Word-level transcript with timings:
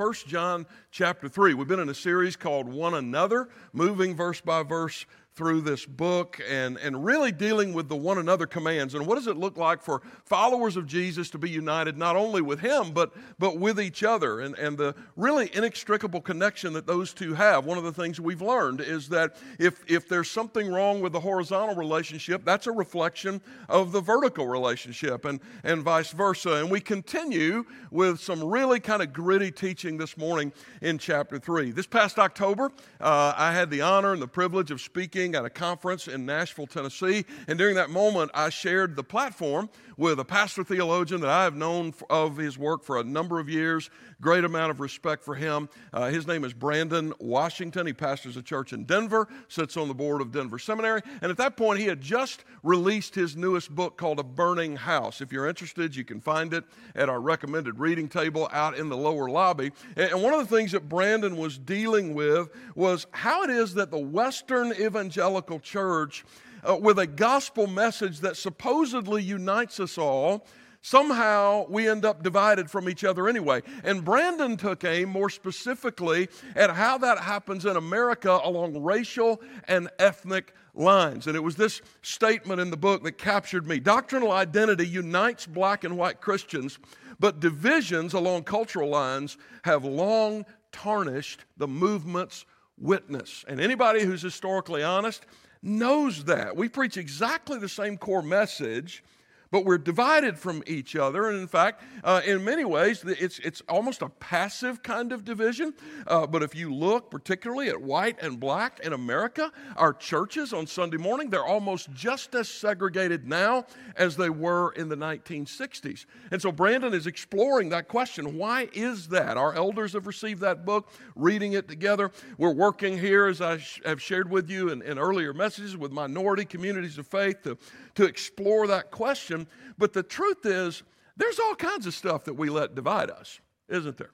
We're 0.00 0.06
1 0.06 0.14
John 0.28 0.66
chapter 0.90 1.28
3. 1.28 1.52
We've 1.52 1.68
been 1.68 1.78
in 1.78 1.90
a 1.90 1.94
series 1.94 2.34
called 2.34 2.66
One 2.66 2.94
Another, 2.94 3.50
moving 3.74 4.16
verse 4.16 4.40
by 4.40 4.62
verse 4.62 5.04
through 5.40 5.62
this 5.62 5.86
book 5.86 6.38
and, 6.46 6.76
and 6.76 7.02
really 7.02 7.32
dealing 7.32 7.72
with 7.72 7.88
the 7.88 7.96
one 7.96 8.18
another 8.18 8.44
commands. 8.44 8.94
And 8.94 9.06
what 9.06 9.14
does 9.14 9.26
it 9.26 9.38
look 9.38 9.56
like 9.56 9.80
for 9.80 10.02
followers 10.26 10.76
of 10.76 10.86
Jesus 10.86 11.30
to 11.30 11.38
be 11.38 11.48
united 11.48 11.96
not 11.96 12.14
only 12.14 12.42
with 12.42 12.60
Him, 12.60 12.92
but, 12.92 13.14
but 13.38 13.56
with 13.56 13.80
each 13.80 14.04
other 14.04 14.40
and, 14.40 14.54
and 14.58 14.76
the 14.76 14.94
really 15.16 15.50
inextricable 15.54 16.20
connection 16.20 16.74
that 16.74 16.86
those 16.86 17.14
two 17.14 17.32
have? 17.32 17.64
One 17.64 17.78
of 17.78 17.84
the 17.84 17.92
things 17.92 18.20
we've 18.20 18.42
learned 18.42 18.82
is 18.82 19.08
that 19.08 19.38
if, 19.58 19.82
if 19.90 20.10
there's 20.10 20.30
something 20.30 20.70
wrong 20.70 21.00
with 21.00 21.14
the 21.14 21.20
horizontal 21.20 21.74
relationship, 21.74 22.44
that's 22.44 22.66
a 22.66 22.72
reflection 22.72 23.40
of 23.70 23.92
the 23.92 24.02
vertical 24.02 24.46
relationship 24.46 25.24
and, 25.24 25.40
and 25.64 25.82
vice 25.82 26.10
versa. 26.10 26.56
And 26.56 26.70
we 26.70 26.80
continue 26.80 27.64
with 27.90 28.20
some 28.20 28.44
really 28.44 28.78
kind 28.78 29.00
of 29.00 29.14
gritty 29.14 29.50
teaching 29.50 29.96
this 29.96 30.18
morning 30.18 30.52
in 30.82 30.98
chapter 30.98 31.38
3. 31.38 31.70
This 31.70 31.86
past 31.86 32.18
October, 32.18 32.70
uh, 33.00 33.32
I 33.34 33.54
had 33.54 33.70
the 33.70 33.80
honor 33.80 34.12
and 34.12 34.20
the 34.20 34.28
privilege 34.28 34.70
of 34.70 34.82
speaking 34.82 35.29
at 35.34 35.44
a 35.44 35.50
conference 35.50 36.08
in 36.08 36.26
Nashville, 36.26 36.66
Tennessee. 36.66 37.24
And 37.48 37.58
during 37.58 37.76
that 37.76 37.90
moment, 37.90 38.30
I 38.34 38.50
shared 38.50 38.96
the 38.96 39.04
platform 39.04 39.68
with 39.96 40.18
a 40.18 40.24
pastor 40.24 40.64
theologian 40.64 41.20
that 41.20 41.28
I 41.28 41.44
have 41.44 41.54
known 41.54 41.92
of 42.08 42.38
his 42.38 42.56
work 42.56 42.84
for 42.84 42.98
a 42.98 43.04
number 43.04 43.38
of 43.38 43.50
years. 43.50 43.90
Great 44.20 44.44
amount 44.44 44.70
of 44.70 44.80
respect 44.80 45.22
for 45.22 45.34
him. 45.34 45.68
Uh, 45.92 46.08
his 46.08 46.26
name 46.26 46.42
is 46.44 46.54
Brandon 46.54 47.12
Washington. 47.18 47.86
He 47.86 47.92
pastors 47.92 48.36
a 48.36 48.42
church 48.42 48.72
in 48.72 48.84
Denver, 48.84 49.28
sits 49.48 49.76
on 49.76 49.88
the 49.88 49.94
board 49.94 50.22
of 50.22 50.32
Denver 50.32 50.58
Seminary. 50.58 51.02
And 51.20 51.30
at 51.30 51.36
that 51.36 51.56
point, 51.56 51.80
he 51.80 51.86
had 51.86 52.00
just 52.00 52.44
released 52.62 53.14
his 53.14 53.36
newest 53.36 53.74
book 53.74 53.98
called 53.98 54.18
A 54.18 54.22
Burning 54.22 54.76
House. 54.76 55.20
If 55.20 55.32
you're 55.32 55.46
interested, 55.46 55.94
you 55.94 56.04
can 56.04 56.20
find 56.20 56.54
it 56.54 56.64
at 56.94 57.10
our 57.10 57.20
recommended 57.20 57.78
reading 57.78 58.08
table 58.08 58.48
out 58.52 58.78
in 58.78 58.88
the 58.88 58.96
lower 58.96 59.28
lobby. 59.28 59.70
And 59.96 60.22
one 60.22 60.32
of 60.32 60.48
the 60.48 60.56
things 60.56 60.72
that 60.72 60.88
Brandon 60.88 61.36
was 61.36 61.58
dealing 61.58 62.14
with 62.14 62.48
was 62.74 63.06
how 63.10 63.42
it 63.42 63.50
is 63.50 63.74
that 63.74 63.90
the 63.90 63.98
Western 63.98 64.72
evangelical 64.72 65.19
church 65.62 66.24
uh, 66.68 66.76
with 66.76 66.98
a 66.98 67.06
gospel 67.06 67.66
message 67.66 68.20
that 68.20 68.36
supposedly 68.36 69.22
unites 69.22 69.80
us 69.80 69.98
all, 69.98 70.46
somehow 70.82 71.66
we 71.68 71.88
end 71.88 72.04
up 72.04 72.22
divided 72.22 72.70
from 72.70 72.88
each 72.88 73.04
other 73.04 73.28
anyway. 73.28 73.62
And 73.84 74.04
Brandon 74.04 74.56
took 74.56 74.84
aim 74.84 75.08
more 75.08 75.30
specifically 75.30 76.28
at 76.56 76.70
how 76.70 76.98
that 76.98 77.18
happens 77.18 77.66
in 77.66 77.76
America 77.76 78.40
along 78.42 78.82
racial 78.82 79.40
and 79.68 79.88
ethnic 79.98 80.54
lines. 80.74 81.26
And 81.26 81.36
it 81.36 81.42
was 81.42 81.56
this 81.56 81.82
statement 82.02 82.60
in 82.60 82.70
the 82.70 82.76
book 82.76 83.02
that 83.04 83.18
captured 83.18 83.66
me. 83.66 83.80
Doctrinal 83.80 84.32
identity 84.32 84.86
unites 84.86 85.46
black 85.46 85.84
and 85.84 85.96
white 85.96 86.20
Christians, 86.20 86.78
but 87.18 87.40
divisions 87.40 88.14
along 88.14 88.44
cultural 88.44 88.88
lines 88.88 89.36
have 89.64 89.84
long 89.84 90.46
tarnished 90.72 91.44
the 91.56 91.68
movement's 91.68 92.44
witness. 92.80 93.44
And 93.46 93.60
anybody 93.60 94.04
who's 94.04 94.22
historically 94.22 94.82
honest 94.82 95.26
knows 95.62 96.24
that. 96.24 96.56
We 96.56 96.68
preach 96.68 96.96
exactly 96.96 97.58
the 97.58 97.68
same 97.68 97.98
core 97.98 98.22
message, 98.22 99.04
but 99.50 99.64
we're 99.64 99.78
divided 99.78 100.38
from 100.38 100.62
each 100.66 100.94
other. 100.96 101.28
And 101.28 101.40
in 101.40 101.48
fact, 101.48 101.82
uh, 102.04 102.20
in 102.24 102.44
many 102.44 102.64
ways, 102.64 103.02
it's, 103.04 103.38
it's 103.40 103.62
almost 103.68 104.02
a 104.02 104.08
passive 104.08 104.82
kind 104.82 105.12
of 105.12 105.24
division. 105.24 105.74
Uh, 106.06 106.26
but 106.26 106.42
if 106.42 106.54
you 106.54 106.72
look 106.72 107.10
particularly 107.10 107.68
at 107.68 107.80
white 107.80 108.20
and 108.22 108.38
black 108.38 108.80
in 108.80 108.92
America, 108.92 109.52
our 109.76 109.92
churches 109.92 110.52
on 110.52 110.66
Sunday 110.66 110.96
morning, 110.96 111.30
they're 111.30 111.44
almost 111.44 111.90
just 111.92 112.34
as 112.34 112.48
segregated 112.48 113.26
now 113.26 113.64
as 113.96 114.16
they 114.16 114.30
were 114.30 114.72
in 114.72 114.88
the 114.88 114.96
1960s. 114.96 116.06
And 116.30 116.40
so 116.40 116.52
Brandon 116.52 116.94
is 116.94 117.06
exploring 117.06 117.70
that 117.70 117.88
question 117.88 118.38
why 118.38 118.68
is 118.72 119.08
that? 119.08 119.36
Our 119.36 119.54
elders 119.54 119.92
have 119.94 120.06
received 120.06 120.40
that 120.42 120.64
book, 120.64 120.90
reading 121.16 121.54
it 121.54 121.68
together. 121.68 122.10
We're 122.38 122.54
working 122.54 122.98
here, 122.98 123.26
as 123.26 123.40
I 123.40 123.58
have 123.84 124.00
shared 124.00 124.30
with 124.30 124.48
you 124.48 124.70
in, 124.70 124.82
in 124.82 124.98
earlier 124.98 125.32
messages, 125.32 125.76
with 125.76 125.92
minority 125.92 126.44
communities 126.44 126.98
of 126.98 127.06
faith 127.06 127.42
to, 127.42 127.58
to 127.96 128.04
explore 128.04 128.66
that 128.68 128.90
question. 128.90 129.39
But 129.78 129.92
the 129.92 130.02
truth 130.02 130.44
is, 130.44 130.82
there's 131.16 131.38
all 131.38 131.54
kinds 131.54 131.86
of 131.86 131.94
stuff 131.94 132.24
that 132.24 132.34
we 132.34 132.48
let 132.48 132.74
divide 132.74 133.10
us, 133.10 133.40
isn't 133.68 133.96
there? 133.96 134.10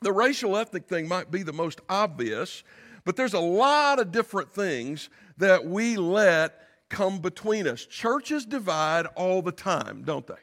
The 0.00 0.12
racial 0.12 0.56
ethnic 0.56 0.86
thing 0.86 1.08
might 1.08 1.30
be 1.30 1.42
the 1.42 1.52
most 1.52 1.80
obvious, 1.88 2.62
but 3.04 3.16
there's 3.16 3.34
a 3.34 3.40
lot 3.40 3.98
of 3.98 4.12
different 4.12 4.52
things 4.52 5.10
that 5.38 5.64
we 5.64 5.96
let 5.96 6.60
come 6.88 7.18
between 7.18 7.66
us. 7.66 7.84
Churches 7.84 8.46
divide 8.46 9.06
all 9.16 9.42
the 9.42 9.52
time, 9.52 10.02
don't 10.04 10.26
they? 10.26 10.34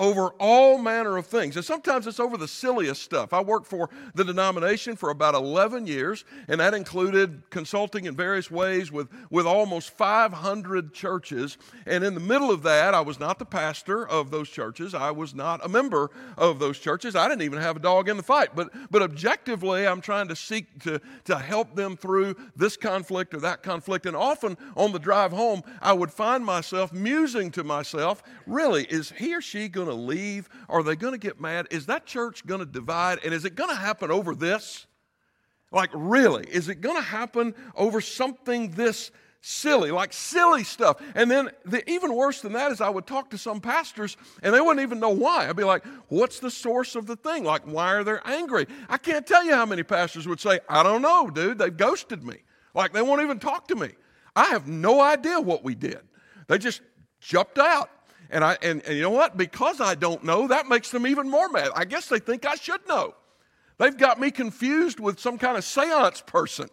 Over 0.00 0.30
all 0.40 0.78
manner 0.78 1.18
of 1.18 1.26
things. 1.26 1.56
And 1.56 1.64
sometimes 1.64 2.06
it's 2.06 2.18
over 2.18 2.38
the 2.38 2.48
silliest 2.48 3.02
stuff. 3.02 3.34
I 3.34 3.42
worked 3.42 3.66
for 3.66 3.90
the 4.14 4.24
denomination 4.24 4.96
for 4.96 5.10
about 5.10 5.34
11 5.34 5.86
years, 5.86 6.24
and 6.48 6.58
that 6.58 6.72
included 6.72 7.42
consulting 7.50 8.06
in 8.06 8.16
various 8.16 8.50
ways 8.50 8.90
with, 8.90 9.08
with 9.30 9.46
almost 9.46 9.90
500 9.90 10.94
churches. 10.94 11.58
And 11.86 12.02
in 12.02 12.14
the 12.14 12.20
middle 12.20 12.50
of 12.50 12.62
that, 12.62 12.94
I 12.94 13.02
was 13.02 13.20
not 13.20 13.38
the 13.38 13.44
pastor 13.44 14.08
of 14.08 14.30
those 14.30 14.48
churches, 14.48 14.94
I 14.94 15.10
was 15.10 15.34
not 15.34 15.64
a 15.64 15.68
member 15.68 16.10
of 16.38 16.58
those 16.58 16.78
churches. 16.78 17.14
I 17.14 17.28
didn't 17.28 17.42
even 17.42 17.60
have 17.60 17.76
a 17.76 17.80
dog 17.80 18.08
in 18.08 18.16
the 18.16 18.22
fight. 18.22 18.50
But, 18.54 18.70
but 18.90 19.02
objectively, 19.02 19.86
I'm 19.86 20.00
trying 20.00 20.28
to 20.28 20.36
seek 20.36 20.82
to, 20.84 20.98
to 21.26 21.38
help 21.38 21.76
them 21.76 21.98
through 21.98 22.36
this 22.56 22.78
conflict 22.78 23.34
or 23.34 23.40
that 23.40 23.62
conflict. 23.62 24.06
And 24.06 24.16
often 24.16 24.56
on 24.78 24.92
the 24.92 24.98
drive 24.98 25.32
home, 25.32 25.62
I 25.82 25.92
would 25.92 26.10
find 26.10 26.42
myself 26.42 26.90
musing 26.90 27.50
to 27.50 27.64
myself, 27.64 28.22
really, 28.46 28.84
is 28.84 29.10
he 29.10 29.34
or 29.34 29.42
she 29.42 29.68
going 29.68 29.89
leave? 29.94 30.48
Are 30.68 30.82
they 30.82 30.96
going 30.96 31.12
to 31.12 31.18
get 31.18 31.40
mad? 31.40 31.68
Is 31.70 31.86
that 31.86 32.06
church 32.06 32.46
going 32.46 32.60
to 32.60 32.66
divide? 32.66 33.18
And 33.24 33.34
is 33.34 33.44
it 33.44 33.54
going 33.54 33.70
to 33.70 33.76
happen 33.76 34.10
over 34.10 34.34
this? 34.34 34.86
Like, 35.72 35.90
really? 35.94 36.44
Is 36.44 36.68
it 36.68 36.80
going 36.80 36.96
to 36.96 37.02
happen 37.02 37.54
over 37.76 38.00
something 38.00 38.70
this 38.72 39.10
silly, 39.40 39.90
like 39.90 40.12
silly 40.12 40.64
stuff? 40.64 41.00
And 41.14 41.30
then, 41.30 41.50
the, 41.64 41.88
even 41.88 42.14
worse 42.14 42.40
than 42.40 42.52
that 42.54 42.72
is, 42.72 42.80
I 42.80 42.88
would 42.88 43.06
talk 43.06 43.30
to 43.30 43.38
some 43.38 43.60
pastors 43.60 44.16
and 44.42 44.52
they 44.54 44.60
wouldn't 44.60 44.80
even 44.80 44.98
know 44.98 45.10
why. 45.10 45.48
I'd 45.48 45.56
be 45.56 45.64
like, 45.64 45.84
what's 46.08 46.40
the 46.40 46.50
source 46.50 46.96
of 46.96 47.06
the 47.06 47.16
thing? 47.16 47.44
Like, 47.44 47.62
why 47.62 47.94
are 47.94 48.04
they 48.04 48.16
angry? 48.24 48.66
I 48.88 48.96
can't 48.98 49.26
tell 49.26 49.44
you 49.44 49.54
how 49.54 49.66
many 49.66 49.82
pastors 49.82 50.26
would 50.26 50.40
say, 50.40 50.60
I 50.68 50.82
don't 50.82 51.02
know, 51.02 51.30
dude. 51.30 51.58
They've 51.58 51.76
ghosted 51.76 52.24
me. 52.24 52.38
Like, 52.74 52.92
they 52.92 53.02
won't 53.02 53.22
even 53.22 53.38
talk 53.38 53.68
to 53.68 53.76
me. 53.76 53.90
I 54.34 54.46
have 54.46 54.66
no 54.66 55.00
idea 55.00 55.40
what 55.40 55.64
we 55.64 55.74
did. 55.74 56.00
They 56.48 56.58
just 56.58 56.82
jumped 57.20 57.58
out. 57.58 57.90
And, 58.30 58.44
I, 58.44 58.56
and, 58.62 58.82
and 58.86 58.96
you 58.96 59.02
know 59.02 59.10
what? 59.10 59.36
Because 59.36 59.80
I 59.80 59.94
don't 59.94 60.24
know, 60.24 60.46
that 60.48 60.68
makes 60.68 60.90
them 60.90 61.06
even 61.06 61.28
more 61.28 61.48
mad. 61.48 61.70
I 61.74 61.84
guess 61.84 62.08
they 62.08 62.20
think 62.20 62.46
I 62.46 62.54
should 62.54 62.86
know. 62.88 63.14
They've 63.78 63.96
got 63.96 64.20
me 64.20 64.30
confused 64.30 65.00
with 65.00 65.18
some 65.18 65.36
kind 65.36 65.56
of 65.56 65.64
seance 65.64 66.20
person. 66.20 66.68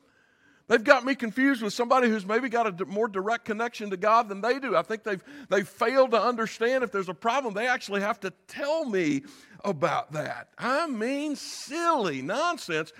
They've 0.67 0.83
got 0.83 1.05
me 1.05 1.15
confused 1.15 1.63
with 1.63 1.73
somebody 1.73 2.09
who's 2.09 2.25
maybe 2.25 2.49
got 2.49 2.81
a 2.81 2.85
more 2.85 3.07
direct 3.07 3.45
connection 3.45 3.89
to 3.89 3.97
God 3.97 4.27
than 4.27 4.41
they 4.41 4.59
do. 4.59 4.75
I 4.75 4.81
think 4.81 5.03
they've, 5.03 5.23
they've 5.49 5.67
failed 5.67 6.11
to 6.11 6.21
understand 6.21 6.83
if 6.83 6.91
there's 6.91 7.07
a 7.07 7.13
problem, 7.13 7.53
they 7.53 7.67
actually 7.67 8.01
have 8.01 8.19
to 8.19 8.33
tell 8.47 8.83
me 8.83 9.23
about 9.63 10.11
that. 10.11 10.49
I 10.57 10.87
mean, 10.87 11.37
silly 11.37 12.21
nonsense. 12.21 12.91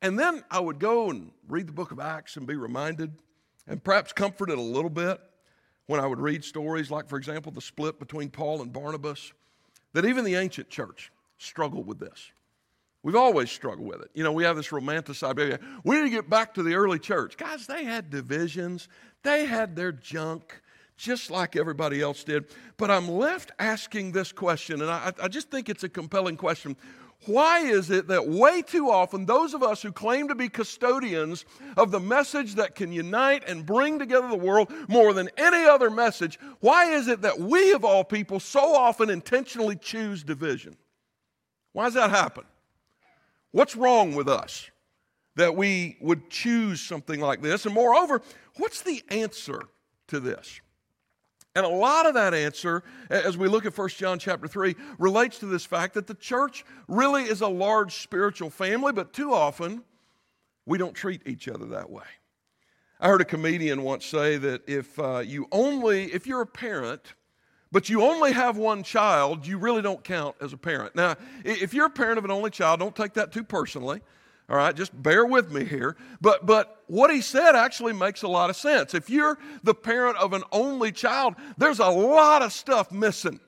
And 0.00 0.18
then 0.18 0.42
I 0.50 0.60
would 0.60 0.78
go 0.78 1.10
and 1.10 1.30
read 1.46 1.68
the 1.68 1.72
book 1.72 1.92
of 1.92 2.00
Acts 2.00 2.36
and 2.38 2.46
be 2.46 2.56
reminded 2.56 3.12
and 3.66 3.84
perhaps 3.84 4.14
comforted 4.14 4.56
a 4.56 4.62
little 4.62 4.90
bit 4.90 5.20
when 5.90 5.98
I 5.98 6.06
would 6.06 6.20
read 6.20 6.44
stories 6.44 6.88
like, 6.88 7.08
for 7.08 7.16
example, 7.16 7.50
the 7.50 7.60
split 7.60 7.98
between 7.98 8.30
Paul 8.30 8.62
and 8.62 8.72
Barnabas, 8.72 9.32
that 9.92 10.04
even 10.04 10.24
the 10.24 10.36
ancient 10.36 10.70
church 10.70 11.10
struggled 11.36 11.84
with 11.84 11.98
this. 11.98 12.30
We've 13.02 13.16
always 13.16 13.50
struggled 13.50 13.88
with 13.88 14.00
it. 14.02 14.10
You 14.14 14.22
know, 14.22 14.30
we 14.30 14.44
have 14.44 14.54
this 14.54 14.68
romanticized, 14.68 15.40
idea. 15.40 15.58
we 15.82 15.96
need 15.96 16.04
to 16.04 16.10
get 16.10 16.30
back 16.30 16.54
to 16.54 16.62
the 16.62 16.74
early 16.74 17.00
church. 17.00 17.36
Guys, 17.36 17.66
they 17.66 17.82
had 17.82 18.08
divisions, 18.08 18.86
they 19.24 19.46
had 19.46 19.74
their 19.74 19.90
junk 19.90 20.62
just 20.96 21.28
like 21.28 21.56
everybody 21.56 22.00
else 22.00 22.22
did. 22.22 22.44
But 22.76 22.92
I'm 22.92 23.08
left 23.08 23.50
asking 23.58 24.12
this 24.12 24.30
question, 24.30 24.82
and 24.82 24.90
I, 24.92 25.12
I 25.20 25.26
just 25.26 25.50
think 25.50 25.68
it's 25.68 25.82
a 25.82 25.88
compelling 25.88 26.36
question. 26.36 26.76
Why 27.26 27.60
is 27.60 27.90
it 27.90 28.08
that 28.08 28.26
way 28.26 28.62
too 28.62 28.90
often 28.90 29.26
those 29.26 29.52
of 29.52 29.62
us 29.62 29.82
who 29.82 29.92
claim 29.92 30.28
to 30.28 30.34
be 30.34 30.48
custodians 30.48 31.44
of 31.76 31.90
the 31.90 32.00
message 32.00 32.54
that 32.54 32.74
can 32.74 32.92
unite 32.92 33.46
and 33.46 33.66
bring 33.66 33.98
together 33.98 34.28
the 34.28 34.36
world 34.36 34.72
more 34.88 35.12
than 35.12 35.28
any 35.36 35.64
other 35.66 35.90
message, 35.90 36.38
why 36.60 36.92
is 36.92 37.08
it 37.08 37.20
that 37.22 37.38
we 37.38 37.72
of 37.72 37.84
all 37.84 38.04
people 38.04 38.40
so 38.40 38.74
often 38.74 39.10
intentionally 39.10 39.76
choose 39.76 40.22
division? 40.22 40.76
Why 41.72 41.84
does 41.84 41.94
that 41.94 42.10
happen? 42.10 42.44
What's 43.52 43.76
wrong 43.76 44.14
with 44.14 44.28
us? 44.28 44.70
that 45.36 45.56
we 45.56 45.96
would 46.00 46.28
choose 46.30 46.80
something 46.80 47.20
like 47.20 47.40
this. 47.40 47.64
And 47.66 47.74
moreover, 47.74 48.20
what's 48.56 48.82
the 48.82 49.02
answer 49.08 49.62
to 50.08 50.20
this? 50.20 50.60
And 51.56 51.66
a 51.66 51.68
lot 51.68 52.06
of 52.06 52.14
that 52.14 52.32
answer, 52.32 52.84
as 53.08 53.36
we 53.36 53.48
look 53.48 53.66
at 53.66 53.76
1 53.76 53.88
John 53.90 54.18
chapter 54.18 54.46
3, 54.46 54.76
relates 54.98 55.38
to 55.40 55.46
this 55.46 55.66
fact 55.66 55.94
that 55.94 56.06
the 56.06 56.14
church 56.14 56.64
really 56.86 57.24
is 57.24 57.40
a 57.40 57.48
large 57.48 58.02
spiritual 58.02 58.50
family, 58.50 58.92
but 58.92 59.12
too 59.12 59.34
often 59.34 59.82
we 60.64 60.78
don't 60.78 60.94
treat 60.94 61.22
each 61.26 61.48
other 61.48 61.66
that 61.66 61.90
way. 61.90 62.04
I 63.00 63.08
heard 63.08 63.20
a 63.20 63.24
comedian 63.24 63.82
once 63.82 64.04
say 64.06 64.36
that 64.36 64.68
if 64.68 64.96
uh, 64.98 65.18
you 65.18 65.48
only, 65.50 66.12
if 66.12 66.26
you're 66.26 66.42
a 66.42 66.46
parent, 66.46 67.14
but 67.72 67.88
you 67.88 68.02
only 68.02 68.32
have 68.32 68.56
one 68.56 68.82
child, 68.82 69.46
you 69.46 69.58
really 69.58 69.82
don't 69.82 70.04
count 70.04 70.36
as 70.40 70.52
a 70.52 70.56
parent. 70.56 70.94
Now, 70.94 71.16
if 71.44 71.72
you're 71.72 71.86
a 71.86 71.90
parent 71.90 72.18
of 72.18 72.24
an 72.24 72.30
only 72.30 72.50
child, 72.50 72.78
don't 72.78 72.94
take 72.94 73.14
that 73.14 73.32
too 73.32 73.42
personally. 73.42 74.02
All 74.50 74.56
right, 74.56 74.74
just 74.74 75.00
bear 75.00 75.24
with 75.24 75.52
me 75.52 75.64
here. 75.64 75.96
But 76.20 76.44
but 76.44 76.82
what 76.88 77.12
he 77.12 77.20
said 77.20 77.54
actually 77.54 77.92
makes 77.92 78.22
a 78.22 78.28
lot 78.28 78.50
of 78.50 78.56
sense. 78.56 78.94
If 78.94 79.08
you're 79.08 79.38
the 79.62 79.74
parent 79.74 80.16
of 80.16 80.32
an 80.32 80.42
only 80.50 80.90
child, 80.90 81.36
there's 81.56 81.78
a 81.78 81.88
lot 81.88 82.42
of 82.42 82.52
stuff 82.52 82.90
missing. 82.90 83.38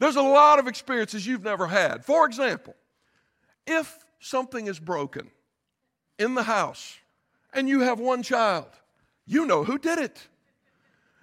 There's 0.00 0.16
a 0.16 0.22
lot 0.22 0.58
of 0.58 0.66
experiences 0.66 1.26
you've 1.26 1.44
never 1.44 1.68
had. 1.68 2.04
For 2.04 2.26
example, 2.26 2.74
if 3.68 4.04
something 4.18 4.66
is 4.66 4.80
broken 4.80 5.30
in 6.18 6.34
the 6.34 6.42
house 6.42 6.96
and 7.52 7.68
you 7.68 7.80
have 7.82 8.00
one 8.00 8.24
child, 8.24 8.68
you 9.26 9.46
know 9.46 9.62
who 9.62 9.78
did 9.78 10.00
it. 10.00 10.26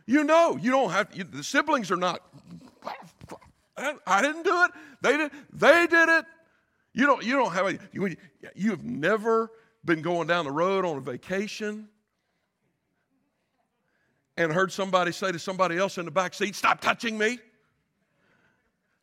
You 0.05 0.23
know, 0.23 0.57
you 0.57 0.71
don't 0.71 0.91
have 0.91 1.09
you, 1.13 1.25
the 1.25 1.43
siblings 1.43 1.91
are 1.91 1.97
not 1.97 2.21
I 3.75 4.21
didn't 4.21 4.43
do 4.43 4.63
it. 4.63 4.71
They 5.01 5.17
did 5.17 5.31
they 5.51 5.87
did 5.87 6.07
it. 6.07 6.25
You 6.93 7.05
don't, 7.07 7.23
you 7.23 7.35
don't 7.35 7.51
have 7.53 7.79
you, 7.91 8.15
you've 8.55 8.83
never 8.83 9.51
been 9.83 10.01
going 10.01 10.27
down 10.27 10.45
the 10.45 10.51
road 10.51 10.85
on 10.85 10.97
a 10.97 11.01
vacation 11.01 11.87
and 14.37 14.51
heard 14.51 14.71
somebody 14.71 15.11
say 15.11 15.31
to 15.31 15.39
somebody 15.39 15.77
else 15.77 15.97
in 15.97 16.05
the 16.05 16.11
back 16.11 16.33
seat, 16.33 16.55
Stop 16.55 16.81
touching 16.81 17.17
me. 17.17 17.39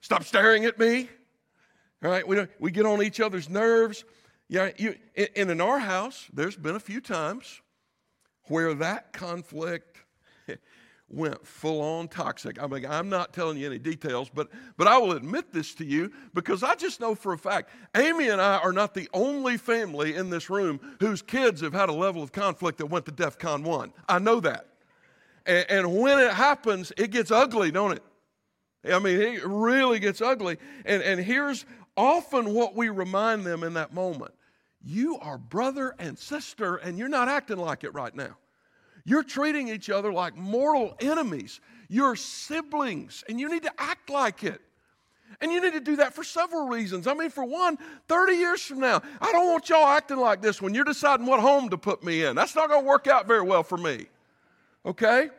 Stop 0.00 0.24
staring 0.24 0.64
at 0.64 0.78
me. 0.78 1.08
All 2.02 2.10
right, 2.10 2.26
we, 2.26 2.46
we 2.58 2.70
get 2.70 2.86
on 2.86 3.02
each 3.02 3.20
other's 3.20 3.48
nerves. 3.48 4.04
Yeah, 4.48 4.70
you, 4.78 4.96
and 5.14 5.50
in 5.50 5.60
our 5.60 5.78
house, 5.78 6.26
there's 6.32 6.56
been 6.56 6.74
a 6.74 6.80
few 6.80 7.00
times 7.00 7.60
where 8.44 8.72
that 8.74 9.12
conflict 9.12 9.98
went 11.10 11.44
full 11.46 11.80
on 11.80 12.08
toxic. 12.08 12.62
I 12.62 12.66
mean, 12.66 12.86
I'm 12.86 13.08
not 13.08 13.32
telling 13.32 13.58
you 13.58 13.66
any 13.66 13.78
details, 13.78 14.30
but, 14.32 14.48
but 14.76 14.86
I 14.86 14.96
will 14.98 15.12
admit 15.12 15.52
this 15.52 15.74
to 15.76 15.84
you 15.84 16.12
because 16.34 16.62
I 16.62 16.76
just 16.76 17.00
know 17.00 17.14
for 17.14 17.32
a 17.32 17.38
fact 17.38 17.70
Amy 17.96 18.28
and 18.28 18.40
I 18.40 18.58
are 18.58 18.72
not 18.72 18.94
the 18.94 19.08
only 19.12 19.56
family 19.56 20.14
in 20.14 20.30
this 20.30 20.48
room 20.48 20.80
whose 21.00 21.20
kids 21.20 21.60
have 21.62 21.72
had 21.72 21.88
a 21.88 21.92
level 21.92 22.22
of 22.22 22.32
conflict 22.32 22.78
that 22.78 22.86
went 22.86 23.06
to 23.06 23.12
DEF 23.12 23.38
CON 23.38 23.64
1. 23.64 23.92
I 24.08 24.18
know 24.18 24.40
that. 24.40 24.66
And, 25.46 25.66
and 25.68 25.98
when 25.98 26.18
it 26.18 26.32
happens, 26.32 26.92
it 26.96 27.10
gets 27.10 27.30
ugly, 27.30 27.70
don't 27.70 27.92
it? 27.92 28.02
I 28.84 28.98
mean, 28.98 29.20
it 29.20 29.44
really 29.44 29.98
gets 29.98 30.20
ugly. 30.22 30.58
And, 30.84 31.02
and 31.02 31.20
here's 31.20 31.66
often 31.96 32.54
what 32.54 32.74
we 32.74 32.88
remind 32.88 33.44
them 33.44 33.62
in 33.62 33.74
that 33.74 33.92
moment 33.92 34.32
you 34.82 35.18
are 35.18 35.36
brother 35.36 35.94
and 35.98 36.18
sister, 36.18 36.76
and 36.76 36.98
you're 36.98 37.08
not 37.08 37.28
acting 37.28 37.58
like 37.58 37.84
it 37.84 37.92
right 37.92 38.14
now. 38.14 38.38
You're 39.04 39.22
treating 39.22 39.68
each 39.68 39.90
other 39.90 40.12
like 40.12 40.36
mortal 40.36 40.96
enemies. 41.00 41.60
You're 41.88 42.16
siblings, 42.16 43.24
and 43.28 43.40
you 43.40 43.48
need 43.48 43.62
to 43.64 43.72
act 43.78 44.10
like 44.10 44.44
it. 44.44 44.60
And 45.40 45.50
you 45.52 45.60
need 45.60 45.72
to 45.72 45.80
do 45.80 45.96
that 45.96 46.14
for 46.14 46.22
several 46.22 46.68
reasons. 46.68 47.06
I 47.06 47.14
mean, 47.14 47.30
for 47.30 47.44
one, 47.44 47.78
30 48.08 48.34
years 48.34 48.62
from 48.62 48.80
now, 48.80 49.00
I 49.20 49.32
don't 49.32 49.46
want 49.46 49.68
y'all 49.68 49.86
acting 49.86 50.18
like 50.18 50.42
this 50.42 50.60
when 50.60 50.74
you're 50.74 50.84
deciding 50.84 51.26
what 51.26 51.40
home 51.40 51.70
to 51.70 51.78
put 51.78 52.04
me 52.04 52.24
in. 52.24 52.36
That's 52.36 52.54
not 52.54 52.68
going 52.68 52.82
to 52.82 52.86
work 52.86 53.06
out 53.06 53.26
very 53.26 53.42
well 53.42 53.62
for 53.62 53.78
me. 53.78 54.06
Okay? 54.84 55.30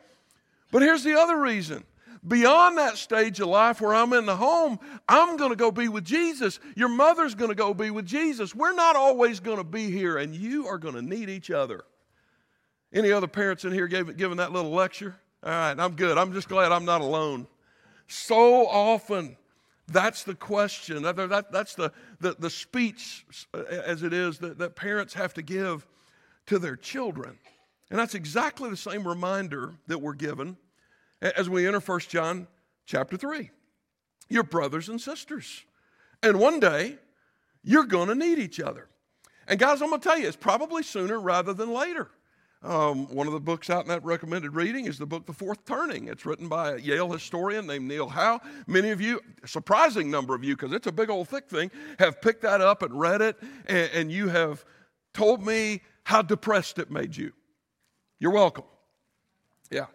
But 0.72 0.82
here's 0.82 1.04
the 1.04 1.20
other 1.20 1.40
reason. 1.40 1.84
Beyond 2.28 2.78
that 2.78 2.98
stage 2.98 3.40
of 3.40 3.48
life 3.48 3.82
where 3.82 3.94
I'm 3.96 4.14
in 4.14 4.26
the 4.26 4.36
home, 4.36 4.80
I'm 5.10 5.38
going 5.38 5.50
to 5.50 5.56
go 5.56 5.72
be 5.72 5.88
with 5.88 6.06
Jesus. 6.06 6.60
Your 6.76 6.90
mother's 6.90 7.36
going 7.36 7.50
to 7.50 7.56
go 7.56 7.74
be 7.74 7.90
with 7.90 8.06
Jesus. 8.06 8.54
We're 8.56 8.74
not 8.74 8.96
always 8.96 9.40
going 9.40 9.58
to 9.58 9.64
be 9.64 9.90
here, 9.90 10.18
and 10.18 10.36
you 10.36 10.68
are 10.68 10.78
going 10.78 10.96
to 10.96 11.02
need 11.02 11.30
each 11.30 11.50
other. 11.50 11.84
Any 12.94 13.12
other 13.12 13.28
parents 13.28 13.64
in 13.64 13.72
here 13.72 13.88
gave, 13.88 14.18
giving 14.18 14.38
that 14.38 14.52
little 14.52 14.72
lecture? 14.72 15.16
All 15.44 15.52
right, 15.52 15.80
I'm 15.80 15.96
good. 15.96 16.18
I'm 16.18 16.34
just 16.34 16.50
glad 16.50 16.72
I'm 16.72 16.86
not 16.86 17.02
alone. 17.02 17.48
So 18.08 18.68
often, 18.68 19.38
that's 19.88 20.24
the 20.24 20.36
question. 20.36 21.04
That, 21.04 21.16
that, 21.16 21.52
that's 21.52 21.76
the, 21.76 21.92
the, 22.20 22.36
the 22.38 22.50
speech, 22.50 23.26
uh, 23.54 23.64
as 23.64 24.04
it 24.04 24.14
is, 24.14 24.38
that, 24.40 24.58
that 24.60 24.76
parents 24.76 25.14
have 25.14 25.34
to 25.36 25.42
give 25.42 25.88
to 26.48 26.60
their 26.60 26.76
children. 26.76 27.38
And 27.90 28.00
that's 28.00 28.16
exactly 28.16 28.70
the 28.70 28.78
same 28.78 29.08
reminder 29.08 29.74
that 29.88 30.00
we're 30.00 30.14
given 30.14 30.58
as 31.22 31.50
we 31.50 31.68
enter 31.68 31.80
1 31.80 32.00
John 32.02 32.48
chapter 32.86 33.18
3. 33.18 33.50
You're 34.30 34.44
brothers 34.44 34.90
and 34.90 35.00
sisters. 35.00 35.64
And 36.24 36.40
one 36.40 36.60
day, 36.60 36.98
you're 37.64 37.86
going 37.86 38.08
to 38.08 38.16
need 38.16 38.40
each 38.40 38.60
other. 38.60 38.88
And 39.48 39.60
guys, 39.60 39.82
I'm 39.82 39.90
going 39.90 40.02
to 40.02 40.08
tell 40.08 40.18
you, 40.18 40.28
it's 40.28 40.38
probably 40.38 40.84
sooner 40.84 41.20
rather 41.20 41.54
than 41.54 41.74
later. 41.74 42.10
Um, 42.64 43.08
one 43.08 43.26
of 43.26 43.34
the 43.34 43.40
books 43.40 43.72
out 43.72 43.84
in 43.84 43.88
that 43.88 44.04
recommended 44.04 44.56
reading 44.56 44.86
is 44.86 45.00
the 45.00 45.06
book 45.08 45.26
The 45.26 45.34
Fourth 45.34 45.66
Turning. 45.66 46.08
It's 46.08 46.28
written 46.28 46.48
by 46.48 46.74
a 46.74 46.78
Yale 46.78 47.12
historian 47.12 47.66
named 47.66 47.88
Neil 47.88 48.08
Howe. 48.08 48.40
Many 48.68 48.92
of 48.92 49.02
you, 49.02 49.20
a 49.44 49.48
surprising 49.48 50.12
number 50.12 50.36
of 50.36 50.44
you, 50.44 50.56
because 50.56 50.72
it's 50.72 50.86
a 50.86 50.92
big 50.92 51.10
old 51.10 51.28
thick 51.28 51.50
thing, 51.50 51.72
have 51.98 52.22
picked 52.22 52.44
that 52.44 52.62
up 52.62 52.84
and 52.84 53.00
read 53.00 53.22
it, 53.22 53.36
and, 53.66 53.90
and 53.94 54.12
you 54.12 54.30
have 54.30 54.64
told 55.14 55.44
me 55.44 55.82
how 56.04 56.22
depressed 56.22 56.78
it 56.78 56.92
made 56.92 57.18
you. 57.18 57.34
You're 58.20 58.32
welcome. 58.32 58.66
Yeah. 59.72 59.88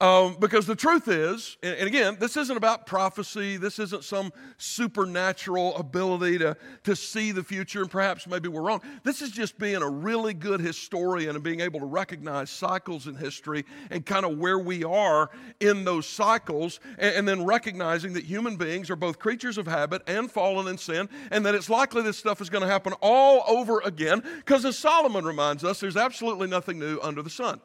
Um, 0.00 0.38
because 0.40 0.66
the 0.66 0.74
truth 0.74 1.08
is, 1.08 1.58
and, 1.62 1.76
and 1.76 1.86
again, 1.86 2.16
this 2.18 2.38
isn't 2.38 2.56
about 2.56 2.86
prophecy. 2.86 3.58
This 3.58 3.78
isn't 3.78 4.02
some 4.02 4.32
supernatural 4.56 5.76
ability 5.76 6.38
to, 6.38 6.56
to 6.84 6.96
see 6.96 7.32
the 7.32 7.44
future, 7.44 7.82
and 7.82 7.90
perhaps 7.90 8.26
maybe 8.26 8.48
we're 8.48 8.62
wrong. 8.62 8.80
This 9.04 9.20
is 9.20 9.30
just 9.30 9.58
being 9.58 9.82
a 9.82 9.88
really 9.88 10.32
good 10.32 10.60
historian 10.60 11.34
and 11.34 11.44
being 11.44 11.60
able 11.60 11.80
to 11.80 11.86
recognize 11.86 12.48
cycles 12.48 13.08
in 13.08 13.14
history 13.14 13.66
and 13.90 14.06
kind 14.06 14.24
of 14.24 14.38
where 14.38 14.58
we 14.58 14.84
are 14.84 15.28
in 15.60 15.84
those 15.84 16.06
cycles, 16.06 16.80
and, 16.98 17.16
and 17.16 17.28
then 17.28 17.44
recognizing 17.44 18.14
that 18.14 18.24
human 18.24 18.56
beings 18.56 18.88
are 18.88 18.96
both 18.96 19.18
creatures 19.18 19.58
of 19.58 19.66
habit 19.66 20.00
and 20.06 20.30
fallen 20.30 20.66
in 20.66 20.78
sin, 20.78 21.10
and 21.30 21.44
that 21.44 21.54
it's 21.54 21.68
likely 21.68 22.00
this 22.00 22.16
stuff 22.16 22.40
is 22.40 22.48
going 22.48 22.62
to 22.62 22.70
happen 22.70 22.94
all 23.02 23.44
over 23.46 23.80
again, 23.80 24.22
because 24.36 24.64
as 24.64 24.78
Solomon 24.78 25.26
reminds 25.26 25.62
us, 25.62 25.78
there's 25.78 25.98
absolutely 25.98 26.48
nothing 26.48 26.78
new 26.78 26.98
under 27.02 27.20
the 27.20 27.28
sun 27.28 27.60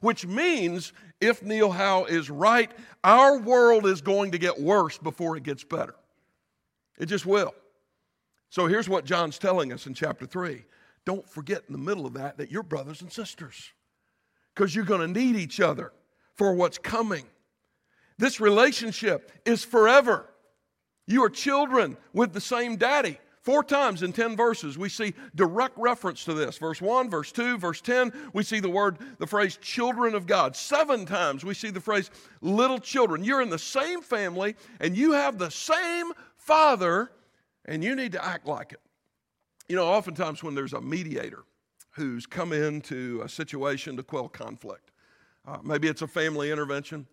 which 0.00 0.26
means 0.26 0.92
if 1.20 1.42
Neil 1.42 1.70
Howe 1.70 2.04
is 2.04 2.30
right, 2.30 2.70
our 3.04 3.38
world 3.38 3.86
is 3.86 4.00
going 4.00 4.32
to 4.32 4.38
get 4.38 4.60
worse 4.60 4.98
before 4.98 5.36
it 5.36 5.42
gets 5.42 5.64
better. 5.64 5.94
It 6.98 7.06
just 7.06 7.26
will. 7.26 7.54
So 8.50 8.66
here's 8.66 8.88
what 8.88 9.04
John's 9.04 9.38
telling 9.38 9.72
us 9.72 9.86
in 9.86 9.94
chapter 9.94 10.26
3. 10.26 10.64
Don't 11.04 11.28
forget 11.28 11.62
in 11.68 11.72
the 11.72 11.78
middle 11.78 12.06
of 12.06 12.14
that 12.14 12.38
that 12.38 12.50
you're 12.50 12.62
brothers 12.62 13.00
and 13.00 13.12
sisters 13.12 13.72
because 14.54 14.74
you're 14.74 14.84
going 14.84 15.00
to 15.00 15.20
need 15.20 15.36
each 15.36 15.60
other 15.60 15.92
for 16.34 16.54
what's 16.54 16.78
coming. 16.78 17.24
This 18.18 18.40
relationship 18.40 19.30
is 19.44 19.64
forever. 19.64 20.26
You 21.06 21.22
are 21.24 21.30
children 21.30 21.96
with 22.12 22.32
the 22.32 22.40
same 22.40 22.76
daddy. 22.76 23.18
Four 23.46 23.62
times 23.62 24.02
in 24.02 24.12
10 24.12 24.36
verses, 24.36 24.76
we 24.76 24.88
see 24.88 25.14
direct 25.36 25.78
reference 25.78 26.24
to 26.24 26.34
this. 26.34 26.58
Verse 26.58 26.82
1, 26.82 27.08
verse 27.08 27.30
2, 27.30 27.58
verse 27.58 27.80
10, 27.80 28.12
we 28.32 28.42
see 28.42 28.58
the 28.58 28.68
word, 28.68 28.98
the 29.20 29.26
phrase 29.28 29.56
children 29.58 30.16
of 30.16 30.26
God. 30.26 30.56
Seven 30.56 31.06
times 31.06 31.44
we 31.44 31.54
see 31.54 31.70
the 31.70 31.80
phrase 31.80 32.10
little 32.40 32.80
children. 32.80 33.22
You're 33.22 33.42
in 33.42 33.48
the 33.48 33.56
same 33.56 34.02
family 34.02 34.56
and 34.80 34.96
you 34.96 35.12
have 35.12 35.38
the 35.38 35.52
same 35.52 36.10
father 36.36 37.12
and 37.66 37.84
you 37.84 37.94
need 37.94 38.10
to 38.12 38.24
act 38.24 38.48
like 38.48 38.72
it. 38.72 38.80
You 39.68 39.76
know, 39.76 39.86
oftentimes 39.86 40.42
when 40.42 40.56
there's 40.56 40.72
a 40.72 40.80
mediator 40.80 41.44
who's 41.90 42.26
come 42.26 42.52
into 42.52 43.20
a 43.24 43.28
situation 43.28 43.96
to 43.96 44.02
quell 44.02 44.28
conflict, 44.28 44.90
uh, 45.46 45.58
maybe 45.62 45.86
it's 45.86 46.02
a 46.02 46.08
family 46.08 46.50
intervention, 46.50 47.06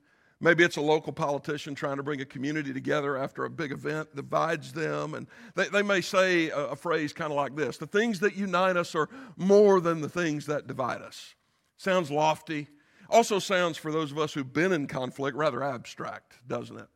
Maybe 0.43 0.65
it's 0.65 0.75
a 0.75 0.81
local 0.81 1.13
politician 1.13 1.73
trying 1.73 1.95
to 1.95 2.03
bring 2.03 2.19
a 2.19 2.25
community 2.25 2.73
together 2.73 3.17
after 3.17 3.45
a 3.45 3.49
big 3.49 3.71
event 3.71 4.13
divides 4.13 4.73
them. 4.73 5.13
And 5.13 5.25
they, 5.55 5.69
they 5.69 5.81
may 5.81 6.01
say 6.01 6.49
a, 6.49 6.71
a 6.71 6.75
phrase 6.75 7.13
kind 7.13 7.31
of 7.31 7.37
like 7.37 7.55
this 7.55 7.77
The 7.77 7.87
things 7.87 8.19
that 8.19 8.35
unite 8.35 8.75
us 8.75 8.93
are 8.93 9.07
more 9.37 9.79
than 9.79 10.01
the 10.01 10.09
things 10.09 10.45
that 10.47 10.67
divide 10.67 11.01
us. 11.01 11.33
Sounds 11.77 12.11
lofty. 12.11 12.67
Also 13.09 13.39
sounds, 13.39 13.77
for 13.77 13.89
those 13.89 14.11
of 14.11 14.19
us 14.19 14.33
who've 14.33 14.51
been 14.51 14.73
in 14.73 14.85
conflict, 14.85 15.37
rather 15.37 15.63
abstract, 15.63 16.33
doesn't 16.45 16.77
it? 16.77 16.87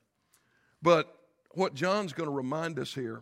But 0.81 1.15
what 1.51 1.73
John's 1.73 2.11
going 2.11 2.29
to 2.29 2.35
remind 2.35 2.77
us 2.77 2.93
here 2.93 3.21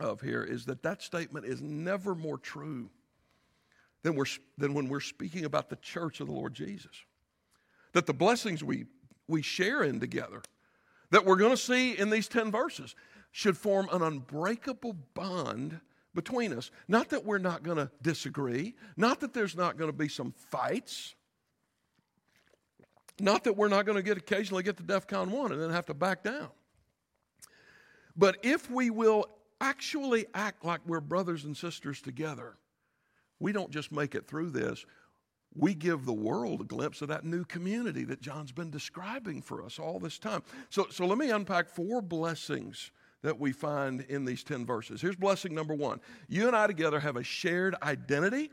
of 0.00 0.22
here 0.22 0.44
is 0.44 0.64
that 0.64 0.82
that 0.84 1.02
statement 1.02 1.44
is 1.44 1.60
never 1.60 2.14
more 2.14 2.38
true 2.38 2.88
than, 4.02 4.14
we're, 4.14 4.24
than 4.56 4.72
when 4.72 4.88
we're 4.88 5.00
speaking 5.00 5.44
about 5.44 5.68
the 5.68 5.76
church 5.76 6.20
of 6.20 6.26
the 6.26 6.32
Lord 6.32 6.54
Jesus. 6.54 6.96
That 7.92 8.06
the 8.06 8.14
blessings 8.14 8.64
we 8.64 8.86
we 9.28 9.42
share 9.42 9.82
in 9.82 10.00
together 10.00 10.42
that 11.10 11.24
we're 11.24 11.36
going 11.36 11.50
to 11.50 11.56
see 11.56 11.96
in 11.96 12.10
these 12.10 12.28
10 12.28 12.50
verses 12.50 12.94
should 13.32 13.56
form 13.56 13.88
an 13.92 14.02
unbreakable 14.02 14.96
bond 15.14 15.80
between 16.14 16.52
us. 16.52 16.70
Not 16.88 17.10
that 17.10 17.24
we're 17.24 17.38
not 17.38 17.62
going 17.62 17.76
to 17.76 17.90
disagree, 18.02 18.74
not 18.96 19.20
that 19.20 19.34
there's 19.34 19.56
not 19.56 19.76
going 19.76 19.90
to 19.90 19.96
be 19.96 20.08
some 20.08 20.32
fights, 20.32 21.14
not 23.20 23.44
that 23.44 23.56
we're 23.56 23.68
not 23.68 23.86
going 23.86 23.96
to 23.96 24.02
get 24.02 24.16
occasionally 24.16 24.62
get 24.62 24.76
to 24.78 24.82
DEFCON 24.82 25.28
1 25.28 25.52
and 25.52 25.60
then 25.60 25.70
have 25.70 25.86
to 25.86 25.94
back 25.94 26.22
down. 26.22 26.48
But 28.16 28.38
if 28.42 28.70
we 28.70 28.90
will 28.90 29.26
actually 29.60 30.26
act 30.34 30.64
like 30.64 30.80
we're 30.86 31.00
brothers 31.00 31.44
and 31.44 31.56
sisters 31.56 32.00
together, 32.00 32.56
we 33.38 33.52
don't 33.52 33.70
just 33.70 33.92
make 33.92 34.14
it 34.14 34.26
through 34.26 34.50
this, 34.50 34.84
we 35.56 35.74
give 35.74 36.04
the 36.04 36.12
world 36.12 36.60
a 36.60 36.64
glimpse 36.64 37.02
of 37.02 37.08
that 37.08 37.24
new 37.24 37.44
community 37.44 38.04
that 38.04 38.20
John's 38.20 38.52
been 38.52 38.70
describing 38.70 39.42
for 39.42 39.62
us 39.62 39.78
all 39.78 39.98
this 39.98 40.18
time. 40.18 40.42
So, 40.70 40.86
so 40.90 41.06
let 41.06 41.18
me 41.18 41.30
unpack 41.30 41.68
four 41.68 42.02
blessings 42.02 42.90
that 43.22 43.38
we 43.38 43.52
find 43.52 44.02
in 44.02 44.24
these 44.24 44.44
10 44.44 44.66
verses. 44.66 45.00
Here's 45.00 45.16
blessing 45.16 45.54
number 45.54 45.74
one 45.74 46.00
you 46.28 46.46
and 46.46 46.56
I 46.56 46.66
together 46.66 47.00
have 47.00 47.16
a 47.16 47.22
shared 47.22 47.74
identity, 47.82 48.50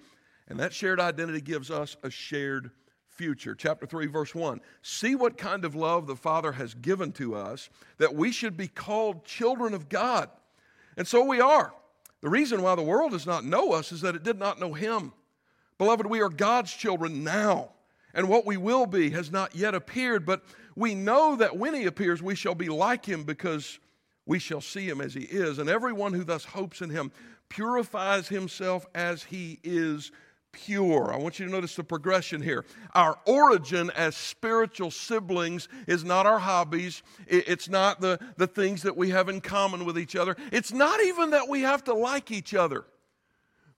and 0.48 0.60
that 0.60 0.74
shared 0.74 1.00
identity 1.00 1.42
gives 1.42 1.70
us 1.70 1.98
a 2.04 2.10
shared 2.10 2.72
future. 3.08 3.56
Chapter 3.56 3.86
3, 3.86 4.08
verse 4.08 4.34
1. 4.34 4.60
See 4.82 5.16
what 5.16 5.38
kind 5.38 5.66
of 5.66 5.76
love 5.76 6.08
the 6.08 6.16
Father 6.16 6.52
has 6.54 6.74
given 6.74 7.12
to 7.14 7.36
us 7.36 7.70
that 7.98 8.16
we 8.16 8.32
should 8.32 8.58
be 8.58 8.68
called 8.68 9.26
children 9.26 9.74
of 9.74 9.90
God. 9.90 10.30
And 10.98 11.08
so 11.08 11.24
we 11.24 11.40
are. 11.40 11.74
The 12.22 12.30
reason 12.30 12.62
why 12.62 12.76
the 12.76 12.82
world 12.82 13.12
does 13.12 13.28
not 13.28 13.46
know 13.46 13.74
us 13.74 13.92
is 13.92 14.02
that 14.02 14.16
it 14.16 14.24
did 14.24 14.40
not 14.40 14.60
know 14.60 14.74
Him. 14.74 15.14
Beloved, 15.77 16.06
we 16.06 16.22
are 16.22 16.30
God's 16.30 16.74
children 16.74 17.24
now, 17.24 17.70
and 18.13 18.30
what 18.30 18.46
we 18.46 18.58
will 18.58 18.86
be 18.86 19.10
has 19.12 19.32
not 19.32 19.56
yet 19.56 19.74
appeared, 19.74 20.25
but 20.25 20.44
we 20.75 20.96
know 20.96 21.36
that 21.36 21.58
when 21.58 21.74
He 21.74 21.86
appears, 21.86 22.22
we 22.22 22.36
shall 22.36 22.56
be 22.56 22.70
like 22.70 23.06
Him 23.06 23.24
because 23.24 23.80
we 24.25 24.39
shall 24.39 24.62
see 24.62 24.88
Him 24.88 25.01
as 25.01 25.13
He 25.13 25.24
is. 25.24 25.60
And 25.60 25.70
everyone 25.70 26.13
who 26.13 26.24
thus 26.24 26.46
hopes 26.46 26.82
in 26.82 26.89
Him 26.89 27.12
purifies 27.50 28.27
himself 28.27 28.86
as 28.96 29.24
He 29.24 29.60
is 29.63 30.12
pure. 30.51 31.12
I 31.12 31.18
want 31.18 31.39
you 31.39 31.48
to 31.48 31.51
notice 31.51 31.75
the 31.75 31.84
progression 31.84 32.42
here. 32.42 32.63
Our 32.94 33.18
origin 33.25 33.92
as 33.96 34.15
spiritual 34.15 34.92
siblings 34.92 35.68
is 35.88 36.03
not 36.03 36.25
our 36.25 36.39
hobbies, 36.39 37.01
it's 37.27 37.68
not 37.68 38.00
the, 38.01 38.20
the 38.38 38.48
things 38.48 38.84
that 38.84 38.96
we 38.96 39.10
have 39.10 39.30
in 39.30 39.42
common 39.42 39.84
with 39.84 39.98
each 39.98 40.15
other, 40.15 40.38
it's 40.51 40.72
not 40.72 41.01
even 41.01 41.32
that 41.32 41.50
we 41.50 41.62
have 41.62 41.84
to 41.86 41.94
like 41.94 42.32
each 42.32 42.53
other 42.53 42.86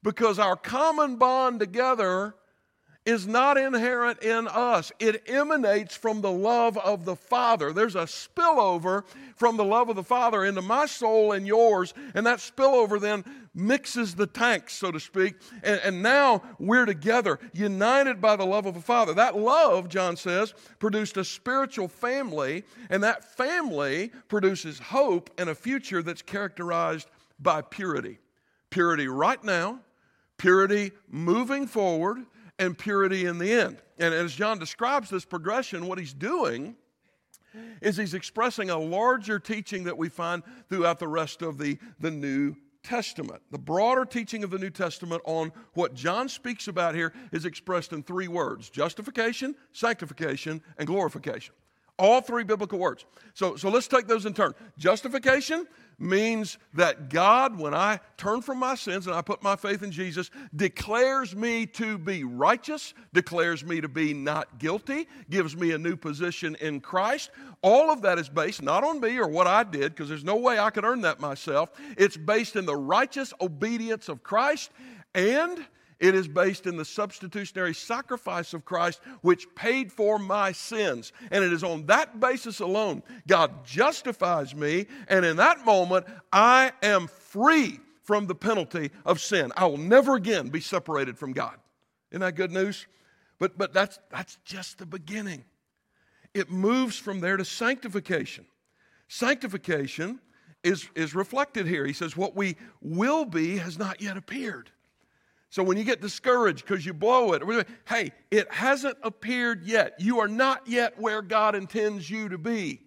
because 0.06 0.38
our 0.38 0.56
common 0.56 1.16
bond 1.16 1.60
together 1.60 2.36
is 3.08 3.26
not 3.26 3.58
inherent 3.58 4.22
in 4.22 4.48
us. 4.48 4.92
It 5.00 5.24
emanates 5.28 5.96
from 5.96 6.22
the 6.22 6.32
love 6.32 6.78
of 6.78 7.06
the 7.06 7.16
Father. 7.16 7.74
There's 7.74 7.96
a 7.96 8.04
spillover 8.04 9.04
from 9.36 9.58
the 9.58 9.64
love 9.64 9.90
of 9.90 9.96
the 9.96 10.04
Father 10.04 10.46
into 10.46 10.62
my 10.62 10.86
soul 10.86 11.32
and 11.32 11.48
yours, 11.48 11.96
and 12.14 12.26
that 12.28 12.38
spillover 12.38 13.02
then 13.02 13.26
mixes 13.56 14.14
the 14.14 14.28
tanks, 14.28 14.74
so 14.74 14.92
to 14.92 15.00
speak, 15.00 15.36
and, 15.64 15.82
and 15.84 16.04
now 16.04 16.44
we're 16.60 16.86
together, 16.86 17.40
united 17.54 18.22
by 18.22 18.36
the 18.36 18.46
love 18.46 18.68
of 18.68 18.76
the 18.76 18.82
Father. 18.82 19.14
That 19.14 19.36
love, 19.36 19.90
John 19.90 20.18
says, 20.18 20.54
produced 20.78 21.18
a 21.18 21.26
spiritual 21.26 21.88
family, 21.88 22.64
and 22.92 23.04
that 23.04 23.36
family 23.36 24.12
produces 24.28 24.78
hope 24.78 25.32
and 25.40 25.50
a 25.50 25.56
future 25.56 26.04
that's 26.04 26.22
characterized 26.22 27.10
by 27.40 27.62
purity. 27.62 28.20
Purity 28.70 29.08
right 29.08 29.44
now 29.44 29.80
purity 30.38 30.92
moving 31.10 31.68
forward, 31.68 32.26
and 32.60 32.78
purity 32.78 33.26
in 33.26 33.38
the 33.38 33.52
end. 33.52 33.82
And 33.98 34.14
as 34.14 34.34
John 34.34 34.60
describes 34.60 35.10
this 35.10 35.26
progression, 35.26 35.88
what 35.88 35.98
he's 35.98 36.14
doing 36.14 36.76
is 37.82 37.98
he's 37.98 38.14
expressing 38.14 38.70
a 38.70 38.78
larger 38.78 39.40
teaching 39.40 39.86
that 39.86 39.98
we 39.98 40.10
find 40.10 40.44
throughout 40.70 41.00
the 41.00 41.08
rest 41.08 41.42
of 41.42 41.58
the, 41.58 41.78
the 42.00 42.12
New 42.12 42.56
Testament. 42.84 43.42
The 43.52 43.58
broader 43.58 44.06
teaching 44.06 44.44
of 44.44 44.52
the 44.52 44.60
New 44.60 44.70
Testament 44.70 45.22
on 45.26 45.52
what 45.74 45.94
John 45.94 46.30
speaks 46.30 46.68
about 46.68 46.96
here 46.96 47.14
is 47.32 47.46
expressed 47.46 47.94
in 47.94 48.04
three 48.04 48.28
words 48.28 48.70
justification, 48.70 49.56
sanctification, 49.72 50.62
and 50.78 50.88
glorification. 50.88 51.56
All 51.98 52.22
three 52.22 52.44
biblical 52.44 52.78
words. 52.78 53.06
So, 53.34 53.56
so 53.56 53.70
let's 53.70 53.88
take 53.88 54.08
those 54.08 54.26
in 54.26 54.34
turn. 54.34 54.54
Justification 54.78 55.66
means 55.98 56.58
that 56.74 57.10
God, 57.10 57.58
when 57.58 57.74
I 57.74 58.00
turn 58.18 58.42
from 58.42 58.60
my 58.60 58.76
sins 58.76 59.08
and 59.08 59.16
I 59.16 59.22
put 59.22 59.42
my 59.42 59.56
faith 59.56 59.82
in 59.82 59.92
Jesus, 59.92 60.30
declares 60.56 61.36
me 61.36 61.66
to 61.68 61.98
be 61.98 62.24
righteous, 62.24 62.94
declares 63.14 63.64
me 63.64 63.80
to 63.80 63.88
be 63.88 64.14
not 64.14 64.60
guilty, 64.60 65.08
gives 65.30 65.56
me 65.56 65.72
a 65.72 65.78
new 65.78 65.96
position 65.96 66.56
in 66.60 66.82
Christ. 66.82 67.32
All 67.62 67.90
of 67.90 68.02
that 68.02 68.20
is 68.20 68.28
based 68.28 68.62
not 68.62 68.84
on 68.84 69.00
me 69.00 69.18
or 69.18 69.28
what 69.28 69.48
I 69.48 69.64
did, 69.64 69.94
because 69.94 70.10
there's 70.10 70.24
no 70.24 70.36
way 70.36 70.60
I 70.60 70.70
could 70.70 70.84
earn 70.84 71.02
that 71.02 71.20
myself. 71.20 71.70
It's 71.98 72.18
based 72.18 72.58
in 72.58 72.66
the 72.66 72.76
righteous 72.76 73.34
obedience 73.40 74.10
of 74.10 74.22
Christ 74.22 74.72
and 75.14 75.66
it 76.00 76.14
is 76.14 76.28
based 76.28 76.68
in 76.68 76.76
the 76.76 76.86
substitutionary 76.86 77.74
sacrifice 77.74 78.54
of 78.54 78.66
Christ, 78.66 79.00
which 79.22 79.54
paid 79.56 79.92
for 79.92 80.20
my 80.20 80.52
sins. 80.52 81.14
And 81.32 81.44
it 81.44 81.54
is 81.54 81.64
on 81.64 81.86
that 81.86 82.20
basis 82.20 82.60
alone 82.60 83.02
God 83.28 83.66
justifies 83.66 84.54
me, 84.54 84.88
and 85.08 85.26
in 85.26 85.38
that 85.38 85.66
moment, 85.66 86.06
I 86.32 86.74
am 86.84 87.08
free 87.08 87.80
from 88.04 88.28
the 88.28 88.36
penalty 88.36 88.92
of 89.06 89.20
sin. 89.20 89.52
I 89.58 89.66
will 89.66 89.78
never 89.78 90.16
again 90.16 90.50
be 90.50 90.60
separated 90.60 91.18
from 91.18 91.34
God. 91.34 91.58
Isn't 92.12 92.22
that 92.22 92.36
good 92.36 92.52
news? 92.52 92.88
But, 93.40 93.58
but 93.58 93.74
that's, 93.74 94.00
that's 94.10 94.38
just 94.46 94.78
the 94.78 94.86
beginning. 94.86 95.44
It 96.34 96.52
moves 96.52 96.98
from 96.98 97.20
there 97.20 97.38
to 97.38 97.46
sanctification. 97.46 98.46
Sanctification 99.08 100.20
is, 100.64 100.90
is 100.96 101.16
reflected 101.16 101.68
here. 101.68 101.86
He 101.86 101.94
says, 101.94 102.18
What 102.18 102.36
we 102.36 102.58
will 102.82 103.26
be 103.26 103.58
has 103.58 103.78
not 103.78 104.02
yet 104.02 104.18
appeared. 104.18 104.70
So 105.50 105.64
when 105.64 105.78
you 105.78 105.84
get 105.84 106.02
discouraged 106.02 106.66
because 106.66 106.86
you 106.86 106.94
blow 106.94 107.34
it, 107.34 107.68
hey, 107.88 108.12
it 108.32 108.52
hasn't 108.52 108.98
appeared 109.04 109.64
yet. 109.64 109.94
You 110.00 110.20
are 110.20 110.28
not 110.28 110.68
yet 110.68 111.00
where 111.00 111.22
God 111.22 111.56
intends 111.56 112.10
you 112.10 112.30
to 112.30 112.38
be. 112.38 112.82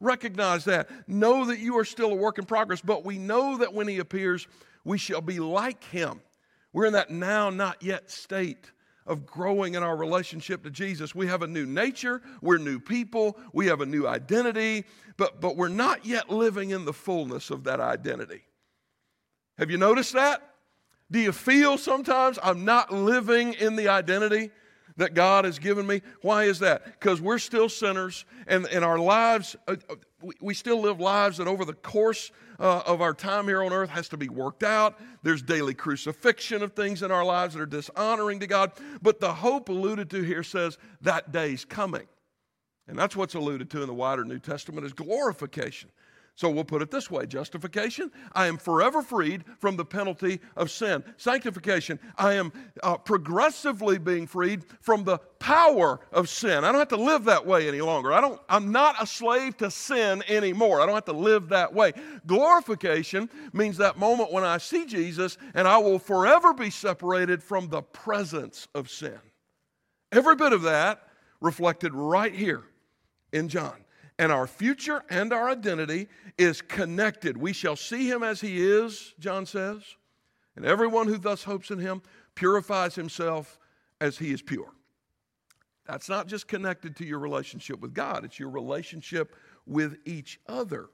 Recognize 0.00 0.64
that. 0.66 0.88
Know 1.08 1.46
that 1.46 1.58
you 1.58 1.76
are 1.78 1.84
still 1.84 2.12
a 2.12 2.14
work 2.14 2.38
in 2.38 2.44
progress, 2.44 2.80
but 2.80 3.04
we 3.04 3.18
know 3.18 3.58
that 3.58 3.72
when 3.72 3.88
He 3.88 3.98
appears, 3.98 4.46
we 4.84 4.98
shall 4.98 5.20
be 5.20 5.40
like 5.40 5.84
Him. 5.84 6.20
We're 6.72 6.86
in 6.86 6.92
that 6.92 7.10
now, 7.10 7.50
not 7.50 7.82
yet 7.82 8.10
state 8.10 8.70
of 9.06 9.24
growing 9.24 9.74
in 9.74 9.82
our 9.82 9.96
relationship 9.96 10.62
to 10.64 10.70
Jesus. 10.70 11.14
We 11.14 11.26
have 11.28 11.42
a 11.42 11.46
new 11.46 11.64
nature, 11.64 12.20
we're 12.42 12.58
new 12.58 12.78
people, 12.80 13.38
we 13.52 13.66
have 13.68 13.80
a 13.80 13.86
new 13.86 14.06
identity, 14.06 14.84
but, 15.16 15.40
but 15.40 15.56
we're 15.56 15.68
not 15.68 16.04
yet 16.04 16.30
living 16.30 16.70
in 16.70 16.84
the 16.84 16.92
fullness 16.92 17.50
of 17.50 17.64
that 17.64 17.80
identity. 17.80 18.42
Have 19.58 19.70
you 19.70 19.78
noticed 19.78 20.12
that? 20.14 20.55
Do 21.10 21.20
you 21.20 21.32
feel 21.32 21.78
sometimes 21.78 22.38
I'm 22.42 22.64
not 22.64 22.92
living 22.92 23.54
in 23.54 23.76
the 23.76 23.88
identity 23.88 24.50
that 24.96 25.14
God 25.14 25.44
has 25.44 25.58
given 25.58 25.86
me? 25.86 26.02
Why 26.22 26.44
is 26.44 26.58
that? 26.60 26.84
Because 26.84 27.20
we're 27.20 27.38
still 27.38 27.68
sinners 27.68 28.24
and, 28.46 28.66
and 28.66 28.84
our 28.84 28.98
lives, 28.98 29.54
uh, 29.68 29.76
uh, 29.88 29.94
we, 30.22 30.34
we 30.40 30.54
still 30.54 30.80
live 30.80 31.00
lives 31.00 31.36
that 31.38 31.46
over 31.46 31.64
the 31.64 31.74
course 31.74 32.32
uh, 32.58 32.82
of 32.86 33.00
our 33.00 33.14
time 33.14 33.46
here 33.46 33.62
on 33.62 33.72
earth 33.72 33.90
has 33.90 34.08
to 34.08 34.16
be 34.16 34.28
worked 34.28 34.62
out. 34.62 34.98
There's 35.22 35.42
daily 35.42 35.74
crucifixion 35.74 36.62
of 36.62 36.72
things 36.72 37.02
in 37.02 37.10
our 37.10 37.24
lives 37.24 37.54
that 37.54 37.60
are 37.60 37.66
dishonoring 37.66 38.40
to 38.40 38.46
God. 38.46 38.72
But 39.02 39.20
the 39.20 39.32
hope 39.32 39.68
alluded 39.68 40.10
to 40.10 40.22
here 40.22 40.42
says 40.42 40.78
that 41.02 41.30
day's 41.32 41.64
coming. 41.64 42.06
And 42.88 42.98
that's 42.98 43.16
what's 43.16 43.34
alluded 43.34 43.68
to 43.70 43.82
in 43.82 43.88
the 43.88 43.94
wider 43.94 44.24
New 44.24 44.38
Testament 44.38 44.86
is 44.86 44.92
glorification. 44.92 45.90
So 46.36 46.50
we'll 46.50 46.64
put 46.64 46.82
it 46.82 46.90
this 46.90 47.10
way 47.10 47.24
justification, 47.24 48.12
I 48.32 48.46
am 48.46 48.58
forever 48.58 49.00
freed 49.00 49.44
from 49.58 49.76
the 49.76 49.86
penalty 49.86 50.40
of 50.54 50.70
sin. 50.70 51.02
Sanctification, 51.16 51.98
I 52.18 52.34
am 52.34 52.52
uh, 52.82 52.98
progressively 52.98 53.96
being 53.96 54.26
freed 54.26 54.62
from 54.82 55.04
the 55.04 55.16
power 55.38 55.98
of 56.12 56.28
sin. 56.28 56.62
I 56.62 56.70
don't 56.70 56.78
have 56.78 56.88
to 56.88 56.96
live 56.96 57.24
that 57.24 57.46
way 57.46 57.66
any 57.66 57.80
longer. 57.80 58.12
I 58.12 58.20
don't, 58.20 58.38
I'm 58.50 58.70
not 58.70 59.02
a 59.02 59.06
slave 59.06 59.56
to 59.58 59.70
sin 59.70 60.22
anymore. 60.28 60.82
I 60.82 60.86
don't 60.86 60.94
have 60.94 61.06
to 61.06 61.12
live 61.14 61.48
that 61.48 61.72
way. 61.72 61.94
Glorification 62.26 63.30
means 63.54 63.78
that 63.78 63.96
moment 63.96 64.30
when 64.30 64.44
I 64.44 64.58
see 64.58 64.84
Jesus 64.84 65.38
and 65.54 65.66
I 65.66 65.78
will 65.78 65.98
forever 65.98 66.52
be 66.52 66.68
separated 66.68 67.42
from 67.42 67.70
the 67.70 67.80
presence 67.80 68.68
of 68.74 68.90
sin. 68.90 69.18
Every 70.12 70.36
bit 70.36 70.52
of 70.52 70.62
that 70.62 71.00
reflected 71.40 71.94
right 71.94 72.34
here 72.34 72.64
in 73.32 73.48
John 73.48 73.85
and 74.18 74.32
our 74.32 74.46
future 74.46 75.02
and 75.10 75.32
our 75.32 75.50
identity 75.50 76.08
is 76.38 76.62
connected. 76.62 77.36
We 77.36 77.52
shall 77.52 77.76
see 77.76 78.08
him 78.08 78.22
as 78.22 78.40
he 78.40 78.62
is, 78.62 79.14
John 79.18 79.46
says, 79.46 79.82
and 80.56 80.64
everyone 80.64 81.06
who 81.06 81.18
thus 81.18 81.44
hopes 81.44 81.70
in 81.70 81.78
him 81.78 82.02
purifies 82.34 82.94
himself 82.94 83.58
as 84.00 84.18
he 84.18 84.32
is 84.32 84.42
pure. 84.42 84.72
That's 85.86 86.08
not 86.08 86.26
just 86.26 86.48
connected 86.48 86.96
to 86.96 87.04
your 87.04 87.18
relationship 87.18 87.80
with 87.80 87.94
God, 87.94 88.24
it's 88.24 88.38
your 88.38 88.50
relationship 88.50 89.34
with 89.66 89.98
each 90.04 90.40
other, 90.48 90.86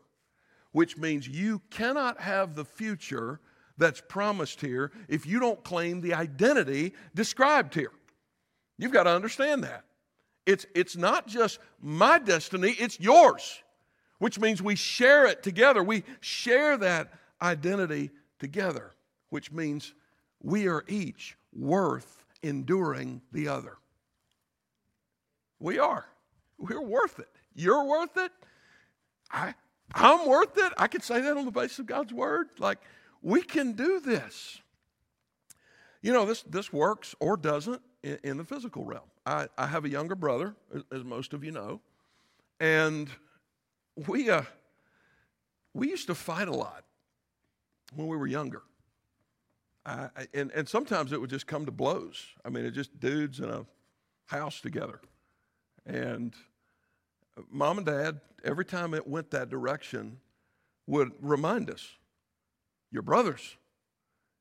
which 0.72 0.96
means 0.96 1.28
you 1.28 1.60
cannot 1.70 2.20
have 2.20 2.54
the 2.54 2.64
future 2.64 3.40
that's 3.78 4.02
promised 4.06 4.60
here 4.60 4.92
if 5.08 5.26
you 5.26 5.40
don't 5.40 5.62
claim 5.64 6.00
the 6.00 6.14
identity 6.14 6.94
described 7.14 7.74
here. 7.74 7.92
You've 8.78 8.92
got 8.92 9.04
to 9.04 9.10
understand 9.10 9.64
that. 9.64 9.84
It's, 10.44 10.66
it's 10.74 10.96
not 10.96 11.26
just 11.26 11.58
my 11.80 12.18
destiny, 12.18 12.74
it's 12.78 12.98
yours, 12.98 13.62
which 14.18 14.38
means 14.40 14.60
we 14.60 14.74
share 14.74 15.26
it 15.26 15.42
together. 15.42 15.82
We 15.82 16.04
share 16.20 16.76
that 16.78 17.12
identity 17.40 18.10
together. 18.38 18.92
which 19.32 19.50
means 19.50 19.94
we 20.42 20.68
are 20.68 20.84
each 20.88 21.38
worth 21.54 22.22
enduring 22.42 23.22
the 23.32 23.48
other. 23.48 23.78
We 25.58 25.78
are. 25.78 26.04
We're 26.58 26.82
worth 26.82 27.18
it. 27.18 27.30
You're 27.54 27.84
worth 27.84 28.18
it. 28.18 28.30
I, 29.30 29.54
I'm 29.94 30.28
worth 30.28 30.58
it. 30.58 30.70
I 30.76 30.86
can 30.86 31.00
say 31.00 31.22
that 31.22 31.34
on 31.34 31.46
the 31.46 31.50
basis 31.50 31.78
of 31.78 31.86
God's 31.86 32.12
word. 32.12 32.48
Like, 32.58 32.78
we 33.22 33.40
can 33.40 33.72
do 33.72 34.00
this. 34.00 34.60
You 36.02 36.12
know, 36.12 36.26
this, 36.26 36.42
this 36.42 36.70
works 36.70 37.14
or 37.18 37.38
doesn't 37.38 37.80
in, 38.02 38.18
in 38.24 38.36
the 38.36 38.44
physical 38.44 38.84
realm. 38.84 39.10
I, 39.26 39.48
I 39.56 39.66
have 39.66 39.84
a 39.84 39.88
younger 39.88 40.14
brother, 40.14 40.54
as 40.90 41.04
most 41.04 41.32
of 41.32 41.44
you 41.44 41.52
know, 41.52 41.80
and 42.60 43.08
we, 44.06 44.30
uh, 44.30 44.42
we 45.74 45.88
used 45.88 46.06
to 46.06 46.14
fight 46.14 46.48
a 46.48 46.54
lot 46.54 46.84
when 47.94 48.08
we 48.08 48.16
were 48.16 48.26
younger. 48.26 48.62
I, 49.84 50.08
and, 50.32 50.52
and 50.52 50.68
sometimes 50.68 51.12
it 51.12 51.20
would 51.20 51.30
just 51.30 51.46
come 51.46 51.66
to 51.66 51.72
blows. 51.72 52.24
I 52.44 52.50
mean, 52.50 52.64
it 52.64 52.70
just 52.70 53.00
dudes 53.00 53.40
in 53.40 53.50
a 53.50 53.66
house 54.26 54.60
together. 54.60 55.00
And 55.84 56.34
mom 57.50 57.78
and 57.78 57.86
dad, 57.86 58.20
every 58.44 58.64
time 58.64 58.94
it 58.94 59.06
went 59.06 59.32
that 59.32 59.50
direction, 59.50 60.20
would 60.86 61.12
remind 61.20 61.68
us 61.68 61.96
your 62.92 63.02
brothers 63.02 63.56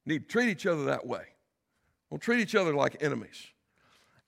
need 0.05 0.27
to 0.27 0.27
treat 0.27 0.49
each 0.49 0.65
other 0.65 0.85
that 0.85 1.07
way. 1.07 1.23
Don't 2.11 2.19
treat 2.19 2.41
each 2.41 2.55
other 2.55 2.75
like 2.75 3.01
enemies. 3.01 3.47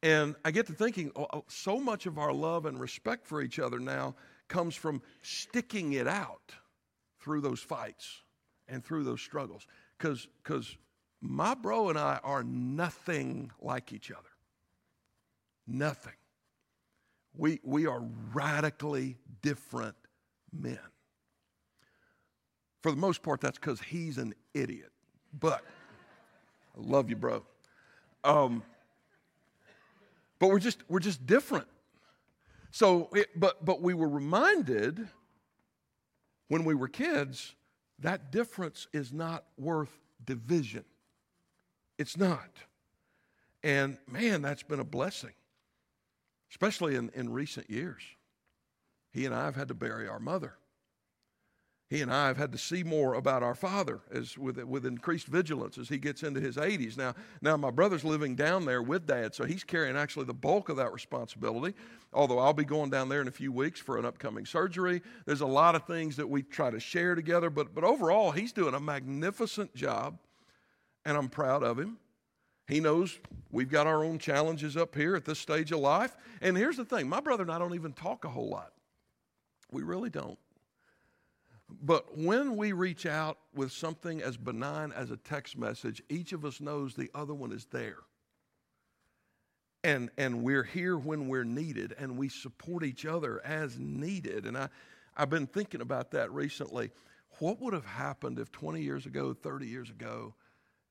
And 0.02 0.36
I 0.44 0.52
get 0.52 0.68
to 0.68 0.74
thinking, 0.74 1.12
oh, 1.16 1.28
oh, 1.34 1.44
so 1.48 1.80
much 1.80 2.06
of 2.06 2.18
our 2.18 2.34
love 2.34 2.66
and 2.66 2.80
respect 2.80 3.28
for 3.28 3.42
each 3.42 3.60
other 3.60 3.80
now 3.80 4.16
comes 4.48 4.76
from 4.76 5.02
sticking 5.22 5.94
it 5.94 6.08
out 6.08 6.54
through 7.20 7.42
those 7.42 7.60
fights 7.60 8.22
and 8.68 8.84
through 8.84 9.04
those 9.04 9.22
struggles. 9.22 9.68
Because 9.98 10.78
my 11.22 11.54
bro 11.54 11.90
and 11.90 12.00
I 12.00 12.20
are 12.24 12.44
nothing 12.44 13.52
like 13.62 13.92
each 13.92 14.12
other. 14.12 14.22
Nothing. 15.68 16.14
We, 17.36 17.60
we 17.64 17.86
are 17.86 18.04
radically 18.34 19.18
different 19.42 19.96
men. 20.52 20.80
For 22.82 22.92
the 22.92 22.98
most 22.98 23.24
part, 23.24 23.42
that's 23.42 23.58
because 23.58 23.82
he's 23.82 24.18
an 24.18 24.34
idiot. 24.54 24.92
But 25.38 25.64
I 26.78 26.82
love 26.82 27.10
you, 27.10 27.16
bro. 27.16 27.44
Um, 28.24 28.64
but 30.40 30.50
we're 30.50 30.60
just 30.60 30.80
we're 30.88 31.00
just 31.00 31.26
different. 31.26 31.68
So, 32.72 33.10
it, 33.14 33.28
but 33.40 33.64
but 33.64 33.82
we 33.82 33.94
were 33.94 34.10
reminded 34.10 35.08
when 36.48 36.66
we 36.66 36.76
were 36.76 36.88
kids 36.88 37.56
that 38.00 38.32
difference 38.32 38.88
is 38.94 39.14
not 39.14 39.46
worth 39.58 39.98
division. 40.26 40.84
It's 41.98 42.18
not. 42.18 42.50
And 43.64 43.98
man, 44.12 44.42
that's 44.42 44.64
been 44.64 44.80
a 44.80 44.86
blessing, 44.86 45.34
especially 46.52 46.96
in, 46.96 47.10
in 47.16 47.32
recent 47.32 47.70
years. 47.70 48.02
He 49.12 49.26
and 49.26 49.34
I 49.34 49.46
have 49.46 49.56
had 49.56 49.70
to 49.70 49.74
bury 49.74 50.08
our 50.08 50.20
mother. 50.20 50.56
He 51.94 52.02
and 52.02 52.12
I 52.12 52.26
have 52.26 52.38
had 52.38 52.52
to 52.54 52.58
see 52.58 52.82
more 52.82 53.14
about 53.14 53.44
our 53.44 53.54
father 53.54 54.00
as 54.12 54.36
with, 54.36 54.58
with 54.64 54.84
increased 54.84 55.28
vigilance 55.28 55.78
as 55.78 55.88
he 55.88 56.00
gets 56.00 56.24
into 56.24 56.40
his 56.40 56.58
80s. 56.58 56.98
Now, 56.98 57.14
now, 57.40 57.56
my 57.56 57.70
brother's 57.70 58.04
living 58.04 58.36
down 58.36 58.66
there 58.66 58.82
with 58.82 59.06
dad, 59.06 59.36
so 59.36 59.44
he's 59.44 59.64
carrying 59.64 59.96
actually 59.96 60.26
the 60.26 60.34
bulk 60.34 60.70
of 60.70 60.78
that 60.78 60.92
responsibility. 60.92 61.78
Although 62.12 62.40
I'll 62.40 62.52
be 62.52 62.64
going 62.66 62.90
down 62.90 63.10
there 63.10 63.22
in 63.22 63.28
a 63.28 63.32
few 63.32 63.52
weeks 63.52 63.80
for 63.80 64.00
an 64.00 64.06
upcoming 64.06 64.44
surgery. 64.44 65.04
There's 65.28 65.42
a 65.42 65.46
lot 65.46 65.76
of 65.76 65.86
things 65.86 66.16
that 66.16 66.28
we 66.28 66.42
try 66.42 66.72
to 66.72 66.80
share 66.80 67.14
together, 67.14 67.52
but, 67.52 67.76
but 67.76 67.84
overall, 67.84 68.32
he's 68.32 68.54
doing 68.54 68.74
a 68.74 68.80
magnificent 68.80 69.76
job 69.76 70.18
and 71.06 71.16
I'm 71.16 71.30
proud 71.30 71.62
of 71.62 71.78
him. 71.78 72.00
He 72.68 72.80
knows 72.80 73.20
we've 73.52 73.70
got 73.70 73.86
our 73.86 74.04
own 74.04 74.18
challenges 74.18 74.76
up 74.76 74.96
here 74.96 75.16
at 75.16 75.26
this 75.26 75.38
stage 75.38 75.72
of 75.72 75.78
life. 75.78 76.18
And 76.42 76.58
here's 76.58 76.78
the 76.78 76.86
thing 76.86 77.08
my 77.08 77.20
brother 77.20 77.44
and 77.44 77.52
I 77.52 77.60
don't 77.60 77.76
even 77.76 77.94
talk 77.94 78.26
a 78.26 78.30
whole 78.30 78.50
lot. 78.50 78.74
We 79.72 79.84
really 79.84 80.10
don't. 80.10 80.40
But 81.82 82.18
when 82.18 82.56
we 82.56 82.72
reach 82.72 83.06
out 83.06 83.38
with 83.54 83.72
something 83.72 84.22
as 84.22 84.38
benign 84.38 84.92
as 84.92 85.12
a 85.12 85.18
text 85.18 85.58
message, 85.58 86.02
each 86.10 86.34
of 86.34 86.46
us 86.46 86.62
knows 86.62 86.94
the 86.94 87.12
other 87.14 87.34
one 87.34 87.52
is 87.52 87.66
there. 87.72 88.00
And, 89.84 90.10
and 90.18 90.44
we're 90.44 90.64
here 90.64 90.98
when 90.98 91.28
we're 91.28 91.44
needed, 91.44 91.94
and 91.98 92.18
we 92.18 92.30
support 92.30 92.84
each 92.84 93.06
other 93.06 93.46
as 93.46 93.78
needed. 93.78 94.46
And 94.46 94.58
I, 94.58 94.70
I've 95.18 95.30
been 95.30 95.48
thinking 95.48 95.82
about 95.82 96.12
that 96.12 96.32
recently. 96.32 96.92
What 97.40 97.60
would 97.62 97.74
have 97.74 97.86
happened 97.86 98.40
if 98.40 98.52
20 98.52 98.82
years 98.82 99.06
ago, 99.06 99.34
30 99.34 99.68
years 99.68 99.90
ago, 99.90 100.36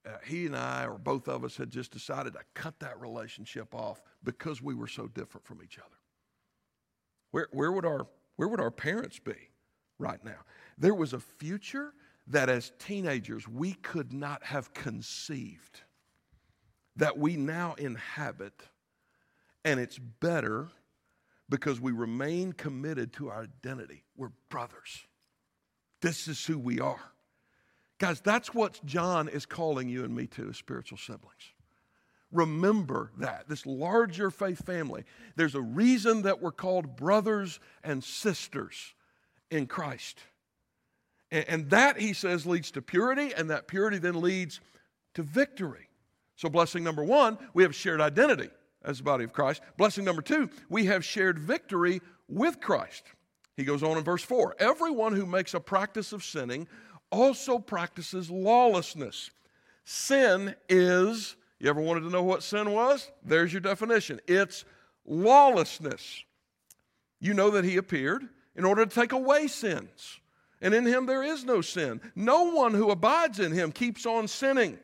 uh, 0.04 0.10
he 0.26 0.46
and 0.46 0.56
I, 0.56 0.86
or 0.86 0.98
both 0.98 1.28
of 1.28 1.44
us, 1.44 1.56
had 1.56 1.70
just 1.70 1.92
decided 1.92 2.32
to 2.34 2.40
cut 2.54 2.78
that 2.80 3.00
relationship 3.00 3.74
off 3.74 4.02
because 4.24 4.60
we 4.60 4.74
were 4.74 4.88
so 4.88 5.06
different 5.06 5.46
from 5.46 5.62
each 5.62 5.78
other. 5.78 5.96
Where, 7.30 7.48
where, 7.52 7.72
would, 7.72 7.86
our, 7.86 8.06
where 8.36 8.48
would 8.48 8.60
our 8.60 8.70
parents 8.70 9.18
be 9.18 9.36
right 9.98 10.22
now? 10.24 10.40
There 10.78 10.94
was 10.94 11.12
a 11.12 11.20
future 11.20 11.92
that 12.28 12.48
as 12.48 12.72
teenagers 12.78 13.48
we 13.48 13.72
could 13.74 14.12
not 14.12 14.44
have 14.44 14.72
conceived 14.74 15.80
that 16.96 17.18
we 17.18 17.36
now 17.36 17.74
inhabit, 17.78 18.68
and 19.64 19.80
it's 19.80 19.98
better 19.98 20.68
because 21.48 21.80
we 21.80 21.92
remain 21.92 22.52
committed 22.52 23.12
to 23.14 23.30
our 23.30 23.42
identity. 23.42 24.04
We're 24.16 24.32
brothers. 24.48 25.06
This 26.00 26.28
is 26.28 26.44
who 26.44 26.58
we 26.58 26.80
are. 26.80 27.12
Guys, 27.98 28.20
that's 28.20 28.52
what 28.52 28.84
John 28.84 29.28
is 29.28 29.46
calling 29.46 29.88
you 29.88 30.04
and 30.04 30.14
me 30.14 30.26
to 30.28 30.48
as 30.48 30.56
spiritual 30.56 30.98
siblings. 30.98 31.52
Remember 32.32 33.12
that, 33.18 33.48
this 33.48 33.66
larger 33.66 34.30
faith 34.30 34.64
family. 34.64 35.04
There's 35.36 35.54
a 35.54 35.60
reason 35.60 36.22
that 36.22 36.40
we're 36.40 36.50
called 36.50 36.96
brothers 36.96 37.60
and 37.84 38.02
sisters 38.02 38.94
in 39.50 39.66
Christ. 39.66 40.18
And, 41.32 41.70
that, 41.70 41.98
he 41.98 42.12
says, 42.12 42.44
leads 42.44 42.70
to 42.72 42.82
purity, 42.82 43.32
and 43.34 43.48
that 43.48 43.66
purity 43.66 43.96
then 43.96 44.20
leads 44.20 44.60
to 45.14 45.22
victory. 45.22 45.88
So, 46.36 46.50
blessing 46.50 46.84
number 46.84 47.02
one, 47.02 47.38
we 47.54 47.62
have 47.62 47.74
shared 47.74 48.02
identity 48.02 48.50
as 48.84 48.98
the 48.98 49.04
body 49.04 49.24
of 49.24 49.32
Christ. 49.32 49.62
Blessing 49.78 50.04
number 50.04 50.20
two, 50.20 50.50
we 50.68 50.84
have 50.86 51.04
shared 51.04 51.38
victory 51.38 52.02
with 52.28 52.60
Christ. 52.60 53.04
He 53.56 53.64
goes 53.64 53.82
on 53.82 53.96
in 53.96 54.04
verse 54.04 54.22
4 54.22 54.56
Everyone 54.58 55.14
who 55.14 55.24
makes 55.24 55.54
a 55.54 55.60
practice 55.60 56.12
of 56.12 56.22
sinning 56.22 56.68
also 57.10 57.58
practices 57.58 58.30
lawlessness. 58.30 59.30
Sin 59.84 60.54
is, 60.68 61.36
you 61.58 61.68
ever 61.68 61.80
wanted 61.80 62.00
to 62.00 62.10
know 62.10 62.22
what 62.22 62.42
sin 62.42 62.72
was? 62.72 63.10
There's 63.24 63.52
your 63.52 63.60
definition 63.60 64.20
it's 64.26 64.64
lawlessness. 65.06 66.24
You 67.20 67.34
know 67.34 67.50
that 67.50 67.64
he 67.64 67.76
appeared 67.76 68.28
in 68.56 68.64
order 68.64 68.84
to 68.84 68.94
take 68.94 69.12
away 69.12 69.46
sins, 69.46 70.20
and 70.62 70.72
in 70.72 70.86
him 70.86 71.04
there 71.04 71.22
is 71.22 71.44
no 71.44 71.60
sin. 71.60 72.00
No 72.14 72.44
one 72.44 72.72
who 72.72 72.90
abides 72.90 73.40
in 73.40 73.52
him 73.52 73.72
keeps 73.72 74.06
on 74.06 74.26
sinning. 74.28 74.78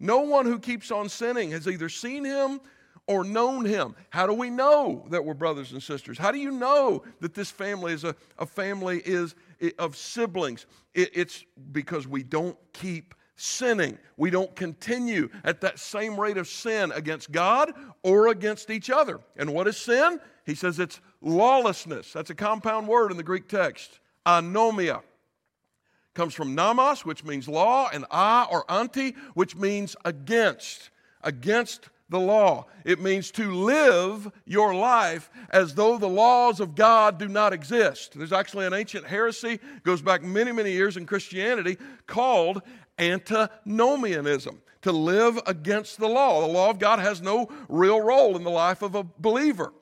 No 0.00 0.20
one 0.20 0.46
who 0.46 0.58
keeps 0.58 0.90
on 0.90 1.08
sinning 1.08 1.50
has 1.50 1.68
either 1.68 1.88
seen 1.88 2.24
him 2.24 2.60
or 3.06 3.24
known 3.24 3.64
him. 3.64 3.94
How 4.10 4.26
do 4.26 4.32
we 4.32 4.48
know 4.48 5.04
that 5.10 5.24
we're 5.24 5.34
brothers 5.34 5.72
and 5.72 5.82
sisters? 5.82 6.16
How 6.16 6.30
do 6.30 6.38
you 6.38 6.50
know 6.50 7.02
that 7.20 7.34
this 7.34 7.50
family 7.50 7.92
is 7.92 8.04
a, 8.04 8.16
a 8.38 8.46
family 8.46 9.02
is 9.04 9.34
of 9.78 9.96
siblings? 9.96 10.66
It, 10.94 11.10
it's 11.12 11.44
because 11.72 12.08
we 12.08 12.22
don't 12.22 12.56
keep 12.72 13.14
sinning. 13.36 13.98
We 14.16 14.30
don't 14.30 14.54
continue 14.54 15.28
at 15.42 15.60
that 15.62 15.78
same 15.78 16.18
rate 16.18 16.36
of 16.38 16.46
sin 16.46 16.92
against 16.92 17.32
God 17.32 17.72
or 18.02 18.28
against 18.28 18.70
each 18.70 18.90
other. 18.90 19.20
And 19.36 19.52
what 19.52 19.66
is 19.66 19.76
sin? 19.76 20.20
He 20.46 20.54
says 20.54 20.78
it's 20.78 21.00
lawlessness. 21.20 22.12
That's 22.12 22.30
a 22.30 22.34
compound 22.34 22.86
word 22.86 23.10
in 23.10 23.16
the 23.16 23.22
Greek 23.22 23.48
text. 23.48 23.98
Anomia 24.24 25.02
comes 26.14 26.34
from 26.34 26.54
nomos, 26.54 27.04
which 27.04 27.24
means 27.24 27.48
law, 27.48 27.90
and 27.92 28.04
a 28.10 28.46
or 28.50 28.64
anti, 28.70 29.14
which 29.34 29.56
means 29.56 29.96
against. 30.04 30.90
Against 31.22 31.88
the 32.08 32.20
law. 32.20 32.66
It 32.84 33.00
means 33.00 33.30
to 33.32 33.52
live 33.52 34.30
your 34.44 34.74
life 34.74 35.30
as 35.50 35.74
though 35.74 35.98
the 35.98 36.08
laws 36.08 36.60
of 36.60 36.74
God 36.74 37.18
do 37.18 37.28
not 37.28 37.52
exist. 37.52 38.16
There's 38.16 38.32
actually 38.32 38.66
an 38.66 38.74
ancient 38.74 39.06
heresy, 39.06 39.58
goes 39.82 40.02
back 40.02 40.22
many, 40.22 40.52
many 40.52 40.72
years 40.72 40.96
in 40.96 41.06
Christianity, 41.06 41.78
called 42.06 42.62
antinomianism, 42.98 44.60
to 44.82 44.92
live 44.92 45.40
against 45.46 45.98
the 45.98 46.08
law. 46.08 46.42
The 46.42 46.52
law 46.52 46.70
of 46.70 46.78
God 46.78 46.98
has 46.98 47.22
no 47.22 47.48
real 47.68 48.00
role 48.00 48.36
in 48.36 48.44
the 48.44 48.50
life 48.50 48.82
of 48.82 48.94
a 48.94 49.02
believer. 49.02 49.72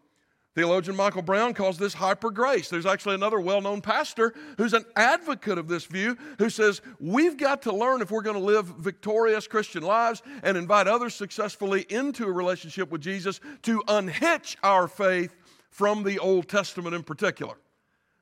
Theologian 0.54 0.96
Michael 0.96 1.22
Brown 1.22 1.54
calls 1.54 1.78
this 1.78 1.94
hyper 1.94 2.30
grace. 2.30 2.68
There's 2.68 2.84
actually 2.84 3.14
another 3.14 3.40
well 3.40 3.62
known 3.62 3.80
pastor 3.80 4.34
who's 4.58 4.74
an 4.74 4.84
advocate 4.96 5.56
of 5.56 5.66
this 5.66 5.86
view 5.86 6.16
who 6.38 6.50
says 6.50 6.82
we've 7.00 7.38
got 7.38 7.62
to 7.62 7.74
learn 7.74 8.02
if 8.02 8.10
we're 8.10 8.22
going 8.22 8.38
to 8.38 8.42
live 8.42 8.66
victorious 8.66 9.46
Christian 9.46 9.82
lives 9.82 10.22
and 10.42 10.56
invite 10.58 10.86
others 10.86 11.14
successfully 11.14 11.86
into 11.88 12.26
a 12.26 12.32
relationship 12.32 12.90
with 12.90 13.00
Jesus 13.00 13.40
to 13.62 13.82
unhitch 13.88 14.58
our 14.62 14.88
faith 14.88 15.34
from 15.70 16.02
the 16.02 16.18
Old 16.18 16.48
Testament 16.48 16.94
in 16.94 17.02
particular. 17.02 17.54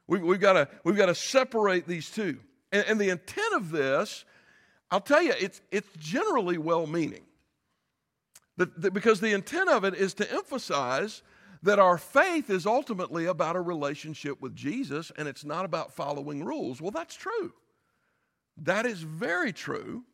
We, 0.07 0.21
have 0.21 0.40
got 0.40 0.53
to, 0.53 0.69
we've 0.85 0.97
got 0.97 1.07
to 1.07 1.14
separate 1.14 1.87
these 1.87 2.11
two. 2.11 2.38
And, 2.71 2.85
and 2.87 3.01
the 3.01 3.11
intent 3.11 3.55
of 3.55 3.71
this 3.71 4.25
I'll 4.90 5.01
tell 5.01 5.23
you, 5.23 5.33
it's, 5.38 5.61
it's 5.71 5.88
generally 5.99 6.59
well 6.59 6.87
meaning. 6.87 7.23
because 8.57 9.21
the 9.21 9.33
intent 9.33 9.69
of 9.69 9.85
it 9.85 9.95
is 9.95 10.14
to 10.14 10.33
emphasize 10.33 11.23
that 11.62 11.79
our 11.79 11.99
faith 11.99 12.49
is 12.49 12.66
ultimately 12.66 13.27
about 13.27 13.57
a 13.57 13.61
relationship 13.61 14.40
with 14.40 14.55
Jesus 14.55 15.12
and 15.16 15.29
it's 15.29 15.44
not 15.44 15.64
about 15.64 15.92
following 15.92 16.44
rules. 16.44 16.81
Well, 16.81 16.90
that's 16.90 17.14
true. 17.14 17.53
That 18.59 18.87
is 18.87 19.03
very 19.03 19.53
true. 19.53 20.05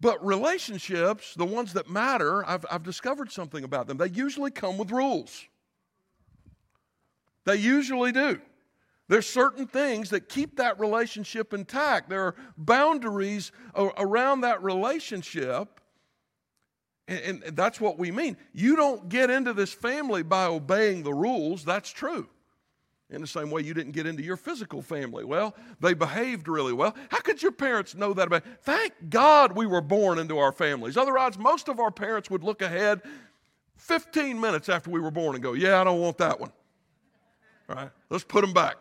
But 0.00 0.24
relationships, 0.24 1.34
the 1.34 1.44
ones 1.44 1.74
that 1.74 1.88
matter, 1.88 2.44
I've, 2.44 2.66
I've 2.70 2.82
discovered 2.82 3.30
something 3.30 3.62
about 3.62 3.86
them. 3.86 3.98
They 3.98 4.08
usually 4.08 4.50
come 4.50 4.76
with 4.76 4.90
rules. 4.90 5.44
They 7.44 7.56
usually 7.56 8.12
do. 8.12 8.40
There's 9.08 9.26
certain 9.26 9.66
things 9.66 10.10
that 10.10 10.28
keep 10.28 10.56
that 10.56 10.80
relationship 10.80 11.52
intact. 11.52 12.08
There 12.08 12.24
are 12.24 12.34
boundaries 12.56 13.52
around 13.76 14.40
that 14.40 14.62
relationship. 14.62 15.80
And, 17.08 17.42
that's 17.52 17.80
what 17.80 17.98
we 17.98 18.10
mean. 18.10 18.36
You 18.52 18.76
don't 18.76 19.08
get 19.08 19.28
into 19.28 19.52
this 19.52 19.72
family 19.72 20.22
by 20.22 20.44
obeying 20.44 21.02
the 21.02 21.12
rules. 21.12 21.64
That's 21.64 21.90
true. 21.90 22.28
In 23.10 23.20
the 23.20 23.26
same 23.26 23.50
way, 23.50 23.60
you 23.60 23.74
didn't 23.74 23.92
get 23.92 24.06
into 24.06 24.22
your 24.22 24.38
physical 24.38 24.80
family. 24.80 25.24
Well, 25.24 25.54
they 25.80 25.92
behaved 25.92 26.48
really 26.48 26.72
well. 26.72 26.94
How 27.10 27.20
could 27.20 27.42
your 27.42 27.52
parents 27.52 27.94
know 27.94 28.14
that 28.14 28.26
about? 28.26 28.44
Thank 28.62 28.94
God 29.10 29.54
we 29.54 29.66
were 29.66 29.82
born 29.82 30.18
into 30.18 30.38
our 30.38 30.52
families. 30.52 30.96
Otherwise, 30.96 31.36
most 31.36 31.68
of 31.68 31.78
our 31.78 31.90
parents 31.90 32.30
would 32.30 32.42
look 32.42 32.62
ahead 32.62 33.02
15 33.76 34.40
minutes 34.40 34.70
after 34.70 34.90
we 34.90 35.00
were 35.00 35.10
born 35.10 35.34
and 35.34 35.42
go, 35.42 35.52
"Yeah, 35.52 35.80
I 35.80 35.84
don't 35.84 36.00
want 36.00 36.16
that 36.18 36.40
one." 36.40 36.52
All 37.68 37.76
right, 37.76 37.90
let's 38.08 38.24
put 38.24 38.40
them 38.40 38.54
back. 38.54 38.76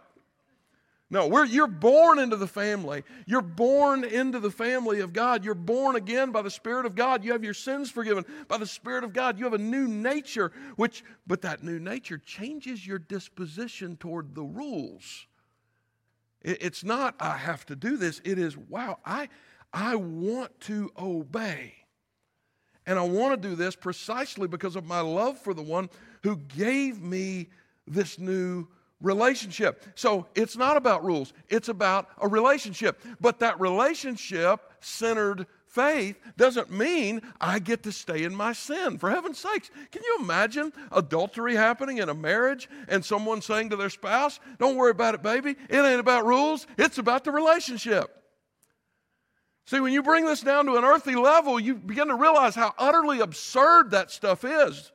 No, 1.12 1.28
we're, 1.28 1.44
you're 1.44 1.68
born 1.68 2.20
into 2.20 2.38
the 2.38 2.48
family. 2.48 3.04
You're 3.26 3.42
born 3.42 4.06
into 4.06 4.40
the 4.40 4.50
family 4.50 5.02
of 5.02 5.12
God. 5.12 5.44
You're 5.44 5.54
born 5.54 5.98
again 5.98 6.32
by 6.32 6.42
the 6.42 6.50
Spirit 6.50 6.86
of 6.86 6.96
God. 6.96 7.26
You 7.26 7.34
have 7.34 7.44
your 7.44 7.54
sins 7.54 7.92
forgiven 7.92 8.26
by 8.48 8.58
the 8.58 8.66
Spirit 8.66 9.04
of 9.04 9.12
God. 9.12 9.38
You 9.38 9.44
have 9.44 9.54
a 9.54 9.58
new 9.58 9.90
nature, 9.90 10.54
which, 10.78 11.04
but 11.28 11.42
that 11.42 11.64
new 11.64 11.80
nature 11.80 12.18
changes 12.18 12.88
your 12.88 12.98
disposition 12.98 13.98
toward 13.98 14.34
the 14.34 14.44
rules. 14.44 15.28
It, 16.42 16.64
it's 16.64 16.84
not, 16.86 17.16
I 17.20 17.36
have 17.36 17.66
to 17.66 17.76
do 17.76 17.98
this. 17.98 18.22
It 18.24 18.40
is, 18.40 18.56
wow, 18.56 19.00
I, 19.06 19.28
I 19.74 19.96
want 19.96 20.58
to 20.62 20.92
obey. 20.98 21.74
And 22.86 22.98
I 22.98 23.04
want 23.04 23.40
to 23.40 23.50
do 23.50 23.56
this 23.56 23.76
precisely 23.76 24.48
because 24.48 24.78
of 24.78 24.86
my 24.86 25.02
love 25.02 25.38
for 25.38 25.54
the 25.54 25.62
one 25.62 25.90
who 26.24 26.38
gave 26.38 27.02
me 27.02 27.50
this 27.86 28.18
new 28.18 28.70
relationship. 29.02 29.84
So 29.96 30.28
it's 30.36 30.56
not 30.56 30.78
about 30.78 31.04
rules, 31.04 31.34
it's 31.50 31.70
about 31.70 32.08
a 32.20 32.28
relationship. 32.28 33.02
But 33.20 33.40
that 33.40 33.60
relationship 33.60 34.62
centered 34.80 35.48
faith 35.72 36.20
doesn't 36.38 36.70
mean 36.70 37.22
I 37.40 37.60
get 37.60 37.84
to 37.84 37.92
stay 37.92 38.24
in 38.24 38.36
my 38.36 38.54
sin. 38.54 38.98
For 38.98 39.10
heaven's 39.10 39.40
sakes, 39.40 39.72
can 39.92 40.04
you 40.04 40.18
imagine 40.20 40.74
adultery 40.92 41.56
happening 41.56 42.00
in 42.00 42.10
a 42.10 42.14
marriage 42.14 42.70
and 42.88 43.04
someone 43.04 43.42
saying 43.42 43.70
to 43.70 43.76
their 43.76 43.90
spouse, 43.90 44.40
Don't 44.60 44.76
worry 44.76 44.92
about 44.92 45.16
it, 45.16 45.24
baby. 45.24 45.56
It 45.70 45.80
ain't 45.80 46.00
about 46.00 46.26
rules, 46.26 46.68
it's 46.78 46.98
about 46.98 47.24
the 47.24 47.32
relationship. 47.32 48.18
See, 49.66 49.80
when 49.80 49.94
you 49.94 50.04
bring 50.04 50.26
this 50.26 50.42
down 50.42 50.66
to 50.66 50.76
an 50.76 50.84
earthly 50.84 51.16
level, 51.16 51.60
you 51.60 51.76
begin 51.76 52.10
to 52.10 52.16
realize 52.16 52.56
how 52.56 52.74
utterly 52.78 53.22
absurd 53.22 53.92
that 53.92 54.12
stuff 54.12 54.44
is. 54.44 54.92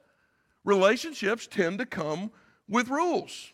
Relationships 0.64 1.47
tend 1.47 1.79
to 1.79 1.87
come 1.87 2.31
with 2.69 2.88
rules. 2.88 3.53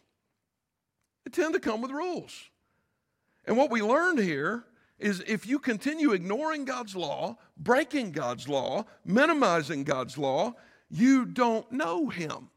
Tend 1.30 1.54
to 1.54 1.60
come 1.60 1.80
with 1.80 1.90
rules. 1.90 2.50
And 3.46 3.56
what 3.56 3.70
we 3.70 3.80
learned 3.80 4.18
here 4.18 4.64
is 4.98 5.22
if 5.26 5.46
you 5.46 5.58
continue 5.58 6.12
ignoring 6.12 6.64
God's 6.64 6.94
law, 6.94 7.36
breaking 7.56 8.12
God's 8.12 8.48
law, 8.48 8.84
minimizing 9.04 9.84
God's 9.84 10.16
law, 10.16 10.54
you 10.90 11.24
don't 11.24 11.70
know 11.72 12.08
Him. 12.08 12.50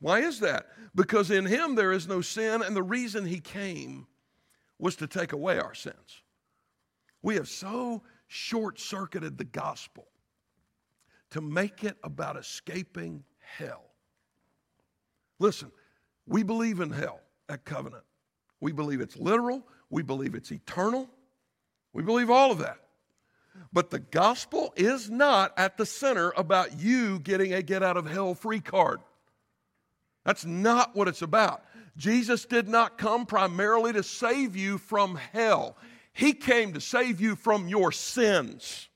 Why 0.00 0.20
is 0.20 0.40
that? 0.40 0.66
Because 0.94 1.30
in 1.30 1.46
Him 1.46 1.74
there 1.74 1.92
is 1.92 2.08
no 2.08 2.20
sin, 2.20 2.62
and 2.62 2.74
the 2.74 2.82
reason 2.82 3.26
He 3.26 3.40
came 3.40 4.06
was 4.78 4.96
to 4.96 5.06
take 5.06 5.32
away 5.32 5.58
our 5.58 5.74
sins. 5.74 6.22
We 7.22 7.34
have 7.34 7.48
so 7.48 8.02
short 8.28 8.80
circuited 8.80 9.36
the 9.36 9.44
gospel 9.44 10.06
to 11.30 11.40
make 11.40 11.84
it 11.84 11.96
about 12.02 12.36
escaping 12.36 13.24
hell. 13.38 13.84
Listen, 15.38 15.70
we 16.26 16.42
believe 16.42 16.80
in 16.80 16.90
hell 16.90 17.20
at 17.48 17.64
Covenant. 17.64 18.04
We 18.60 18.72
believe 18.72 19.00
it's 19.00 19.16
literal, 19.16 19.66
we 19.90 20.02
believe 20.02 20.34
it's 20.34 20.52
eternal, 20.52 21.08
we 21.92 22.02
believe 22.02 22.30
all 22.30 22.50
of 22.50 22.58
that. 22.58 22.78
But 23.72 23.90
the 23.90 23.98
gospel 23.98 24.72
is 24.76 25.10
not 25.10 25.52
at 25.56 25.76
the 25.76 25.86
center 25.86 26.32
about 26.36 26.78
you 26.80 27.18
getting 27.18 27.52
a 27.54 27.62
get 27.62 27.82
out 27.82 27.96
of 27.96 28.06
hell 28.06 28.34
free 28.34 28.60
card. 28.60 29.00
That's 30.24 30.44
not 30.44 30.94
what 30.94 31.08
it's 31.08 31.22
about. 31.22 31.64
Jesus 31.96 32.44
did 32.44 32.68
not 32.68 32.98
come 32.98 33.26
primarily 33.26 33.92
to 33.92 34.02
save 34.02 34.54
you 34.56 34.78
from 34.78 35.16
hell, 35.32 35.76
He 36.12 36.32
came 36.32 36.72
to 36.74 36.80
save 36.80 37.20
you 37.20 37.34
from 37.34 37.68
your 37.68 37.92
sins. 37.92 38.88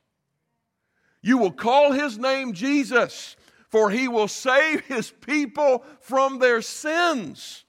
You 1.23 1.39
will 1.39 1.53
call 1.53 1.93
His 1.93 2.19
name 2.19 2.53
Jesus, 2.53 3.37
for 3.69 3.91
He 3.91 4.09
will 4.09 4.29
save 4.29 4.83
His 4.83 5.11
people 5.11 5.85
from 6.01 6.39
their 6.39 6.63
sins. 6.63 7.65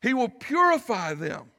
He 0.00 0.14
will 0.14 0.28
purify 0.28 1.14
them. 1.14 1.50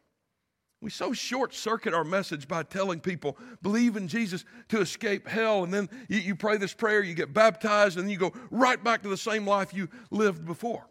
We 0.82 0.90
so 0.90 1.12
short 1.12 1.54
circuit 1.54 1.94
our 1.94 2.06
message 2.06 2.48
by 2.48 2.64
telling 2.64 3.02
people, 3.02 3.38
believe 3.62 3.98
in 3.98 4.08
Jesus 4.08 4.46
to 4.70 4.80
escape 4.80 5.28
hell. 5.28 5.66
And 5.66 5.74
then 5.74 5.90
you, 6.08 6.20
you, 6.20 6.36
pray 6.36 6.56
this 6.56 6.74
prayer, 6.74 7.04
you 7.04 7.14
get 7.14 7.34
baptized, 7.34 7.98
and 7.98 8.10
you 8.10 8.18
go 8.18 8.32
right 8.50 8.82
back 8.82 9.04
to 9.04 9.10
the 9.10 9.18
same 9.18 9.46
life 9.46 9.74
you 9.74 9.90
lived 10.10 10.46
before. 10.46 10.88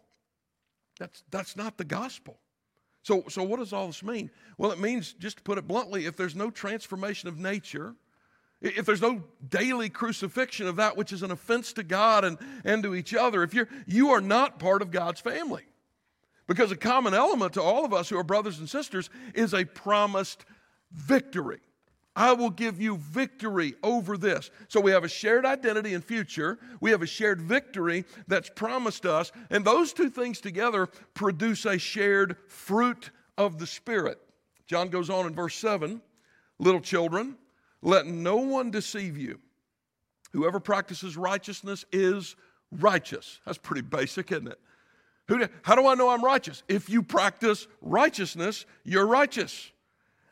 That's, 0.99 1.23
that's 1.31 1.55
not 1.55 1.77
the 1.77 1.85
gospel. 1.85 2.37
So, 3.01 3.23
so, 3.29 3.41
what 3.43 3.57
does 3.57 3.73
all 3.73 3.87
this 3.87 4.03
mean? 4.03 4.29
Well, 4.57 4.71
it 4.71 4.79
means, 4.79 5.13
just 5.13 5.37
to 5.37 5.43
put 5.43 5.57
it 5.57 5.67
bluntly, 5.67 6.05
if 6.05 6.15
there's 6.17 6.35
no 6.35 6.51
transformation 6.51 7.29
of 7.29 7.39
nature, 7.39 7.95
if 8.61 8.85
there's 8.85 9.01
no 9.01 9.23
daily 9.47 9.89
crucifixion 9.89 10.67
of 10.67 10.75
that 10.75 10.97
which 10.97 11.13
is 11.13 11.23
an 11.23 11.31
offense 11.31 11.71
to 11.73 11.83
God 11.83 12.25
and, 12.25 12.37
and 12.65 12.83
to 12.83 12.93
each 12.93 13.15
other, 13.15 13.41
if 13.41 13.53
you're, 13.53 13.69
you 13.87 14.09
are 14.09 14.21
not 14.21 14.59
part 14.59 14.81
of 14.81 14.91
God's 14.91 15.21
family. 15.21 15.63
Because 16.49 16.71
a 16.71 16.75
common 16.75 17.13
element 17.13 17.53
to 17.53 17.61
all 17.61 17.85
of 17.85 17.93
us 17.93 18.09
who 18.09 18.17
are 18.17 18.23
brothers 18.23 18.57
and 18.57 18.67
sisters 18.67 19.11
is 19.35 19.53
a 19.53 19.65
promised 19.65 20.45
victory. 20.91 21.59
I 22.15 22.33
will 22.33 22.49
give 22.49 22.81
you 22.81 22.97
victory 22.97 23.75
over 23.83 24.17
this. 24.17 24.49
So 24.67 24.81
we 24.81 24.89
have 24.89 25.03
a 25.03 25.07
shared 25.07 25.45
identity 25.45 25.93
and 25.93 26.03
future. 26.03 26.57
We 26.81 26.89
have 26.89 27.03
a 27.03 27.07
shared 27.07 27.39
victory 27.39 28.03
that's 28.27 28.49
promised 28.49 29.05
us. 29.05 29.31
And 29.51 29.63
those 29.63 29.93
two 29.93 30.09
things 30.09 30.41
together 30.41 30.87
produce 31.13 31.65
a 31.65 31.77
shared 31.77 32.35
fruit 32.47 33.11
of 33.37 33.59
the 33.59 33.67
Spirit. 33.67 34.19
John 34.65 34.89
goes 34.89 35.11
on 35.11 35.27
in 35.27 35.35
verse 35.35 35.55
7 35.55 36.01
Little 36.57 36.81
children, 36.81 37.37
let 37.83 38.07
no 38.07 38.37
one 38.37 38.71
deceive 38.71 39.17
you. 39.17 39.39
Whoever 40.33 40.59
practices 40.59 41.15
righteousness 41.15 41.85
is 41.91 42.35
righteous. 42.71 43.39
That's 43.45 43.59
pretty 43.59 43.81
basic, 43.81 44.31
isn't 44.31 44.47
it? 44.47 44.59
Who, 45.29 45.47
how 45.61 45.75
do 45.75 45.87
I 45.87 45.93
know 45.93 46.09
I'm 46.09 46.23
righteous? 46.25 46.63
If 46.67 46.89
you 46.89 47.03
practice 47.03 47.67
righteousness, 47.81 48.65
you're 48.83 49.05
righteous, 49.05 49.71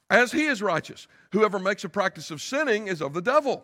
as 0.09 0.31
he 0.31 0.45
is 0.45 0.61
righteous. 0.61 1.07
Whoever 1.31 1.59
makes 1.59 1.83
a 1.83 1.89
practice 1.89 2.31
of 2.31 2.41
sinning 2.41 2.87
is 2.87 3.01
of 3.01 3.13
the 3.13 3.21
devil. 3.21 3.63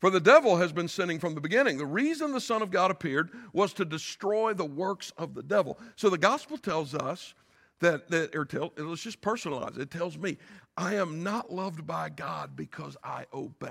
For 0.00 0.10
the 0.10 0.20
devil 0.20 0.56
has 0.56 0.72
been 0.72 0.88
sinning 0.88 1.20
from 1.20 1.34
the 1.34 1.40
beginning. 1.40 1.78
The 1.78 1.86
reason 1.86 2.32
the 2.32 2.40
Son 2.40 2.62
of 2.62 2.70
God 2.70 2.90
appeared 2.90 3.30
was 3.52 3.72
to 3.74 3.84
destroy 3.84 4.52
the 4.52 4.64
works 4.64 5.12
of 5.16 5.34
the 5.34 5.42
devil. 5.42 5.78
So 5.94 6.10
the 6.10 6.18
gospel 6.18 6.58
tells 6.58 6.94
us 6.94 7.34
that, 7.80 8.10
that 8.10 8.34
or 8.34 8.44
tell, 8.44 8.72
let's 8.76 9.02
just 9.02 9.20
personalize 9.20 9.76
it. 9.76 9.82
It 9.82 9.90
tells 9.90 10.18
me, 10.18 10.36
I 10.76 10.96
am 10.96 11.22
not 11.22 11.52
loved 11.52 11.86
by 11.86 12.10
God 12.10 12.56
because 12.56 12.96
I 13.04 13.24
obey. 13.32 13.68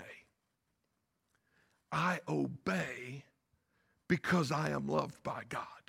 I 1.92 2.22
obey 2.28 3.26
because 4.08 4.52
I 4.52 4.70
am 4.70 4.88
loved 4.88 5.22
by 5.24 5.44
God. 5.50 5.85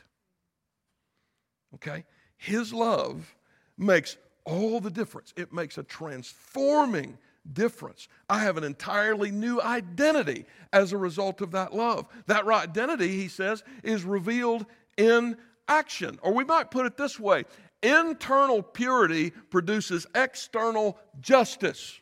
Okay? 1.74 2.04
His 2.36 2.72
love 2.72 3.34
makes 3.76 4.16
all 4.44 4.80
the 4.80 4.90
difference. 4.90 5.34
It 5.36 5.52
makes 5.52 5.78
a 5.78 5.82
transforming 5.82 7.18
difference. 7.52 8.08
I 8.28 8.40
have 8.40 8.56
an 8.56 8.64
entirely 8.64 9.30
new 9.30 9.60
identity 9.60 10.46
as 10.72 10.92
a 10.92 10.96
result 10.96 11.40
of 11.40 11.52
that 11.52 11.74
love. 11.74 12.06
That 12.26 12.46
identity, 12.46 13.08
he 13.08 13.28
says, 13.28 13.62
is 13.82 14.04
revealed 14.04 14.66
in 14.96 15.36
action. 15.68 16.18
Or 16.22 16.32
we 16.32 16.44
might 16.44 16.70
put 16.70 16.86
it 16.86 16.96
this 16.96 17.18
way 17.18 17.44
internal 17.82 18.62
purity 18.62 19.30
produces 19.30 20.06
external 20.14 20.98
justice. 21.20 22.00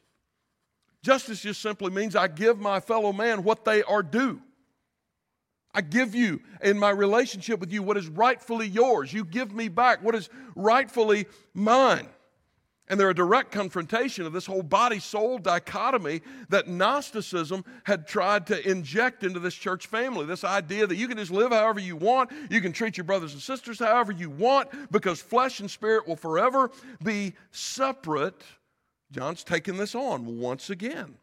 Justice 1.03 1.42
just 1.42 1.61
simply 1.61 1.90
means 1.90 2.16
I 2.16 2.29
give 2.29 2.59
my 2.59 2.81
fellow 2.81 3.12
man 3.12 3.44
what 3.44 3.64
they 3.64 3.83
are 3.83 4.03
due. 4.03 4.40
I 5.74 5.80
give 5.80 6.14
you 6.14 6.40
in 6.62 6.78
my 6.78 6.90
relationship 6.90 7.58
with 7.58 7.72
you 7.72 7.82
what 7.82 7.96
is 7.96 8.08
rightfully 8.08 8.68
yours. 8.68 9.12
You 9.12 9.24
give 9.24 9.52
me 9.52 9.68
back 9.68 10.02
what 10.02 10.14
is 10.14 10.30
rightfully 10.54 11.26
mine. 11.52 12.08
And 12.87 13.00
they're 13.00 13.10
a 13.10 13.14
direct 13.14 13.50
confrontation 13.50 14.26
of 14.26 14.34
this 14.34 14.44
whole 14.44 14.62
body 14.62 14.98
soul 14.98 15.38
dichotomy 15.38 16.20
that 16.50 16.68
Gnosticism 16.68 17.64
had 17.84 18.06
tried 18.06 18.46
to 18.48 18.70
inject 18.70 19.24
into 19.24 19.40
this 19.40 19.54
church 19.54 19.87
family. 19.87 20.26
This 20.26 20.44
idea 20.44 20.87
that 20.87 20.96
you 20.96 21.08
can 21.08 21.16
just 21.16 21.30
live 21.30 21.50
however 21.50 21.80
you 21.80 21.96
want, 21.96 22.30
you 22.50 22.60
can 22.60 22.72
treat 22.72 22.98
your 22.98 23.04
brothers 23.04 23.32
and 23.32 23.40
sisters 23.40 23.78
however 23.78 24.12
you 24.12 24.28
want, 24.28 24.68
because 24.92 25.20
flesh 25.20 25.60
and 25.60 25.70
spirit 25.70 26.06
will 26.06 26.16
forever 26.16 26.70
be 27.02 27.32
separate. 27.52 28.42
John's 29.10 29.44
taking 29.44 29.78
this 29.78 29.94
on 29.94 30.38
once 30.38 30.68
again. 30.68 31.14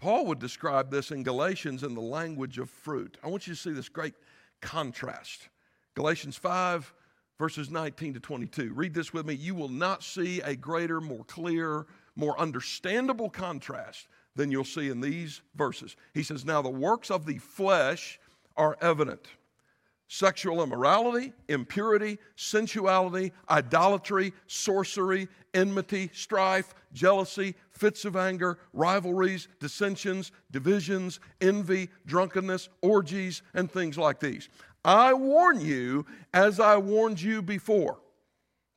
Paul 0.00 0.24
would 0.26 0.38
describe 0.38 0.90
this 0.90 1.10
in 1.10 1.22
Galatians 1.22 1.82
in 1.82 1.94
the 1.94 2.00
language 2.00 2.58
of 2.58 2.70
fruit. 2.70 3.18
I 3.22 3.28
want 3.28 3.46
you 3.46 3.54
to 3.54 3.60
see 3.60 3.72
this 3.72 3.90
great 3.90 4.14
contrast. 4.62 5.50
Galatians 5.94 6.36
5 6.36 6.94
verses 7.38 7.70
19 7.70 8.14
to 8.14 8.20
22. 8.20 8.72
Read 8.74 8.94
this 8.94 9.12
with 9.12 9.26
me. 9.26 9.34
You 9.34 9.54
will 9.54 9.68
not 9.68 10.02
see 10.02 10.40
a 10.42 10.54
greater, 10.54 11.00
more 11.00 11.24
clear, 11.24 11.86
more 12.16 12.38
understandable 12.38 13.30
contrast 13.30 14.08
than 14.36 14.50
you'll 14.50 14.64
see 14.64 14.88
in 14.88 15.00
these 15.00 15.42
verses. 15.54 15.96
He 16.14 16.22
says, 16.22 16.44
Now 16.44 16.62
the 16.62 16.68
works 16.68 17.10
of 17.10 17.26
the 17.26 17.38
flesh 17.38 18.18
are 18.56 18.76
evident 18.80 19.26
sexual 20.12 20.60
immorality, 20.60 21.32
impurity, 21.48 22.18
sensuality, 22.34 23.32
idolatry, 23.48 24.32
sorcery, 24.48 25.28
enmity, 25.54 26.10
strife, 26.12 26.74
jealousy, 26.92 27.54
fits 27.70 28.04
of 28.04 28.16
anger, 28.16 28.58
rivalries, 28.72 29.46
dissensions, 29.60 30.32
divisions, 30.50 31.20
envy, 31.40 31.88
drunkenness, 32.06 32.68
orgies, 32.82 33.42
and 33.54 33.70
things 33.70 33.96
like 33.96 34.18
these. 34.18 34.48
I 34.84 35.14
warn 35.14 35.60
you 35.60 36.04
as 36.34 36.58
I 36.58 36.76
warned 36.76 37.22
you 37.22 37.40
before. 37.40 38.00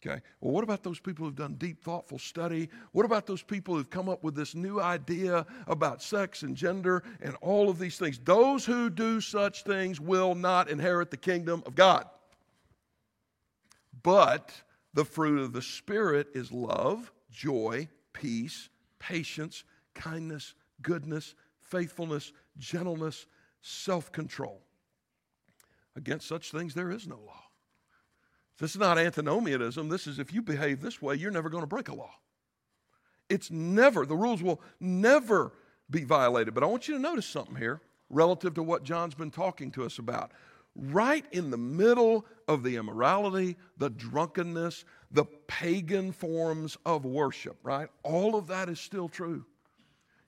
Okay, 0.06 0.22
well, 0.42 0.52
what 0.52 0.66
about 0.66 0.84
those 0.84 1.00
people 1.00 1.26
who've 1.26 1.36
done 1.36 1.54
deep, 1.54 1.82
thoughtful 1.82 2.20
study? 2.20 2.70
What 2.92 3.06
about 3.06 3.26
those 3.26 3.42
people 3.42 3.76
who've 3.76 3.89
come 3.89 4.10
up 4.10 4.22
with 4.22 4.36
this 4.36 4.54
new 4.54 4.82
idea 4.82 5.46
about 5.66 6.02
sex 6.02 6.42
and 6.44 6.58
gender 6.58 7.04
and 7.22 7.36
all 7.39 7.70
of 7.70 7.80
these 7.80 7.98
things? 7.98 8.20
Those 8.20 8.66
who 8.66 8.89
do 8.89 9.22
such 9.22 9.63
things 9.63 10.02
will 10.02 10.36
not 10.36 10.70
inherit 10.70 11.10
the 11.10 11.16
kingdom 11.16 11.63
of 11.66 11.76
God. 11.76 12.06
But 14.02 14.52
the 14.94 15.06
fruit 15.06 15.39
of 15.39 15.54
the 15.54 15.62
Spirit 15.62 16.28
is 16.34 16.52
love, 16.52 17.10
joy, 17.32 17.88
peace, 18.12 18.68
patience, 19.00 19.63
kindness, 19.94 20.54
goodness, 20.82 21.34
faithfulness, 21.62 22.34
gentleness, 22.58 23.26
self 23.62 24.12
control. 24.12 24.60
Against 25.96 26.28
such 26.28 26.52
things, 26.52 26.74
there 26.74 26.92
is 26.92 27.08
no 27.08 27.20
law. 27.26 27.42
This 28.63 28.76
is 28.76 28.80
not 28.80 28.97
antinomianism. 28.97 29.89
This 29.89 30.08
is 30.08 30.19
if 30.19 30.32
you 30.32 30.41
behave 30.41 30.80
this 30.80 31.02
way, 31.02 31.15
you're 31.15 31.32
never 31.32 31.49
going 31.49 31.63
to 31.63 31.67
break 31.67 31.89
a 31.89 31.93
law. 31.93 32.13
It's 33.28 33.52
never, 33.52 34.06
the 34.06 34.15
rules 34.15 34.41
will 34.41 34.62
never 34.80 35.52
be 35.89 36.06
violated. 36.06 36.54
But 36.54 36.63
I 36.63 36.67
want 36.67 36.88
you 36.88 36.93
to 36.93 36.99
notice 37.02 37.26
something 37.26 37.58
here 37.58 37.82
relative 38.10 38.54
to 38.54 38.63
what 38.63 38.84
John's 38.84 39.15
been 39.15 39.32
talking 39.32 39.69
to 39.71 39.84
us 39.84 39.99
about. 39.99 40.32
Right 40.78 41.26
in 41.34 41.52
the 41.52 41.58
middle 41.58 42.26
of 42.47 42.63
the 42.63 42.78
immorality, 42.78 43.58
the 43.80 43.89
drunkenness, 43.89 44.86
the 45.12 45.26
pagan 45.47 46.13
forms 46.13 46.78
of 46.86 47.04
worship, 47.04 47.58
right? 47.63 47.89
All 48.04 48.34
of 48.38 48.47
that 48.47 48.69
is 48.69 48.80
still 48.80 49.10
true. 49.10 49.45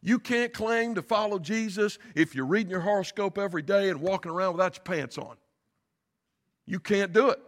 You 0.02 0.20
can't 0.20 0.52
claim 0.52 0.94
to 0.96 1.02
follow 1.02 1.40
Jesus 1.40 2.00
if 2.16 2.36
you're 2.36 2.46
reading 2.46 2.72
your 2.72 2.82
horoscope 2.82 3.38
every 3.38 3.62
day 3.62 3.88
and 3.88 4.02
walking 4.02 4.34
around 4.34 4.56
without 4.56 4.76
your 4.76 4.84
pants 4.84 5.18
on. 5.18 5.38
You 6.66 6.82
can't 6.82 7.14
do 7.14 7.30
it. 7.30 7.40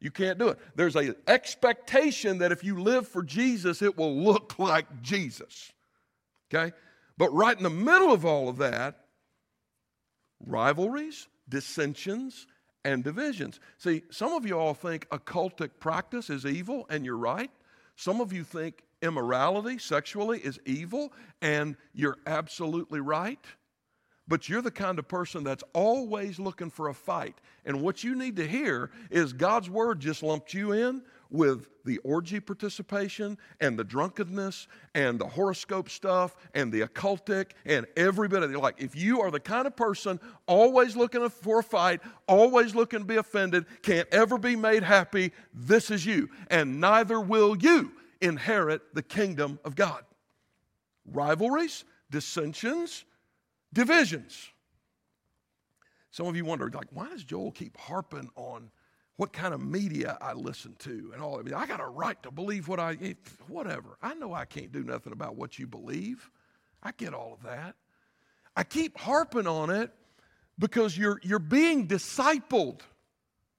You 0.00 0.10
can't 0.10 0.38
do 0.38 0.48
it. 0.48 0.58
There's 0.74 0.96
an 0.96 1.14
expectation 1.26 2.38
that 2.38 2.52
if 2.52 2.64
you 2.64 2.80
live 2.80 3.06
for 3.06 3.22
Jesus, 3.22 3.82
it 3.82 3.96
will 3.96 4.16
look 4.16 4.58
like 4.58 5.02
Jesus. 5.02 5.72
Okay? 6.52 6.74
But 7.18 7.32
right 7.34 7.56
in 7.56 7.62
the 7.62 7.70
middle 7.70 8.12
of 8.12 8.24
all 8.24 8.48
of 8.48 8.56
that, 8.58 9.04
rivalries, 10.46 11.28
dissensions, 11.48 12.46
and 12.82 13.04
divisions. 13.04 13.60
See, 13.76 14.02
some 14.10 14.32
of 14.32 14.46
you 14.46 14.58
all 14.58 14.72
think 14.72 15.06
occultic 15.10 15.70
practice 15.80 16.30
is 16.30 16.46
evil, 16.46 16.86
and 16.88 17.04
you're 17.04 17.18
right. 17.18 17.50
Some 17.96 18.22
of 18.22 18.32
you 18.32 18.42
think 18.42 18.82
immorality 19.02 19.78
sexually 19.78 20.40
is 20.40 20.58
evil, 20.64 21.12
and 21.42 21.76
you're 21.92 22.16
absolutely 22.26 23.00
right 23.00 23.44
but 24.30 24.48
you're 24.48 24.62
the 24.62 24.70
kind 24.70 25.00
of 25.00 25.08
person 25.08 25.42
that's 25.42 25.64
always 25.72 26.38
looking 26.38 26.70
for 26.70 26.88
a 26.88 26.94
fight. 26.94 27.34
And 27.66 27.82
what 27.82 28.04
you 28.04 28.14
need 28.14 28.36
to 28.36 28.46
hear 28.46 28.92
is 29.10 29.32
God's 29.32 29.68
word 29.68 29.98
just 29.98 30.22
lumped 30.22 30.54
you 30.54 30.70
in 30.70 31.02
with 31.30 31.66
the 31.84 31.98
orgy 31.98 32.38
participation 32.38 33.36
and 33.60 33.76
the 33.76 33.82
drunkenness 33.82 34.68
and 34.94 35.18
the 35.18 35.26
horoscope 35.26 35.88
stuff 35.88 36.36
and 36.54 36.70
the 36.70 36.82
occultic 36.82 37.50
and 37.66 37.86
every 37.96 38.28
bit 38.28 38.44
of 38.44 38.54
it. 38.54 38.58
Like, 38.58 38.76
if 38.80 38.94
you 38.94 39.20
are 39.20 39.32
the 39.32 39.40
kind 39.40 39.66
of 39.66 39.74
person 39.74 40.20
always 40.46 40.94
looking 40.94 41.28
for 41.28 41.58
a 41.58 41.64
fight, 41.64 42.00
always 42.28 42.72
looking 42.72 43.00
to 43.00 43.04
be 43.04 43.16
offended, 43.16 43.66
can't 43.82 44.08
ever 44.12 44.38
be 44.38 44.54
made 44.54 44.84
happy, 44.84 45.32
this 45.52 45.90
is 45.90 46.06
you. 46.06 46.30
And 46.48 46.80
neither 46.80 47.20
will 47.20 47.56
you 47.56 47.90
inherit 48.20 48.94
the 48.94 49.02
kingdom 49.02 49.58
of 49.64 49.74
God. 49.74 50.04
Rivalries, 51.04 51.82
dissensions, 52.12 53.04
divisions. 53.72 54.48
Some 56.10 56.26
of 56.26 56.36
you 56.36 56.44
wonder, 56.44 56.68
like, 56.70 56.88
why 56.90 57.08
does 57.08 57.24
Joel 57.24 57.52
keep 57.52 57.76
harping 57.76 58.30
on 58.34 58.70
what 59.16 59.32
kind 59.32 59.54
of 59.54 59.62
media 59.62 60.18
I 60.20 60.32
listen 60.32 60.74
to 60.80 61.10
and 61.12 61.22
all 61.22 61.38
of 61.38 61.46
it? 61.46 61.52
I 61.52 61.66
got 61.66 61.80
a 61.80 61.86
right 61.86 62.20
to 62.24 62.30
believe 62.30 62.68
what 62.68 62.80
I, 62.80 62.96
eh, 63.00 63.14
whatever. 63.46 63.96
I 64.02 64.14
know 64.14 64.32
I 64.32 64.44
can't 64.44 64.72
do 64.72 64.82
nothing 64.82 65.12
about 65.12 65.36
what 65.36 65.58
you 65.58 65.66
believe. 65.66 66.30
I 66.82 66.92
get 66.92 67.14
all 67.14 67.32
of 67.34 67.42
that. 67.44 67.76
I 68.56 68.64
keep 68.64 68.98
harping 68.98 69.46
on 69.46 69.70
it 69.70 69.92
because 70.58 70.96
you're, 70.96 71.20
you're 71.22 71.38
being 71.38 71.86
discipled, 71.86 72.80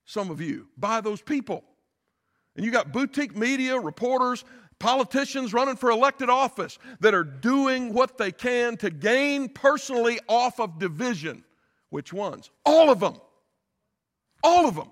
some 0.06 0.30
of 0.30 0.42
you, 0.42 0.68
by 0.78 1.02
those 1.02 1.22
people. 1.22 1.64
And 2.56 2.66
you 2.66 2.72
got 2.72 2.92
boutique 2.92 3.36
media, 3.36 3.80
reporters, 3.80 4.44
politicians 4.82 5.54
running 5.54 5.76
for 5.76 5.92
elected 5.92 6.30
office 6.30 6.80
that 7.00 7.14
are 7.14 7.24
doing 7.24 7.94
what 7.94 8.18
they 8.18 8.32
can 8.32 8.76
to 8.78 8.90
gain 8.90 9.48
personally 9.48 10.20
off 10.28 10.60
of 10.60 10.80
division. 10.80 11.44
Which 11.92 12.12
ones? 12.12 12.50
All 12.66 12.90
of 12.90 13.00
them. 13.00 13.16
All 14.44 14.68
of 14.68 14.76
them. 14.76 14.90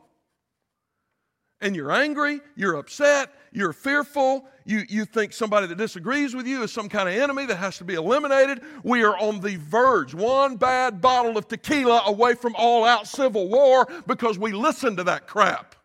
And 1.62 1.75
you're 1.75 1.91
angry, 1.91 2.39
you're 2.56 2.75
upset, 2.75 3.34
you're 3.52 3.73
fearful, 3.73 4.45
you, 4.63 4.84
you 4.88 5.04
think 5.04 5.34
somebody 5.34 5.67
that 5.67 5.78
disagrees 5.78 6.34
with 6.34 6.45
you 6.47 6.63
is 6.63 6.71
some 6.71 6.88
kind 6.88 7.10
of 7.10 7.15
enemy 7.15 7.45
that 7.47 7.58
has 7.58 7.78
to 7.80 7.84
be 7.84 7.95
eliminated. 7.95 8.62
We 8.84 9.04
are 9.04 9.17
on 9.17 9.41
the 9.41 9.58
verge, 9.58 10.13
one 10.13 10.56
bad 10.56 11.02
bottle 11.02 11.38
of 11.38 11.47
tequila 11.47 12.04
away 12.06 12.36
from 12.36 12.56
all 12.56 12.86
out 12.86 13.08
civil 13.08 13.49
war 13.49 13.88
because 14.08 14.38
we 14.38 14.54
listen 14.54 14.95
to 14.97 15.04
that 15.06 15.28
crap. 15.28 15.75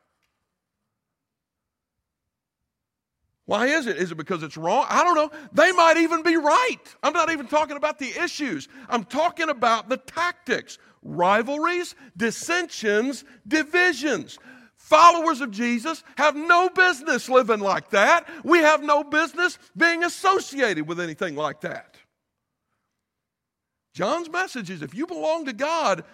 Why 3.47 3.67
is 3.67 3.87
it? 3.87 3.99
Is 3.99 4.11
it 4.11 4.17
because 4.17 4.43
it's 4.43 4.57
wrong? 4.57 4.87
I 4.89 5.05
don't 5.05 5.15
know. 5.17 5.31
They 5.53 5.71
might 5.73 5.99
even 5.99 6.23
be 6.23 6.37
right. 6.37 6.79
I'm 7.03 7.13
not 7.13 7.31
even 7.31 7.47
talking 7.47 7.77
about 7.77 7.99
the 7.99 8.11
issues, 8.23 8.69
I'm 8.89 9.05
talking 9.05 9.49
about 9.49 9.89
the 9.89 9.99
tactics 9.99 10.79
rivalries, 11.07 11.95
dissensions, 12.17 13.25
divisions. 13.47 14.39
Followers 14.77 15.41
of 15.41 15.51
Jesus 15.51 16.03
have 16.17 16.35
no 16.35 16.69
business 16.69 17.29
living 17.29 17.61
like 17.61 17.91
that. 17.91 18.29
We 18.43 18.59
have 18.59 18.83
no 18.83 19.05
business 19.05 19.59
being 19.77 20.05
associated 20.05 20.87
with 20.89 21.01
anything 21.01 21.37
like 21.37 21.61
that. 21.63 21.97
John's 23.95 24.29
message 24.29 24.71
is 24.71 24.83
if 24.83 24.95
you 24.95 25.07
belong 25.07 25.47
to 25.47 25.53
God, 25.53 26.05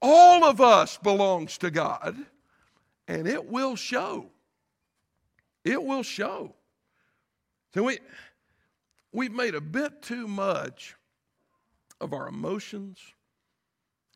all 0.00 0.44
of 0.44 0.60
us 0.60 0.98
belongs 0.98 1.58
to 1.58 1.70
God, 1.70 2.16
and 3.08 3.26
it 3.26 3.46
will 3.46 3.76
show. 3.76 4.30
It 5.64 5.82
will 5.82 6.02
show. 6.02 6.54
So 7.74 7.82
we, 7.82 7.98
we've 9.12 9.32
made 9.32 9.56
a 9.56 9.60
bit 9.60 10.00
too 10.00 10.28
much 10.28 10.94
of 12.00 12.12
our 12.12 12.28
emotions 12.28 12.98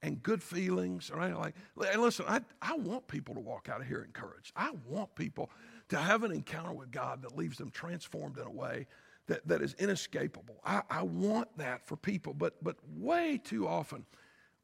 and 0.01 0.23
good 0.23 0.45
feelings. 0.45 1.11
Right? 1.13 1.37
Like, 1.37 1.57
listen, 1.75 2.25
I, 2.29 2.41
I 2.63 2.77
want 2.77 3.09
people 3.09 3.35
to 3.35 3.41
walk 3.41 3.69
out 3.69 3.81
of 3.81 3.89
here 3.89 4.05
encouraged. 4.05 4.53
I 4.55 4.71
want 4.87 5.13
people 5.17 5.51
to 5.89 5.97
have 5.99 6.23
an 6.23 6.31
encounter 6.31 6.73
with 6.73 6.93
God 6.93 7.23
that 7.23 7.37
leaves 7.37 7.59
them 7.59 7.71
transformed 7.71 8.39
in 8.39 8.45
a 8.45 8.51
way 8.51 8.87
that, 9.27 9.47
that 9.49 9.61
is 9.61 9.75
inescapable. 9.75 10.61
I, 10.65 10.83
I 10.89 11.03
want 11.03 11.49
that 11.59 11.85
for 11.85 11.97
people, 11.97 12.35
but, 12.35 12.63
but 12.63 12.77
way 12.97 13.41
too 13.43 13.67
often 13.67 14.07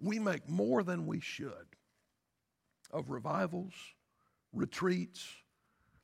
we 0.00 0.20
make 0.20 0.48
more 0.48 0.84
than 0.84 1.06
we 1.06 1.18
should 1.18 1.66
of 2.92 3.10
revivals, 3.10 3.72
retreats, 4.52 5.26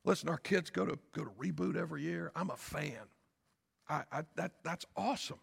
Listen, 0.03 0.29
our 0.29 0.37
kids 0.37 0.69
go 0.69 0.85
to 0.85 0.97
go 1.13 1.23
to 1.23 1.29
reboot 1.31 1.75
every 1.75 2.01
year. 2.01 2.31
I'm 2.35 2.49
a 2.49 2.57
fan. 2.57 3.07
I, 3.89 4.03
I, 4.11 4.23
that, 4.35 4.53
that's 4.63 4.85
awesome. 4.95 5.39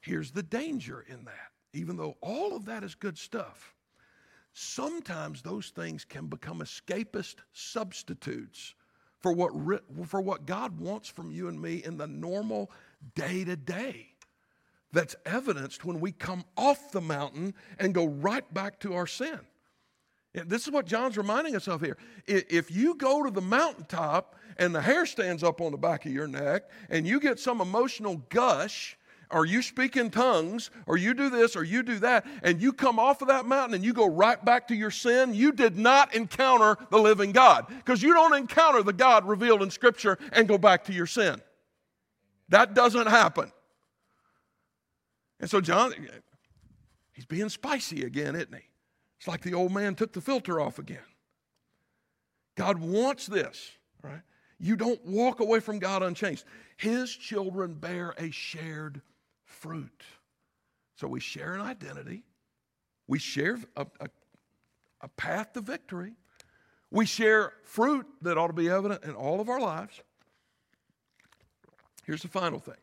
Here's 0.00 0.30
the 0.30 0.42
danger 0.42 1.04
in 1.08 1.24
that. 1.24 1.52
Even 1.72 1.96
though 1.96 2.16
all 2.20 2.56
of 2.56 2.64
that 2.64 2.82
is 2.82 2.94
good 2.94 3.18
stuff, 3.18 3.74
sometimes 4.52 5.42
those 5.42 5.70
things 5.70 6.04
can 6.04 6.26
become 6.26 6.60
escapist 6.60 7.36
substitutes 7.52 8.74
for 9.18 9.32
what, 9.32 9.52
for 10.06 10.20
what 10.20 10.46
God 10.46 10.78
wants 10.80 11.08
from 11.08 11.30
you 11.30 11.48
and 11.48 11.60
me 11.60 11.82
in 11.84 11.98
the 11.98 12.06
normal 12.06 12.70
day 13.14 13.44
to 13.44 13.56
day. 13.56 14.08
That's 14.92 15.16
evidenced 15.26 15.84
when 15.84 16.00
we 16.00 16.12
come 16.12 16.44
off 16.56 16.92
the 16.92 17.00
mountain 17.00 17.54
and 17.78 17.92
go 17.92 18.06
right 18.06 18.52
back 18.54 18.80
to 18.80 18.94
our 18.94 19.06
sin. 19.06 19.40
This 20.44 20.66
is 20.66 20.70
what 20.70 20.86
John's 20.86 21.16
reminding 21.16 21.56
us 21.56 21.66
of 21.66 21.80
here. 21.80 21.96
If 22.26 22.70
you 22.70 22.94
go 22.94 23.24
to 23.24 23.30
the 23.30 23.40
mountaintop 23.40 24.36
and 24.58 24.74
the 24.74 24.80
hair 24.80 25.06
stands 25.06 25.42
up 25.42 25.60
on 25.60 25.72
the 25.72 25.78
back 25.78 26.04
of 26.04 26.12
your 26.12 26.28
neck 26.28 26.64
and 26.90 27.06
you 27.06 27.20
get 27.20 27.38
some 27.38 27.60
emotional 27.60 28.22
gush, 28.28 28.98
or 29.30 29.44
you 29.44 29.60
speak 29.60 29.96
in 29.96 30.10
tongues, 30.10 30.70
or 30.86 30.96
you 30.96 31.12
do 31.12 31.28
this, 31.30 31.56
or 31.56 31.64
you 31.64 31.82
do 31.82 31.98
that, 31.98 32.24
and 32.42 32.60
you 32.60 32.72
come 32.72 32.98
off 32.98 33.22
of 33.22 33.28
that 33.28 33.44
mountain 33.44 33.74
and 33.74 33.84
you 33.84 33.92
go 33.92 34.06
right 34.06 34.44
back 34.44 34.68
to 34.68 34.74
your 34.74 34.90
sin, 34.90 35.34
you 35.34 35.50
did 35.50 35.76
not 35.76 36.14
encounter 36.14 36.76
the 36.90 36.98
living 36.98 37.32
God. 37.32 37.66
Because 37.68 38.02
you 38.02 38.14
don't 38.14 38.34
encounter 38.36 38.82
the 38.82 38.92
God 38.92 39.26
revealed 39.26 39.62
in 39.62 39.70
Scripture 39.70 40.16
and 40.32 40.46
go 40.46 40.58
back 40.58 40.84
to 40.84 40.92
your 40.92 41.06
sin. 41.06 41.42
That 42.50 42.74
doesn't 42.74 43.08
happen. 43.08 43.50
And 45.40 45.50
so, 45.50 45.60
John, 45.60 45.92
he's 47.12 47.26
being 47.26 47.48
spicy 47.48 48.04
again, 48.04 48.36
isn't 48.36 48.54
he? 48.54 48.62
It's 49.26 49.32
like 49.32 49.42
the 49.42 49.54
old 49.54 49.72
man 49.72 49.96
took 49.96 50.12
the 50.12 50.20
filter 50.20 50.60
off 50.60 50.78
again. 50.78 51.00
God 52.54 52.78
wants 52.78 53.26
this, 53.26 53.72
right? 54.00 54.20
You 54.60 54.76
don't 54.76 55.04
walk 55.04 55.40
away 55.40 55.58
from 55.58 55.80
God 55.80 56.04
unchanged. 56.04 56.44
His 56.76 57.10
children 57.10 57.74
bear 57.74 58.14
a 58.18 58.30
shared 58.30 59.02
fruit. 59.42 60.04
So 60.94 61.08
we 61.08 61.18
share 61.18 61.54
an 61.54 61.60
identity, 61.60 62.22
we 63.08 63.18
share 63.18 63.58
a, 63.74 63.88
a, 63.98 64.08
a 65.00 65.08
path 65.08 65.54
to 65.54 65.60
victory, 65.60 66.12
we 66.92 67.04
share 67.04 67.52
fruit 67.64 68.06
that 68.22 68.38
ought 68.38 68.46
to 68.46 68.52
be 68.52 68.70
evident 68.70 69.02
in 69.02 69.16
all 69.16 69.40
of 69.40 69.48
our 69.48 69.60
lives. 69.60 70.00
Here's 72.04 72.22
the 72.22 72.28
final 72.28 72.60
thing 72.60 72.78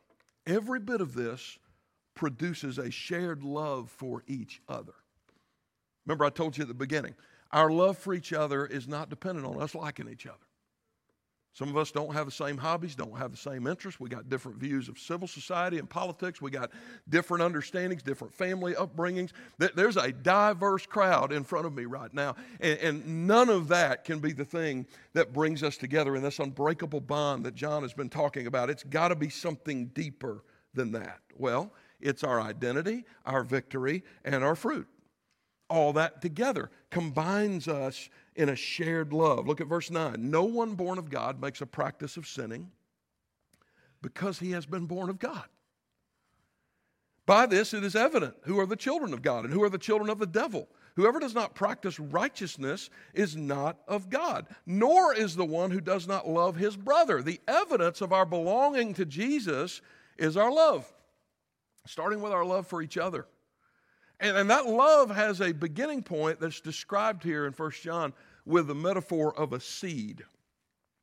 every 0.45 0.82
bit 0.82 0.99
of 0.99 1.13
this 1.13 1.58
produces 2.15 2.79
a 2.79 2.91
shared 2.91 3.45
love 3.45 3.89
for 3.89 4.25
each 4.27 4.62
other. 4.67 4.91
Remember, 6.06 6.26
I 6.26 6.30
told 6.30 6.58
you 6.58 6.63
at 6.63 6.68
the 6.68 6.74
beginning, 6.74 7.16
our 7.52 7.70
love 7.70 7.98
for 7.98 8.13
each 8.13 8.34
other 8.34 8.66
is 8.66 8.88
not 8.88 9.10
dependent 9.10 9.46
on 9.46 9.62
us 9.62 9.76
liking 9.76 10.10
each 10.10 10.26
other. 10.26 10.38
Some 11.54 11.70
of 11.70 11.78
us 11.78 11.92
don't 11.92 12.12
have 12.13 12.26
the 12.26 12.32
same 12.32 12.58
hobbies, 12.58 12.96
don't 12.96 13.16
have 13.16 13.30
the 13.30 13.38
same 13.38 13.68
interests. 13.68 14.00
We 14.00 14.10
got 14.10 14.28
different 14.28 14.58
views 14.58 14.89
of 14.89 14.98
civil 14.98 15.28
society 15.28 15.78
and 15.78 15.88
politics. 15.88 16.42
We 16.42 16.50
got 16.50 16.72
different 17.10 17.44
understandings, 17.44 18.02
different 18.02 18.34
family 18.34 18.74
upbringings. 18.74 19.34
There's 19.60 19.96
a 19.96 20.12
diverse 20.12 20.88
crowd 20.88 21.32
in 21.32 21.44
front 21.44 21.68
of 21.68 21.74
me 21.74 21.86
right 21.86 22.12
now. 22.12 22.36
And, 22.60 23.28
none 23.28 23.50
of 23.50 23.68
that 23.68 24.04
can 24.04 24.18
be 24.18 24.34
the 24.34 24.46
thing 24.46 24.88
that 25.13 25.32
brings 25.32 25.62
us 25.62 25.78
together 25.78 26.16
in 26.16 26.24
this 26.24 26.39
unbreakable 26.39 27.02
bond 27.02 27.46
that 27.46 27.54
John 27.54 27.84
has 27.84 27.94
been 27.94 28.10
talking 28.10 28.48
about. 28.48 28.72
It's 28.72 28.84
got 28.84 29.10
to 29.10 29.16
be 29.16 29.30
something 29.30 29.88
deeper 29.89 30.44
than 30.74 30.92
that. 30.94 31.20
Well, 31.38 31.72
it's 32.02 32.24
our 32.24 32.42
identity, 32.42 33.06
our 33.28 33.44
victory, 33.44 34.04
and 34.26 34.44
our 34.44 34.56
fruit. 34.56 34.88
All 35.69 35.93
that 35.93 36.21
together 36.21 36.69
combines 36.89 37.67
us 37.67 38.10
in 38.36 38.49
a 38.49 38.56
shared 38.56 39.13
love. 39.13 39.47
Look 39.47 39.62
at 39.62 39.67
verse 39.67 39.89
9. 39.89 40.15
No 40.19 40.43
one 40.43 40.76
born 40.76 40.97
of 40.97 41.10
God 41.10 41.41
makes 41.41 41.62
a 41.62 41.65
practice 41.65 42.17
of 42.17 42.28
sinning 42.28 42.71
because 44.02 44.39
he 44.39 44.52
has 44.52 44.65
been 44.65 44.86
born 44.86 45.10
of 45.10 45.19
God. 45.19 45.45
By 47.26 47.45
this 47.45 47.73
it 47.73 47.84
is 47.84 47.95
evident 47.95 48.36
who 48.43 48.60
are 48.60 48.65
the 48.65 48.76
children 48.76 49.13
of 49.13 49.21
God 49.21 49.45
and 49.45 49.54
who 49.54 49.63
are 49.63 49.69
the 49.69 49.78
children 49.78 50.10
of 50.10 50.19
the 50.19 50.28
devil. 50.28 50.67
Whoever 50.95 51.19
does 51.19 51.34
not 51.34 51.56
practice 51.56 51.99
righteousness 51.99 52.89
is 53.13 53.36
not 53.36 53.80
of 53.88 54.10
God, 54.10 54.45
nor 54.65 55.15
is 55.15 55.36
the 55.36 55.45
one 55.45 55.71
who 55.71 55.82
does 55.82 56.08
not 56.08 56.28
love 56.28 56.56
his 56.56 56.76
brother. 56.76 57.23
The 57.23 57.41
evidence 57.47 58.02
of 58.02 58.13
our 58.13 58.26
belonging 58.26 58.93
to 58.95 59.06
Jesus 59.06 59.82
is 60.17 60.38
our 60.38 60.52
love, 60.52 60.91
starting 61.88 62.21
with 62.21 62.32
our 62.32 62.45
love 62.45 62.67
for 62.67 62.82
each 62.82 62.97
other. 62.97 63.26
And, 64.23 64.38
and 64.38 64.49
that 64.49 64.67
love 64.67 65.12
has 65.12 65.41
a 65.41 65.51
beginning 65.51 66.01
point 66.01 66.39
that's 66.39 66.62
described 66.62 67.23
here 67.23 67.45
in 67.45 67.51
1 67.51 67.71
John 67.81 68.13
with 68.45 68.67
the 68.67 68.73
metaphor 68.73 69.38
of 69.38 69.51
a 69.51 69.59
seed. 69.59 70.23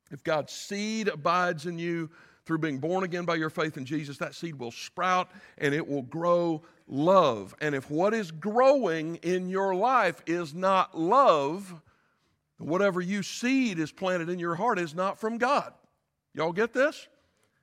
If 0.09 0.23
God's 0.23 0.51
seed 0.51 1.07
abides 1.07 1.67
in 1.67 1.77
you 1.77 2.09
through 2.45 2.57
being 2.57 2.79
born 2.79 3.03
again 3.03 3.25
by 3.25 3.35
your 3.35 3.51
faith 3.51 3.77
in 3.77 3.85
Jesus, 3.85 4.17
that 4.17 4.33
seed 4.33 4.55
will 4.55 4.71
sprout 4.71 5.29
and 5.59 5.71
it 5.71 5.87
will 5.87 6.01
grow 6.01 6.63
love. 6.87 7.53
And 7.61 7.75
if 7.75 7.91
what 7.91 8.15
is 8.15 8.31
growing 8.31 9.17
in 9.17 9.49
your 9.49 9.75
life 9.75 10.23
is 10.25 10.55
not 10.55 10.97
love, 10.97 11.79
whatever 12.57 13.01
you 13.01 13.21
seed 13.21 13.77
is 13.77 13.91
planted 13.91 14.29
in 14.29 14.39
your 14.39 14.55
heart 14.55 14.79
is 14.79 14.95
not 14.95 15.19
from 15.19 15.37
God. 15.37 15.73
Y'all 16.33 16.53
get 16.53 16.73
this? 16.73 17.07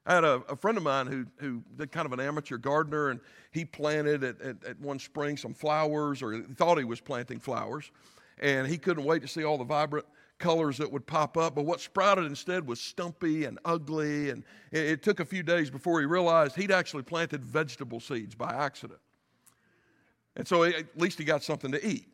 I 0.08 0.14
had 0.14 0.24
a, 0.24 0.42
a, 0.48 0.56
friend 0.56 0.78
of 0.78 0.82
mine 0.82 1.06
who, 1.06 1.26
who 1.36 1.62
did 1.76 1.92
kind 1.92 2.06
of 2.06 2.14
an 2.14 2.20
amateur 2.20 2.56
gardener, 2.56 3.10
and 3.10 3.20
he 3.50 3.66
planted 3.66 4.24
at, 4.24 4.40
at, 4.40 4.64
at, 4.64 4.80
one 4.80 4.98
spring 4.98 5.36
some 5.36 5.52
flowers, 5.52 6.22
or 6.22 6.40
thought 6.56 6.78
he 6.78 6.84
was 6.84 6.98
planting 6.98 7.38
flowers, 7.38 7.90
and 8.38 8.66
he 8.66 8.78
couldn't 8.78 9.04
wait 9.04 9.20
to 9.20 9.28
see 9.28 9.44
all 9.44 9.58
the 9.58 9.64
vibrant 9.64 10.06
colors 10.38 10.78
that 10.78 10.90
would 10.90 11.06
pop 11.06 11.36
up. 11.36 11.54
But 11.54 11.66
what 11.66 11.82
sprouted 11.82 12.24
instead 12.24 12.66
was 12.66 12.80
stumpy 12.80 13.44
and 13.44 13.58
ugly, 13.66 14.30
and 14.30 14.44
it, 14.72 14.86
it 14.86 15.02
took 15.02 15.20
a 15.20 15.26
few 15.26 15.42
days 15.42 15.68
before 15.68 16.00
he 16.00 16.06
realized 16.06 16.56
he'd 16.56 16.72
actually 16.72 17.02
planted 17.02 17.44
vegetable 17.44 18.00
seeds 18.00 18.34
by 18.34 18.54
accident. 18.54 19.00
And 20.36 20.48
so 20.48 20.62
at 20.62 20.98
least 20.98 21.18
he 21.18 21.24
got 21.24 21.42
something 21.42 21.72
to 21.72 21.86
eat. 21.86 22.08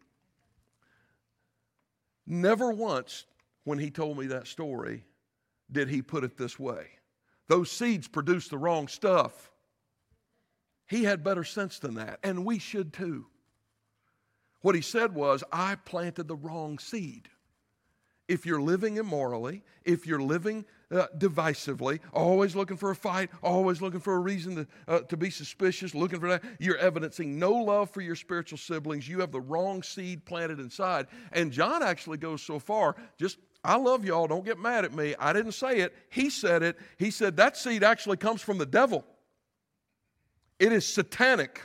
Never 2.26 2.72
once, 2.72 3.26
when 3.62 3.78
he 3.78 3.88
told 3.88 4.18
me 4.18 4.26
that 4.26 4.48
story, 4.48 5.04
did 5.70 5.88
he 5.88 6.02
put 6.02 6.24
it 6.24 6.37
this 6.37 6.59
way 6.59 6.88
those 7.48 7.70
seeds 7.70 8.09
produce 8.09 8.48
the 8.48 8.59
wrong 8.59 8.88
stuff. 8.88 9.50
He 10.87 11.04
had 11.04 11.24
better 11.24 11.44
sense 11.44 11.78
than 11.78 11.94
that, 11.94 12.18
and 12.22 12.44
we 12.44 12.59
should 12.59 12.92
too. 12.92 13.26
What 14.61 14.74
he 14.74 14.80
said 14.80 15.14
was, 15.14 15.44
I 15.52 15.74
planted 15.74 16.28
the 16.28 16.37
wrong 16.37 16.78
seed. 16.78 17.28
If 18.28 18.46
you're 18.46 18.62
living 18.62 18.96
immorally, 18.96 19.62
if 19.85 20.07
you're 20.07 20.22
living 20.22 20.64
uh, 20.90 21.07
divisively, 21.18 22.00
always 22.12 22.57
looking 22.57 22.78
for 22.78 22.90
a 22.90 22.96
fight, 22.96 23.30
always 23.42 23.83
looking 23.83 24.00
for 24.00 24.14
a 24.14 24.20
reason 24.20 24.57
to, 24.57 24.66
uh, 24.88 25.00
to 25.00 25.16
be 25.16 25.28
suspicious, 25.28 25.94
looking 25.94 26.20
for 26.20 26.28
that, 26.28 26.42
you're 26.59 26.78
evidencing 26.78 27.38
no 27.38 27.52
love 27.52 27.90
for 27.90 28.00
your 28.00 28.16
spiritual 28.16 28.57
siblings. 28.57 29.07
You 29.07 29.20
have 29.20 29.33
the 29.33 29.40
wrong 29.40 29.83
seed 29.83 30.24
planted 30.24 30.61
inside. 30.61 31.09
And 31.33 31.52
John 31.52 31.83
actually 31.83 32.18
goes 32.18 32.42
so 32.42 32.59
far, 32.59 32.96
just 33.18 33.38
I 33.64 33.77
love 33.77 34.05
y'all. 34.05 34.27
Don't 34.27 34.44
get 34.44 34.59
mad 34.59 34.85
at 34.85 34.94
me. 34.94 35.14
I 35.18 35.33
didn't 35.33 35.53
say 35.53 35.79
it. 35.79 35.94
He 36.11 36.29
said 36.29 36.62
it. 36.62 36.79
He 36.98 37.11
said 37.11 37.37
that 37.37 37.57
seed 37.57 37.83
actually 37.83 38.18
comes 38.18 38.42
from 38.42 38.59
the 38.59 38.66
devil. 38.66 39.05
It 40.59 40.72
is 40.72 40.87
satanic. 40.87 41.61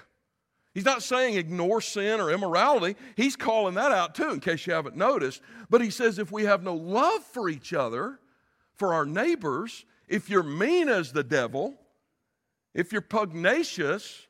He's 0.73 0.85
not 0.85 1.03
saying 1.03 1.35
ignore 1.35 1.81
sin 1.81 2.21
or 2.21 2.31
immorality. 2.31 2.95
He's 3.15 3.35
calling 3.35 3.75
that 3.75 3.91
out 3.91 4.15
too, 4.15 4.29
in 4.29 4.39
case 4.39 4.65
you 4.65 4.73
haven't 4.73 4.95
noticed. 4.95 5.41
But 5.69 5.81
he 5.81 5.89
says 5.89 6.19
if 6.19 6.31
we 6.31 6.45
have 6.45 6.63
no 6.63 6.75
love 6.75 7.23
for 7.23 7.49
each 7.49 7.73
other, 7.73 8.19
for 8.75 8.93
our 8.93 9.05
neighbors, 9.05 9.85
if 10.07 10.29
you're 10.29 10.41
mean 10.41 10.87
as 10.87 11.11
the 11.11 11.23
devil, 11.23 11.75
if 12.73 12.93
you're 12.93 13.01
pugnacious, 13.01 14.27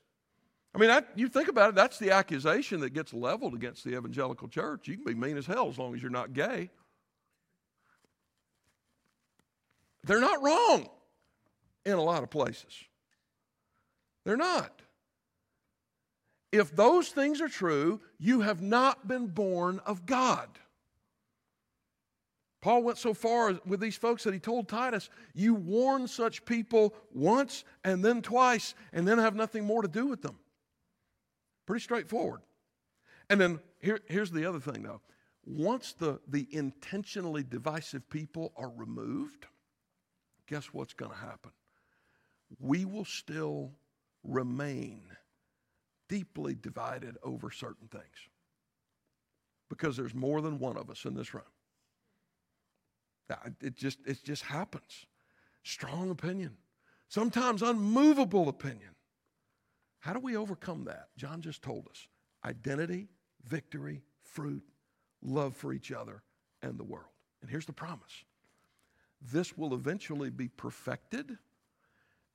I 0.73 0.79
mean, 0.79 0.89
that, 0.89 1.10
you 1.15 1.29
think 1.29 1.49
about 1.49 1.69
it, 1.69 1.75
that's 1.75 1.99
the 1.99 2.12
accusation 2.12 2.79
that 2.82 2.91
gets 2.91 3.13
leveled 3.13 3.53
against 3.53 3.84
the 3.84 3.95
evangelical 3.95 4.47
church. 4.47 4.88
You 4.88 4.95
can 4.95 5.05
be 5.05 5.13
mean 5.13 5.38
as 5.38 5.45
hell 5.45 5.69
as 5.69 5.77
long 5.77 5.93
as 5.93 6.01
you're 6.01 6.12
not 6.12 6.34
gay. 6.34 6.69
They're 10.03 10.19
not 10.19 10.41
wrong 10.41 10.89
in 11.85 11.93
a 11.93 12.01
lot 12.01 12.23
of 12.23 12.29
places. 12.29 12.73
They're 14.25 14.38
not. 14.38 14.81
If 16.51 16.75
those 16.75 17.09
things 17.09 17.41
are 17.41 17.47
true, 17.47 18.01
you 18.17 18.41
have 18.41 18.62
not 18.62 19.07
been 19.07 19.27
born 19.27 19.79
of 19.85 20.05
God. 20.05 20.49
Paul 22.62 22.83
went 22.83 22.97
so 22.97 23.13
far 23.13 23.57
with 23.65 23.79
these 23.79 23.95
folks 23.95 24.23
that 24.23 24.33
he 24.33 24.39
told 24.39 24.67
Titus, 24.67 25.09
You 25.33 25.53
warn 25.53 26.07
such 26.07 26.43
people 26.43 26.93
once 27.13 27.63
and 27.83 28.04
then 28.04 28.21
twice, 28.21 28.73
and 28.91 29.08
then 29.08 29.17
have 29.17 29.35
nothing 29.35 29.63
more 29.63 29.81
to 29.81 29.87
do 29.87 30.08
with 30.08 30.21
them. 30.21 30.37
Pretty 31.65 31.83
straightforward. 31.83 32.41
And 33.29 33.39
then 33.39 33.60
here, 33.79 34.00
here's 34.08 34.31
the 34.31 34.45
other 34.45 34.60
thing, 34.60 34.83
though. 34.83 35.02
Once 35.45 35.93
the, 35.93 36.19
the 36.27 36.47
intentionally 36.52 37.43
divisive 37.43 38.10
people 38.10 38.52
are 38.58 38.71
removed, 38.75 39.45
guess 40.50 40.73
what's 40.73 40.93
going 40.93 41.12
to 41.12 41.17
happen? 41.17 41.52
We 42.60 42.83
will 42.83 43.06
still 43.06 43.71
remain 44.23 45.04
deeply 46.10 46.58
divided 46.60 47.17
over 47.23 47.52
certain 47.52 47.87
things 47.87 48.04
because 49.69 49.95
there's 49.95 50.15
more 50.15 50.41
than 50.41 50.58
one 50.58 50.75
of 50.75 50.89
us 50.89 51.06
in 51.06 51.13
this 51.13 51.33
room. 51.33 51.43
It 53.62 53.75
just, 53.75 54.00
it 54.08 54.23
just 54.23 54.43
happens. 54.43 55.06
Strong 55.63 56.10
opinion, 56.10 56.58
sometimes 57.10 57.62
unmovable 57.62 58.50
opinion. 58.50 58.95
How 60.00 60.13
do 60.13 60.19
we 60.19 60.35
overcome 60.35 60.85
that? 60.85 61.10
John 61.15 61.41
just 61.41 61.62
told 61.62 61.87
us 61.89 62.08
identity, 62.43 63.10
victory, 63.45 64.02
fruit, 64.23 64.63
love 65.21 65.56
for 65.56 65.73
each 65.73 65.91
other, 65.91 66.23
and 66.63 66.79
the 66.79 66.83
world. 66.83 67.12
And 67.41 67.52
here's 67.52 67.67
the 67.67 67.73
promise 67.73 68.23
this 69.22 69.58
will 69.58 69.74
eventually 69.74 70.30
be 70.30 70.48
perfected, 70.48 71.38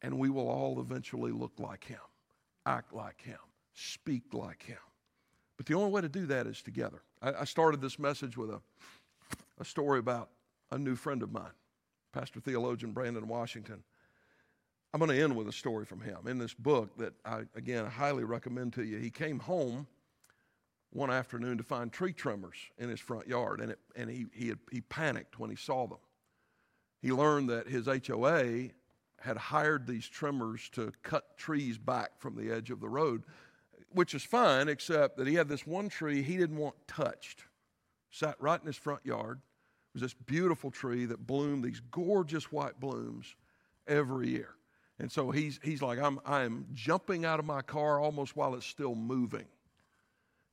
and 0.02 0.18
we 0.18 0.30
will 0.30 0.48
all 0.48 0.80
eventually 0.80 1.32
look 1.32 1.52
like 1.58 1.84
Him, 1.84 2.00
act 2.66 2.92
like 2.92 3.20
Him, 3.20 3.38
speak 3.72 4.32
like 4.32 4.62
Him. 4.62 4.78
But 5.56 5.66
the 5.66 5.74
only 5.74 5.90
way 5.90 6.00
to 6.00 6.08
do 6.08 6.26
that 6.26 6.46
is 6.46 6.62
together. 6.62 7.02
I, 7.22 7.32
I 7.32 7.44
started 7.44 7.80
this 7.80 7.98
message 7.98 8.36
with 8.36 8.50
a, 8.50 8.60
a 9.58 9.64
story 9.64 9.98
about 9.98 10.30
a 10.70 10.78
new 10.78 10.96
friend 10.96 11.22
of 11.22 11.32
mine, 11.32 11.52
Pastor 12.12 12.40
Theologian 12.40 12.92
Brandon 12.92 13.28
Washington. 13.28 13.82
I'm 14.92 15.00
going 15.00 15.10
to 15.10 15.20
end 15.20 15.34
with 15.34 15.48
a 15.48 15.52
story 15.52 15.84
from 15.84 16.00
him. 16.00 16.28
In 16.28 16.38
this 16.38 16.54
book 16.54 16.96
that 16.98 17.14
I, 17.24 17.42
again, 17.56 17.84
highly 17.86 18.22
recommend 18.22 18.74
to 18.74 18.84
you, 18.84 18.98
he 18.98 19.10
came 19.10 19.40
home 19.40 19.88
one 20.90 21.10
afternoon 21.10 21.58
to 21.58 21.64
find 21.64 21.92
tree 21.92 22.12
trimmers 22.12 22.56
in 22.78 22.88
his 22.88 23.00
front 23.00 23.26
yard, 23.26 23.60
and, 23.60 23.72
it, 23.72 23.80
and 23.96 24.08
he, 24.08 24.26
he, 24.32 24.48
had, 24.48 24.58
he 24.70 24.80
panicked 24.82 25.40
when 25.40 25.50
he 25.50 25.56
saw 25.56 25.88
them. 25.88 25.98
He 27.04 27.12
learned 27.12 27.50
that 27.50 27.68
his 27.68 27.86
HOA 27.86 28.70
had 29.20 29.36
hired 29.36 29.86
these 29.86 30.08
trimmers 30.08 30.70
to 30.70 30.90
cut 31.02 31.36
trees 31.36 31.76
back 31.76 32.18
from 32.18 32.34
the 32.34 32.50
edge 32.50 32.70
of 32.70 32.80
the 32.80 32.88
road, 32.88 33.24
which 33.92 34.14
is 34.14 34.22
fine, 34.22 34.70
except 34.70 35.18
that 35.18 35.26
he 35.26 35.34
had 35.34 35.46
this 35.46 35.66
one 35.66 35.90
tree 35.90 36.22
he 36.22 36.38
didn't 36.38 36.56
want 36.56 36.76
touched. 36.88 37.44
Sat 38.10 38.36
right 38.40 38.58
in 38.58 38.66
his 38.66 38.78
front 38.78 39.04
yard. 39.04 39.36
It 39.36 40.00
was 40.00 40.00
this 40.00 40.14
beautiful 40.14 40.70
tree 40.70 41.04
that 41.04 41.26
bloomed 41.26 41.62
these 41.62 41.82
gorgeous 41.90 42.50
white 42.50 42.80
blooms 42.80 43.34
every 43.86 44.30
year. 44.30 44.54
And 44.98 45.12
so 45.12 45.30
he's, 45.30 45.60
he's 45.62 45.82
like, 45.82 45.98
I'm, 45.98 46.20
I'm 46.24 46.64
jumping 46.72 47.26
out 47.26 47.38
of 47.38 47.44
my 47.44 47.60
car 47.60 48.00
almost 48.00 48.34
while 48.34 48.54
it's 48.54 48.64
still 48.64 48.94
moving 48.94 49.44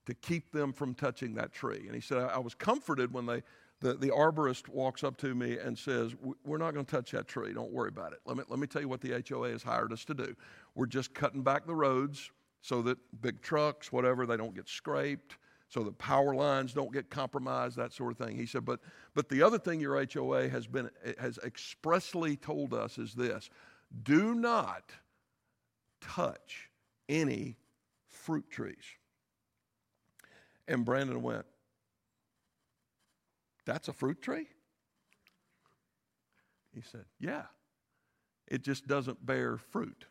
to 0.05 0.13
keep 0.15 0.51
them 0.51 0.73
from 0.73 0.95
touching 0.95 1.35
that 1.35 1.53
tree. 1.53 1.83
And 1.85 1.95
he 1.95 2.01
said, 2.01 2.17
I, 2.17 2.27
I 2.27 2.39
was 2.39 2.55
comforted 2.55 3.13
when 3.13 3.25
they, 3.25 3.41
the, 3.81 3.95
the 3.95 4.09
arborist 4.09 4.69
walks 4.69 5.03
up 5.03 5.17
to 5.17 5.33
me 5.33 5.57
and 5.57 5.77
says, 5.77 6.15
We're 6.45 6.59
not 6.59 6.73
going 6.73 6.85
to 6.85 6.91
touch 6.95 7.11
that 7.11 7.27
tree. 7.27 7.53
Don't 7.53 7.71
worry 7.71 7.89
about 7.89 8.13
it. 8.13 8.19
Let 8.25 8.37
me, 8.37 8.43
let 8.47 8.59
me 8.59 8.67
tell 8.67 8.81
you 8.81 8.87
what 8.87 9.01
the 9.01 9.23
HOA 9.27 9.49
has 9.49 9.63
hired 9.63 9.91
us 9.91 10.05
to 10.05 10.13
do. 10.13 10.35
We're 10.75 10.85
just 10.85 11.13
cutting 11.13 11.41
back 11.41 11.65
the 11.65 11.75
roads 11.75 12.29
so 12.61 12.83
that 12.83 12.99
big 13.21 13.41
trucks, 13.41 13.91
whatever, 13.91 14.27
they 14.27 14.37
don't 14.37 14.53
get 14.53 14.69
scraped, 14.69 15.37
so 15.67 15.83
the 15.83 15.91
power 15.91 16.35
lines 16.35 16.73
don't 16.73 16.93
get 16.93 17.09
compromised, 17.09 17.75
that 17.77 17.91
sort 17.91 18.11
of 18.11 18.17
thing. 18.19 18.37
He 18.37 18.45
said, 18.45 18.65
But, 18.65 18.81
but 19.15 19.29
the 19.29 19.41
other 19.41 19.57
thing 19.57 19.79
your 19.79 20.05
HOA 20.13 20.47
has, 20.47 20.67
been, 20.67 20.89
eh, 21.03 21.13
has 21.19 21.39
expressly 21.43 22.35
told 22.35 22.73
us 22.75 22.99
is 22.99 23.13
this 23.13 23.49
do 24.03 24.35
not 24.35 24.91
touch 26.01 26.69
any 27.09 27.57
fruit 28.07 28.49
trees. 28.49 28.75
And 30.67 30.85
Brandon 30.85 31.21
went, 31.21 31.45
That's 33.65 33.87
a 33.87 33.93
fruit 33.93 34.21
tree? 34.21 34.47
He 36.73 36.81
said, 36.81 37.05
Yeah. 37.19 37.43
It 38.47 38.63
just 38.63 38.87
doesn't 38.87 39.25
bear 39.25 39.57
fruit. 39.57 40.05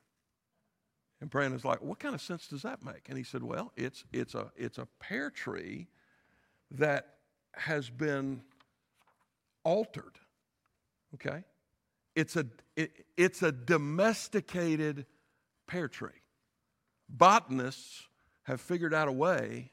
And 1.21 1.29
Brandon's 1.29 1.65
like, 1.65 1.83
What 1.83 1.99
kind 1.99 2.15
of 2.15 2.21
sense 2.21 2.47
does 2.47 2.63
that 2.63 2.85
make? 2.85 3.09
And 3.09 3.19
he 3.19 3.25
said, 3.25 3.43
Well, 3.43 3.73
it's, 3.77 4.05
it's, 4.13 4.35
a, 4.35 4.51
it's 4.57 4.79
a 4.79 4.87
pear 4.99 5.31
tree 5.31 5.89
that 6.73 7.17
has 7.55 7.91
been 7.91 8.43
altered. 9.65 10.19
Okay? 11.15 11.45
It's 12.15 12.37
a, 12.37 12.47
it, 12.77 13.05
it's 13.17 13.43
a 13.43 13.53
domesticated 13.53 15.07
pear 15.67 15.89
tree. 15.89 16.11
Botanists 17.09 18.07
have 18.45 18.61
figured 18.61 18.95
out 18.95 19.09
a 19.09 19.13
way 19.13 19.71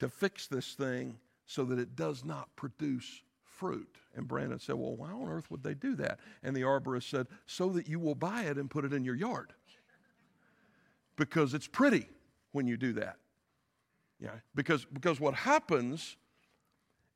to 0.00 0.08
fix 0.08 0.46
this 0.46 0.74
thing 0.74 1.18
so 1.48 1.64
that 1.64 1.78
it 1.78 1.96
does 1.96 2.24
not 2.24 2.54
produce 2.54 3.22
fruit. 3.42 3.96
And 4.14 4.28
Brandon 4.28 4.60
said, 4.60 4.76
Well, 4.76 4.94
why 4.94 5.10
on 5.10 5.28
earth 5.28 5.50
would 5.50 5.64
they 5.64 5.74
do 5.74 5.96
that? 5.96 6.20
And 6.44 6.54
the 6.54 6.60
arborist 6.60 7.10
said, 7.10 7.26
So 7.46 7.70
that 7.70 7.88
you 7.88 7.98
will 7.98 8.14
buy 8.14 8.42
it 8.42 8.58
and 8.58 8.70
put 8.70 8.84
it 8.84 8.92
in 8.92 9.02
your 9.02 9.16
yard. 9.16 9.54
Because 11.16 11.54
it's 11.54 11.66
pretty 11.66 12.08
when 12.52 12.68
you 12.68 12.76
do 12.76 12.92
that. 12.92 13.16
Yeah, 14.20 14.30
because, 14.54 14.84
because 14.84 15.18
what 15.18 15.34
happens 15.34 16.16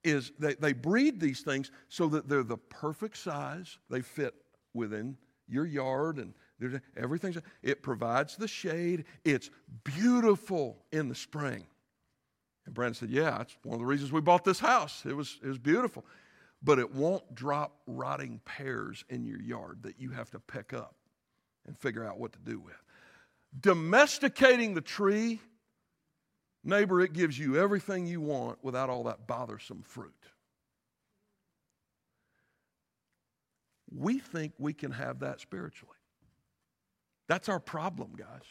is 0.03 0.33
they, 0.39 0.55
they 0.55 0.73
breed 0.73 1.21
these 1.21 1.43
things 1.43 1.71
so 1.89 2.09
that 2.09 2.29
they're 2.29 2.43
the 2.43 2.57
perfect 2.57 3.19
size, 3.19 3.79
they 3.91 4.01
fit 4.01 4.35
within 4.73 5.17
your 5.47 5.67
yard 5.67 6.17
and 6.17 6.33
everything's 6.97 7.37
it 7.63 7.83
provides 7.83 8.37
the 8.37 8.47
shade 8.47 9.05
it's 9.25 9.51
beautiful 9.83 10.79
in 10.93 11.09
the 11.09 11.15
spring 11.15 11.65
and 12.65 12.75
Brandon 12.75 12.95
said, 12.95 13.11
Yeah, 13.11 13.39
that's 13.39 13.57
one 13.63 13.75
of 13.75 13.81
the 13.81 13.87
reasons 13.87 14.13
we 14.13 14.21
bought 14.21 14.45
this 14.45 14.61
house. 14.61 15.05
It 15.07 15.15
was, 15.15 15.39
it 15.43 15.49
was 15.49 15.59
beautiful. 15.59 16.05
But 16.63 16.79
it 16.79 16.95
won't 16.95 17.35
drop 17.35 17.81
rotting 17.87 18.41
pears 18.45 19.05
in 19.09 19.25
your 19.25 19.41
yard 19.41 19.83
that 19.83 19.99
you 19.99 20.11
have 20.11 20.31
to 20.31 20.39
pick 20.39 20.73
up 20.73 20.95
and 21.67 21.77
figure 21.77 22.05
out 22.05 22.19
what 22.19 22.33
to 22.33 22.39
do 22.39 22.61
with. 22.61 22.81
Domesticating 23.61 24.75
the 24.75 24.81
tree, 24.81 25.41
neighbor, 26.63 27.01
it 27.01 27.13
gives 27.13 27.37
you 27.37 27.59
everything 27.59 28.07
you 28.07 28.21
want 28.21 28.63
without 28.63 28.89
all 28.91 29.05
that 29.05 29.27
bothersome 29.27 29.83
fruit. 29.83 30.13
We 33.95 34.21
think 34.21 34.55
we 34.59 34.73
can 34.73 34.93
have 34.93 35.19
that 35.19 35.41
spiritually. 35.41 35.97
That's 37.29 37.49
our 37.49 37.61
problem, 37.61 38.13
guys. 38.17 38.47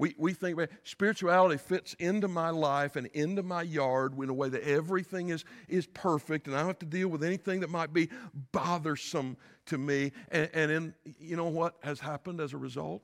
We, 0.00 0.14
we 0.16 0.32
think 0.32 0.58
spirituality 0.82 1.58
fits 1.58 1.92
into 1.98 2.26
my 2.26 2.48
life 2.48 2.96
and 2.96 3.06
into 3.08 3.42
my 3.42 3.60
yard 3.60 4.14
in 4.18 4.30
a 4.30 4.32
way 4.32 4.48
that 4.48 4.62
everything 4.62 5.28
is, 5.28 5.44
is 5.68 5.86
perfect 5.88 6.46
and 6.46 6.56
I 6.56 6.60
don't 6.60 6.68
have 6.68 6.78
to 6.78 6.86
deal 6.86 7.08
with 7.08 7.22
anything 7.22 7.60
that 7.60 7.68
might 7.68 7.92
be 7.92 8.08
bothersome 8.50 9.36
to 9.66 9.76
me. 9.76 10.12
And, 10.30 10.48
and 10.54 10.70
in, 10.70 10.94
you 11.18 11.36
know 11.36 11.48
what 11.48 11.74
has 11.82 12.00
happened 12.00 12.40
as 12.40 12.54
a 12.54 12.56
result? 12.56 13.02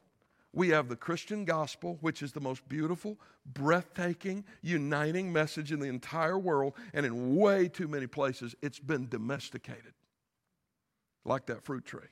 We 0.54 0.70
have 0.70 0.88
the 0.88 0.96
Christian 0.96 1.44
gospel, 1.44 1.98
which 2.00 2.22
is 2.22 2.32
the 2.32 2.40
most 2.40 2.66
beautiful, 2.66 3.20
breathtaking, 3.44 4.42
uniting 4.62 5.30
message 5.30 5.72
in 5.72 5.80
the 5.80 5.88
entire 5.88 6.38
world. 6.38 6.72
And 6.94 7.04
in 7.04 7.36
way 7.36 7.68
too 7.68 7.88
many 7.88 8.06
places, 8.06 8.54
it's 8.62 8.78
been 8.78 9.06
domesticated, 9.10 9.92
like 11.26 11.44
that 11.44 11.62
fruit 11.62 11.84
tree. 11.84 12.08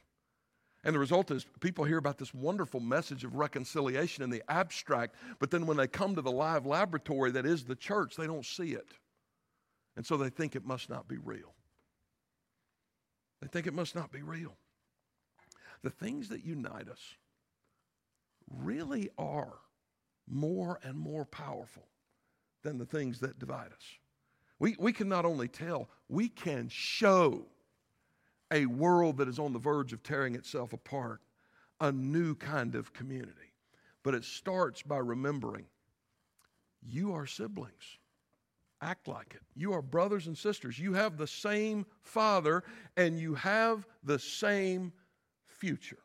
And 0.84 0.94
the 0.94 0.98
result 0.98 1.30
is 1.30 1.46
people 1.60 1.84
hear 1.84 1.96
about 1.96 2.18
this 2.18 2.34
wonderful 2.34 2.80
message 2.80 3.24
of 3.24 3.34
reconciliation 3.34 4.22
in 4.22 4.28
the 4.28 4.42
abstract, 4.50 5.16
but 5.38 5.50
then 5.50 5.66
when 5.66 5.78
they 5.78 5.86
come 5.86 6.14
to 6.14 6.20
the 6.20 6.30
live 6.30 6.66
laboratory 6.66 7.30
that 7.32 7.46
is 7.46 7.64
the 7.64 7.74
church, 7.74 8.16
they 8.16 8.26
don't 8.26 8.44
see 8.44 8.72
it. 8.72 8.88
And 9.96 10.04
so 10.04 10.16
they 10.18 10.28
think 10.28 10.54
it 10.54 10.66
must 10.66 10.90
not 10.90 11.08
be 11.08 11.16
real. 11.16 11.54
They 13.40 13.48
think 13.48 13.66
it 13.66 13.74
must 13.74 13.94
not 13.94 14.12
be 14.12 14.22
real. 14.22 14.56
The 15.82 15.90
things 15.90 16.28
that 16.28 16.44
unite 16.44 16.88
us 16.88 17.00
really 18.50 19.08
are 19.16 19.54
more 20.28 20.80
and 20.82 20.98
more 20.98 21.24
powerful 21.24 21.88
than 22.62 22.78
the 22.78 22.86
things 22.86 23.20
that 23.20 23.38
divide 23.38 23.72
us. 23.72 23.98
We, 24.58 24.76
we 24.78 24.92
can 24.92 25.08
not 25.08 25.24
only 25.24 25.48
tell, 25.48 25.88
we 26.08 26.28
can 26.28 26.68
show 26.68 27.46
a 28.52 28.66
world 28.66 29.16
that 29.18 29.28
is 29.28 29.38
on 29.38 29.52
the 29.52 29.58
verge 29.58 29.92
of 29.92 30.02
tearing 30.02 30.34
itself 30.34 30.72
apart, 30.72 31.20
a 31.80 31.90
new 31.90 32.34
kind 32.34 32.74
of 32.74 32.92
community. 32.92 33.52
But 34.02 34.14
it 34.14 34.24
starts 34.24 34.82
by 34.82 34.98
remembering 34.98 35.66
you 36.86 37.14
are 37.14 37.26
siblings. 37.26 37.98
Act 38.82 39.08
like 39.08 39.34
it. 39.34 39.40
You 39.54 39.72
are 39.72 39.80
brothers 39.80 40.26
and 40.26 40.36
sisters. 40.36 40.78
You 40.78 40.92
have 40.92 41.16
the 41.16 41.26
same 41.26 41.86
Father 42.02 42.62
and 42.96 43.18
you 43.18 43.34
have 43.34 43.86
the 44.02 44.18
same 44.18 44.92
future. 45.46 46.00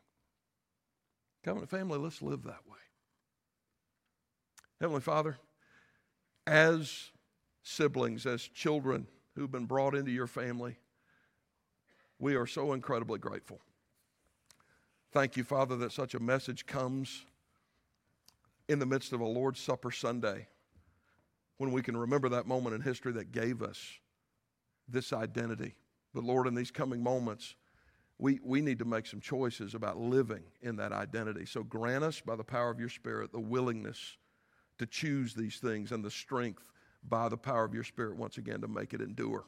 Covenant 1.44 1.70
family, 1.70 1.98
let's 1.98 2.22
live 2.22 2.42
that 2.44 2.66
way. 2.66 2.78
Heavenly 4.80 5.02
Father, 5.02 5.36
as 6.46 7.10
siblings, 7.62 8.24
as 8.24 8.42
children 8.42 9.06
who've 9.34 9.50
been 9.50 9.66
brought 9.66 9.94
into 9.94 10.10
your 10.10 10.26
family, 10.26 10.78
we 12.20 12.36
are 12.36 12.46
so 12.46 12.74
incredibly 12.74 13.18
grateful. 13.18 13.60
Thank 15.10 15.36
you, 15.36 15.42
Father, 15.42 15.74
that 15.78 15.90
such 15.90 16.14
a 16.14 16.20
message 16.20 16.66
comes 16.66 17.24
in 18.68 18.78
the 18.78 18.86
midst 18.86 19.12
of 19.12 19.20
a 19.20 19.26
Lord's 19.26 19.58
Supper 19.58 19.90
Sunday 19.90 20.46
when 21.56 21.72
we 21.72 21.82
can 21.82 21.96
remember 21.96 22.28
that 22.28 22.46
moment 22.46 22.76
in 22.76 22.82
history 22.82 23.12
that 23.12 23.32
gave 23.32 23.62
us 23.62 23.80
this 24.88 25.12
identity. 25.12 25.74
But 26.14 26.24
Lord, 26.24 26.46
in 26.46 26.54
these 26.54 26.70
coming 26.70 27.02
moments, 27.02 27.54
we, 28.18 28.38
we 28.44 28.60
need 28.60 28.78
to 28.78 28.84
make 28.84 29.06
some 29.06 29.20
choices 29.20 29.74
about 29.74 29.98
living 29.98 30.42
in 30.62 30.76
that 30.76 30.92
identity. 30.92 31.46
So 31.46 31.62
grant 31.62 32.04
us, 32.04 32.20
by 32.20 32.36
the 32.36 32.44
power 32.44 32.70
of 32.70 32.78
your 32.78 32.88
Spirit, 32.88 33.32
the 33.32 33.40
willingness 33.40 34.16
to 34.78 34.86
choose 34.86 35.34
these 35.34 35.56
things 35.56 35.90
and 35.90 36.04
the 36.04 36.10
strength 36.10 36.62
by 37.08 37.28
the 37.28 37.36
power 37.36 37.64
of 37.64 37.74
your 37.74 37.84
Spirit 37.84 38.16
once 38.16 38.36
again 38.36 38.60
to 38.60 38.68
make 38.68 38.92
it 38.92 39.00
endure. 39.00 39.44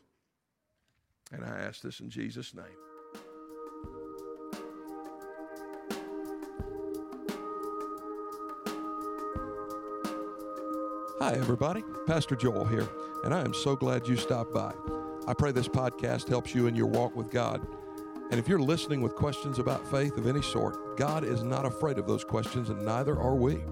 And 1.32 1.44
I 1.44 1.60
ask 1.60 1.80
this 1.80 2.00
in 2.00 2.10
Jesus' 2.10 2.54
name. 2.54 2.64
Hi, 11.20 11.32
everybody. 11.34 11.84
Pastor 12.06 12.36
Joel 12.36 12.64
here, 12.64 12.88
and 13.24 13.32
I 13.32 13.40
am 13.40 13.54
so 13.54 13.76
glad 13.76 14.06
you 14.06 14.16
stopped 14.16 14.52
by. 14.52 14.74
I 15.26 15.34
pray 15.34 15.52
this 15.52 15.68
podcast 15.68 16.28
helps 16.28 16.54
you 16.54 16.66
in 16.66 16.74
your 16.74 16.88
walk 16.88 17.14
with 17.16 17.30
God. 17.30 17.64
And 18.30 18.40
if 18.40 18.48
you're 18.48 18.60
listening 18.60 19.00
with 19.00 19.14
questions 19.14 19.58
about 19.58 19.88
faith 19.88 20.16
of 20.18 20.26
any 20.26 20.42
sort, 20.42 20.96
God 20.96 21.24
is 21.24 21.42
not 21.42 21.64
afraid 21.64 21.98
of 21.98 22.06
those 22.06 22.24
questions, 22.24 22.70
and 22.70 22.84
neither 22.84 23.18
are 23.18 23.36
we. 23.36 23.62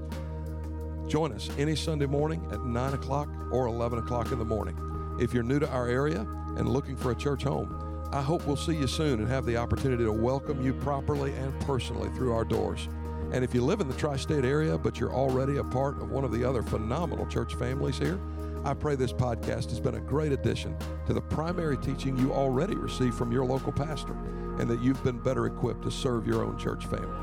Join 1.09 1.33
us 1.33 1.51
any 1.59 1.75
Sunday 1.75 2.07
morning 2.07 2.47
at 2.53 2.65
9 2.65 2.95
o'clock 2.95 3.29
or 3.51 3.67
11 3.67 3.99
o'clock 3.99 4.31
in 4.31 4.39
the 4.39 4.45
morning. 4.45 4.77
If 5.21 5.35
you're 5.35 5.43
new 5.43 5.59
to 5.59 5.69
our 5.71 5.89
area 5.89 6.25
and 6.57 6.69
looking 6.69 6.97
for 6.97 7.11
a 7.11 7.17
church 7.17 7.43
home, 7.45 8.09
I 8.13 8.23
hope 8.23 8.47
we'll 8.47 8.57
see 8.57 8.75
you 8.75 8.87
soon 8.87 9.21
and 9.21 9.29
have 9.29 9.47
the 9.47 9.57
opportunity 9.57 10.05
to 10.05 10.13
welcome 10.13 10.65
you 10.65 10.75
properly 10.75 11.33
and 11.35 11.59
personally 11.61 12.09
through 12.11 12.33
our 12.33 12.45
doors. 12.45 12.89
And 13.33 13.45
if 13.45 13.55
you 13.55 13.65
live 13.65 13.81
in 13.81 13.89
the 13.89 13.95
tri 13.95 14.17
state 14.17 14.45
area, 14.45 14.77
but 14.77 14.99
you're 14.99 15.15
already 15.15 15.59
a 15.59 15.65
part 15.65 16.01
of 16.03 16.11
one 16.11 16.25
of 16.25 16.33
the 16.33 16.45
other 16.45 16.63
phenomenal 16.63 17.27
church 17.27 17.55
families 17.55 17.99
here, 17.99 18.19
I 18.65 18.75
pray 18.75 18.97
this 18.97 19.13
podcast 19.13 19.71
has 19.71 19.81
been 19.81 19.95
a 19.95 20.01
great 20.01 20.33
addition 20.33 20.77
to 21.07 21.15
the 21.15 21.21
primary 21.21 21.79
teaching 21.79 22.19
you 22.19 22.33
already 22.33 22.75
receive 22.75 23.15
from 23.15 23.33
your 23.33 23.45
local 23.45 23.73
pastor, 23.73 24.13
and 24.59 24.69
that 24.69 24.83
you've 24.83 25.03
been 25.03 25.19
better 25.19 25.47
equipped 25.47 25.83
to 25.85 25.91
serve 25.91 26.27
your 26.27 26.45
own 26.45 26.59
church 26.59 26.87
family. 26.87 27.17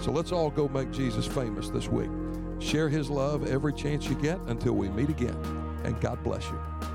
So 0.00 0.10
let's 0.10 0.32
all 0.32 0.50
go 0.50 0.68
make 0.68 0.90
Jesus 0.90 1.26
famous 1.26 1.68
this 1.68 1.88
week. 1.88 2.10
Share 2.58 2.88
his 2.88 3.10
love 3.10 3.46
every 3.46 3.74
chance 3.74 4.08
you 4.08 4.14
get 4.16 4.40
until 4.46 4.72
we 4.72 4.88
meet 4.88 5.10
again, 5.10 5.36
and 5.84 6.00
God 6.00 6.22
bless 6.24 6.48
you. 6.48 6.91